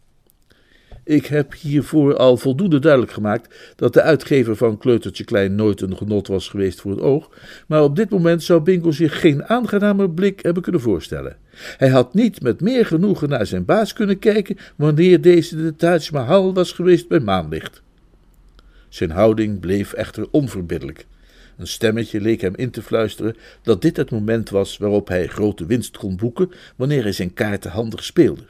Ik 1.10 1.26
heb 1.26 1.54
hiervoor 1.54 2.18
al 2.18 2.38
voldoende 2.38 2.80
duidelijk 2.80 3.12
gemaakt 3.12 3.74
dat 3.76 3.94
de 3.94 4.02
uitgever 4.02 4.56
van 4.56 4.78
Kleutertje 4.78 5.24
Klein 5.24 5.56
nooit 5.56 5.82
een 5.82 5.98
genot 5.98 6.28
was 6.28 6.50
geweest 6.50 6.82
voor 6.82 6.92
het 6.92 7.02
oog, 7.02 7.30
maar 7.68 7.84
op 7.84 7.96
dit 7.96 8.10
moment 8.10 8.44
zou 8.44 8.62
Bingo 8.62 8.92
zich 8.92 9.20
geen 9.20 9.46
aangenamer 9.46 10.10
blik 10.10 10.40
hebben 10.42 10.64
kunnen 10.64 10.82
voorstellen. 10.82 11.38
Hij 11.78 11.90
had 11.90 12.14
niet 12.14 12.42
met 12.42 12.62
meer 12.62 12.86
genoegen 12.86 13.30
naar 13.30 13.46
zijn 13.46 13.66
baas 13.66 13.94
kunnen 13.94 14.20
kijken 14.20 14.58
wanneer 14.76 15.22
deze 15.22 15.56
de 15.56 15.76
Taj 15.76 16.08
Mahal 16.12 16.54
was 16.54 16.72
geweest 16.72 17.08
bij 17.08 17.20
maanlicht. 17.20 17.82
Zijn 18.90 19.12
houding 19.12 19.60
bleef 19.60 19.94
echter 19.94 20.28
onverbiddelijk. 20.32 21.06
Een 21.58 21.68
stemmetje 21.68 22.22
leek 22.22 22.42
hem 22.42 22.56
in 22.56 22.72
te 22.72 22.82
fluisteren 22.82 23.36
dat 23.62 23.82
dit 23.82 23.98
het 23.98 24.12
moment 24.12 24.50
was 24.50 24.78
waarop 24.78 25.08
hij 25.08 25.28
grote 25.28 25.66
winst 25.66 25.98
kon 25.98 26.16
boeken 26.16 26.52
wanneer 26.76 27.04
hij 27.04 27.12
zijn 27.12 27.34
kaarten 27.34 27.72
handig 27.72 28.04
speelde. 28.04 28.44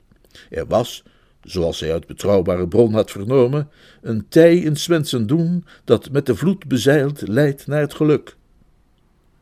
Er 0.49 0.66
was, 0.68 1.03
zoals 1.44 1.80
hij 1.80 1.92
uit 1.92 2.08
betrouwbare 2.08 2.68
bron 2.68 2.94
had 2.94 3.12
vernomen, 3.12 3.70
een 4.02 4.28
tij 4.28 4.58
in 4.58 4.76
Swensen 4.76 5.28
doen 5.28 5.66
dat 5.84 6.12
met 6.12 6.26
de 6.26 6.36
vloed 6.36 6.66
bezeild 6.66 7.28
leidt 7.28 7.68
naar 7.68 7.82
het 7.82 7.94
geluk. 7.94 8.36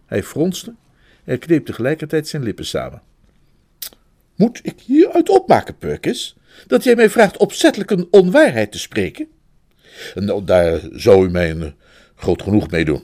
Hij 0.06 0.24
fronste 0.24 0.76
en 1.24 1.40
kneep 1.40 1.66
tegelijkertijd 1.66 2.28
zijn 2.28 2.44
lippen 2.44 2.66
samen. 2.66 3.02
Moet 4.36 4.60
ik 4.64 4.80
hieruit 4.80 5.30
opmaken, 5.30 5.78
Perkins, 5.78 6.38
dat 6.68 6.84
jij 6.84 6.96
mij 6.96 7.10
vraagt 7.10 7.38
opzettelijk 7.38 7.92
een 7.92 8.08
onwaarheid 8.12 8.72
te 8.72 8.80
spreken? 8.80 9.28
Nou, 10.16 10.44
daar 10.44 10.80
zou 10.92 11.28
u 11.28 11.30
mij 11.30 11.52
een 11.52 11.76
groot 12.16 12.42
genoeg 12.42 12.70
mee 12.70 12.86
doen. 12.86 13.04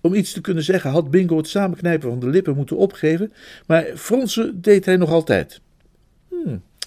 Om 0.00 0.14
iets 0.14 0.32
te 0.32 0.40
kunnen 0.40 0.62
zeggen 0.62 0.90
had 0.90 1.10
Bingo 1.10 1.36
het 1.36 1.48
samenknijpen 1.48 2.08
van 2.08 2.20
de 2.20 2.28
lippen 2.28 2.56
moeten 2.56 2.76
opgeven, 2.76 3.32
maar 3.66 3.84
fronsen 3.96 4.60
deed 4.60 4.84
hij 4.84 4.96
nog 4.96 5.10
altijd. 5.10 5.60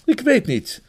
Ik 0.10 0.22
weet 0.22 0.45
niet, 0.45 0.82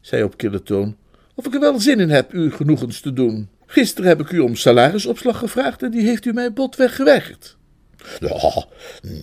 zei 0.00 0.22
op 0.22 0.36
kille 0.36 0.62
toon, 0.62 0.96
of 1.34 1.46
ik 1.46 1.54
er 1.54 1.60
wel 1.60 1.80
zin 1.80 2.00
in 2.00 2.10
heb 2.10 2.32
u 2.32 2.50
genoegens 2.50 3.00
te 3.00 3.12
doen. 3.12 3.48
Gisteren 3.66 4.08
heb 4.08 4.20
ik 4.20 4.30
u 4.30 4.38
om 4.38 4.56
salarisopslag 4.56 5.38
gevraagd 5.38 5.82
en 5.82 5.90
die 5.90 6.06
heeft 6.06 6.24
u 6.24 6.32
mij 6.32 6.52
botweg 6.52 6.96
geweigerd. 6.96 7.56
Ja, 8.18 8.66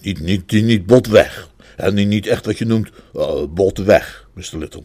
niet, 0.02 0.20
niet, 0.20 0.52
niet 0.52 0.86
botweg. 0.86 1.50
En 1.76 1.94
niet 1.94 2.28
echt 2.28 2.46
wat 2.46 2.58
je 2.58 2.66
noemt 2.66 2.90
uh, 3.16 3.44
botweg, 3.50 4.28
Mr. 4.34 4.58
Little. 4.58 4.84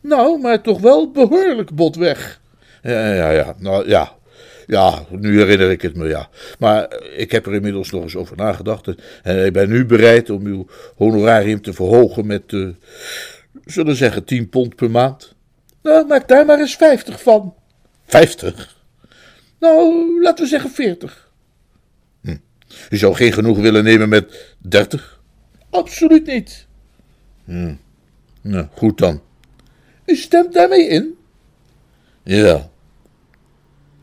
Nou, 0.00 0.40
maar 0.40 0.62
toch 0.62 0.80
wel 0.80 1.10
behoorlijk 1.10 1.74
botweg. 1.74 2.40
Ja, 2.82 3.14
ja, 3.14 3.30
ja, 3.30 3.54
nou 3.58 3.88
ja. 3.88 4.18
Ja, 4.66 5.04
nu 5.10 5.38
herinner 5.38 5.70
ik 5.70 5.82
het 5.82 5.96
me, 5.96 6.08
ja. 6.08 6.28
Maar 6.58 7.00
ik 7.16 7.32
heb 7.32 7.46
er 7.46 7.54
inmiddels 7.54 7.90
nog 7.90 8.02
eens 8.02 8.16
over 8.16 8.36
nagedacht. 8.36 8.88
En 9.22 9.44
ik 9.44 9.52
ben 9.52 9.68
nu 9.68 9.86
bereid 9.86 10.30
om 10.30 10.46
uw 10.46 10.66
honorarium 10.96 11.62
te 11.62 11.72
verhogen 11.72 12.26
met, 12.26 12.52
uh, 12.52 12.68
zullen 13.64 13.96
zeggen, 13.96 14.24
10 14.24 14.48
pond 14.48 14.76
per 14.76 14.90
maand. 14.90 15.34
Nou, 15.82 16.06
maak 16.06 16.28
daar 16.28 16.46
maar 16.46 16.58
eens 16.58 16.76
50 16.76 17.22
van. 17.22 17.54
50? 18.06 18.78
Nou, 19.58 20.22
laten 20.22 20.44
we 20.44 20.50
zeggen 20.50 20.70
40. 20.70 21.30
Hm. 22.22 22.36
U 22.90 22.96
zou 22.96 23.14
geen 23.14 23.32
genoeg 23.32 23.58
willen 23.58 23.84
nemen 23.84 24.08
met 24.08 24.56
30? 24.58 25.20
Absoluut 25.70 26.26
niet. 26.26 26.66
Hm. 27.44 27.74
Nou, 28.40 28.66
goed 28.72 28.98
dan. 28.98 29.20
U 30.04 30.16
stemt 30.16 30.52
daarmee 30.52 30.88
in? 30.88 31.18
Ja. 32.22 32.70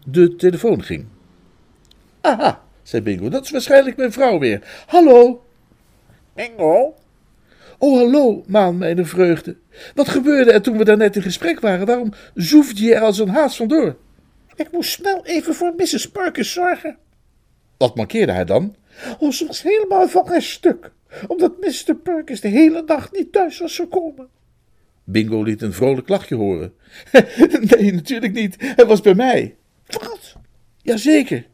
De 0.06 0.36
telefoon 0.36 0.84
ging. 0.84 1.06
Aha, 2.22 2.64
zei 2.84 3.04
Bingo, 3.04 3.30
dat 3.30 3.44
is 3.44 3.52
waarschijnlijk 3.52 3.98
mijn 3.98 4.12
vrouw 4.12 4.40
weer. 4.40 4.84
Hallo? 4.88 5.46
Bingo? 6.34 6.96
Oh, 7.78 7.98
hallo, 7.98 8.44
maan, 8.48 8.78
mijn 8.78 9.06
vreugde. 9.06 9.58
Wat 9.96 10.10
gebeurde 10.10 10.52
er 10.52 10.62
toen 10.62 10.78
we 10.78 10.84
daarnet 10.84 11.16
in 11.16 11.22
gesprek 11.22 11.60
waren? 11.60 11.86
Waarom 11.86 12.14
zoefde 12.34 12.84
je 12.84 12.96
er 12.96 13.02
als 13.02 13.20
een 13.20 13.30
haas 13.30 13.56
vandoor? 13.56 13.98
Ik 14.56 14.72
moest 14.72 14.92
snel 14.92 15.26
even 15.26 15.56
voor 15.56 15.74
Mrs. 15.78 16.10
Perkins 16.10 16.54
zorgen. 16.54 16.98
Wat 17.78 17.96
mankeerde 17.96 18.32
hij 18.32 18.46
dan? 18.46 18.76
Oh, 19.20 19.32
ze 19.32 19.46
was 19.46 19.62
helemaal 19.62 20.08
van 20.08 20.28
haar 20.28 20.42
stuk, 20.42 20.92
omdat 21.28 21.60
Mr. 21.60 21.96
Perkins 21.96 22.42
de 22.42 22.48
hele 22.48 22.84
nacht 22.86 23.12
niet 23.12 23.32
thuis 23.32 23.60
was 23.60 23.76
gekomen. 23.76 24.28
Bingo 25.04 25.44
liet 25.44 25.62
een 25.62 25.74
vrolijk 25.74 26.10
lachje 26.10 26.36
horen. 26.36 26.74
nee, 27.78 27.94
natuurlijk 27.94 28.34
niet. 28.34 28.56
Hij 28.60 28.86
was 28.86 29.02
bij 29.02 29.16
mij. 29.16 29.56
Wat? 29.88 30.36
Jazeker. 30.82 31.46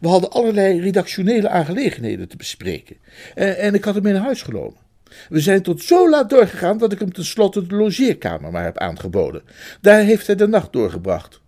We 0.00 0.08
hadden 0.08 0.30
allerlei 0.30 0.80
redactionele 0.80 1.48
aangelegenheden 1.48 2.28
te 2.28 2.36
bespreken. 2.36 2.96
En, 3.34 3.58
en 3.58 3.74
ik 3.74 3.84
had 3.84 3.94
hem 3.94 4.02
mee 4.02 4.12
naar 4.12 4.22
huis 4.22 4.42
genomen. 4.42 4.89
We 5.28 5.40
zijn 5.40 5.62
tot 5.62 5.82
zo 5.82 6.10
laat 6.10 6.30
doorgegaan 6.30 6.78
dat 6.78 6.92
ik 6.92 6.98
hem 6.98 7.12
tenslotte 7.12 7.66
de 7.66 7.74
logeerkamer 7.74 8.50
maar 8.50 8.64
heb 8.64 8.78
aangeboden. 8.78 9.42
Daar 9.80 10.02
heeft 10.02 10.26
hij 10.26 10.36
de 10.36 10.46
nacht 10.46 10.72
doorgebracht. 10.72 11.40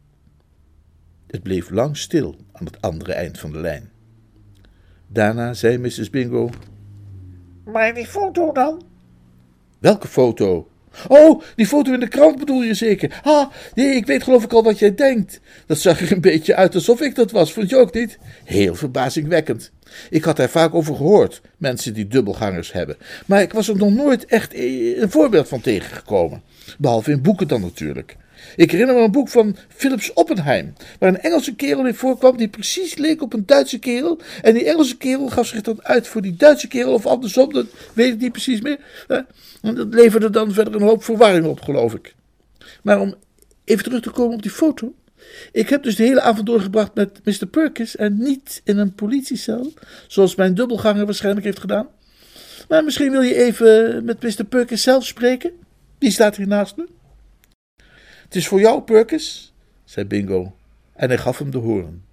Het 1.27 1.43
bleef 1.43 1.71
lang 1.71 1.97
stil 1.97 2.37
aan 2.53 2.65
het 2.65 2.81
andere 2.81 3.13
eind 3.13 3.39
van 3.39 3.53
de 3.53 3.59
lijn. 3.59 3.91
Daarna 5.07 5.55
zei 5.55 5.79
Mrs. 5.79 6.11
Bingo: 6.11 6.51
Maar 7.65 7.95
die 7.95 8.07
foto 8.07 8.53
dan? 8.53 8.83
Welke 9.79 10.09
foto? 10.09 10.69
Oh, 11.09 11.43
die 11.57 11.67
foto 11.67 11.93
in 11.93 12.01
de 12.01 12.09
krant 12.09 12.39
bedoel 12.39 12.63
je 12.63 12.75
zeker? 12.75 13.21
Ah, 13.23 13.51
nee, 13.75 13.95
ik 13.95 14.07
weet 14.07 14.23
geloof 14.23 14.45
ik 14.45 14.53
al 14.53 14.63
wat 14.63 14.79
jij 14.79 14.95
denkt. 14.95 15.41
Dat 15.67 15.79
zag 15.79 16.01
er 16.01 16.13
een 16.13 16.21
beetje 16.21 16.55
uit 16.55 16.75
alsof 16.75 17.01
ik 17.01 17.15
dat 17.15 17.31
was, 17.31 17.53
vond 17.53 17.71
je 17.71 17.77
ook 17.77 17.95
niet? 17.95 18.19
Heel 18.45 18.75
verbazingwekkend. 18.75 19.73
Ik 20.11 20.25
had 20.25 20.37
daar 20.37 20.49
vaak 20.49 20.75
over 20.75 20.97
gehoord, 20.97 21.41
mensen 21.57 21.95
die 21.95 22.09
dubbelgangers 22.09 22.73
hebben. 22.73 22.97
Maar 23.27 23.43
ik 23.43 23.53
was 23.53 23.69
er 23.69 23.77
nog 23.77 23.93
nooit 23.93 24.25
echt 24.25 24.55
een 24.55 25.11
voorbeeld 25.11 25.49
van 25.49 25.61
tegengekomen. 25.61 26.43
Behalve 26.79 27.11
in 27.11 27.23
boeken 27.23 27.49
dan 27.49 27.61
natuurlijk. 27.61 28.17
Ik 28.57 28.71
herinner 28.71 28.97
me 28.97 29.03
een 29.03 29.11
boek 29.11 29.29
van 29.29 29.57
Philips 29.69 30.13
Oppenheim, 30.13 30.73
waar 30.99 31.09
een 31.09 31.21
Engelse 31.21 31.55
kerel 31.55 31.87
in 31.87 31.95
voorkwam 31.95 32.37
die 32.37 32.49
precies 32.49 32.97
leek 32.97 33.23
op 33.23 33.33
een 33.33 33.47
Duitse 33.47 33.79
kerel. 33.79 34.21
En 34.43 34.55
die 34.55 34.65
Engelse 34.65 34.97
kerel 34.97 35.29
gaf 35.29 35.47
zich 35.47 35.61
dan 35.61 35.85
uit 35.85 36.09
voor 36.09 36.23
die 36.23 36.37
Duitse 36.37 36.69
kerel, 36.69 36.93
of 36.93 37.07
andersom, 37.07 37.53
dat 37.53 37.67
weet 37.95 38.13
ik 38.13 38.21
niet 38.21 38.33
precies 38.33 38.61
meer. 38.61 38.79
En 39.63 39.75
dat 39.75 39.95
leverde 39.95 40.31
dan 40.31 40.53
verder 40.53 40.75
een 40.75 40.83
hoop 40.83 41.05
verwarring 41.05 41.47
op, 41.47 41.61
geloof 41.61 41.95
ik. 41.95 42.15
Maar 42.83 43.01
om 43.01 43.15
even 43.65 43.85
terug 43.85 44.01
te 44.01 44.11
komen 44.11 44.35
op 44.35 44.43
die 44.43 44.51
foto. 44.51 44.95
Ik 45.53 45.69
heb 45.69 45.83
dus 45.83 45.97
de 45.97 46.03
hele 46.03 46.21
avond 46.21 46.47
doorgebracht 46.47 46.95
met 46.95 47.21
Mr. 47.25 47.47
Perkins 47.47 47.97
en 47.97 48.19
niet 48.19 48.61
in 48.65 48.79
een 48.79 48.95
politiecel, 48.95 49.73
zoals 50.07 50.35
mijn 50.35 50.55
dubbelganger 50.55 51.05
waarschijnlijk 51.05 51.45
heeft 51.45 51.61
gedaan. 51.61 51.89
Maar 52.69 52.85
misschien 52.85 53.11
wil 53.11 53.21
je 53.21 53.35
even 53.35 54.05
met 54.05 54.23
Mr. 54.23 54.45
Perkins 54.45 54.83
zelf 54.83 55.07
spreken? 55.07 55.53
Die 55.99 56.11
staat 56.11 56.37
hier 56.37 56.47
naast 56.47 56.77
me. 56.77 56.89
Het 58.25 58.37
is 58.37 58.49
voor 58.49 58.61
jou, 58.61 58.83
Perkins, 58.83 59.55
zei 59.85 60.07
Bingo, 60.07 60.57
en 60.93 61.09
hij 61.09 61.19
gaf 61.19 61.39
hem 61.39 61.51
de 61.51 61.59
hoorn. 61.59 62.05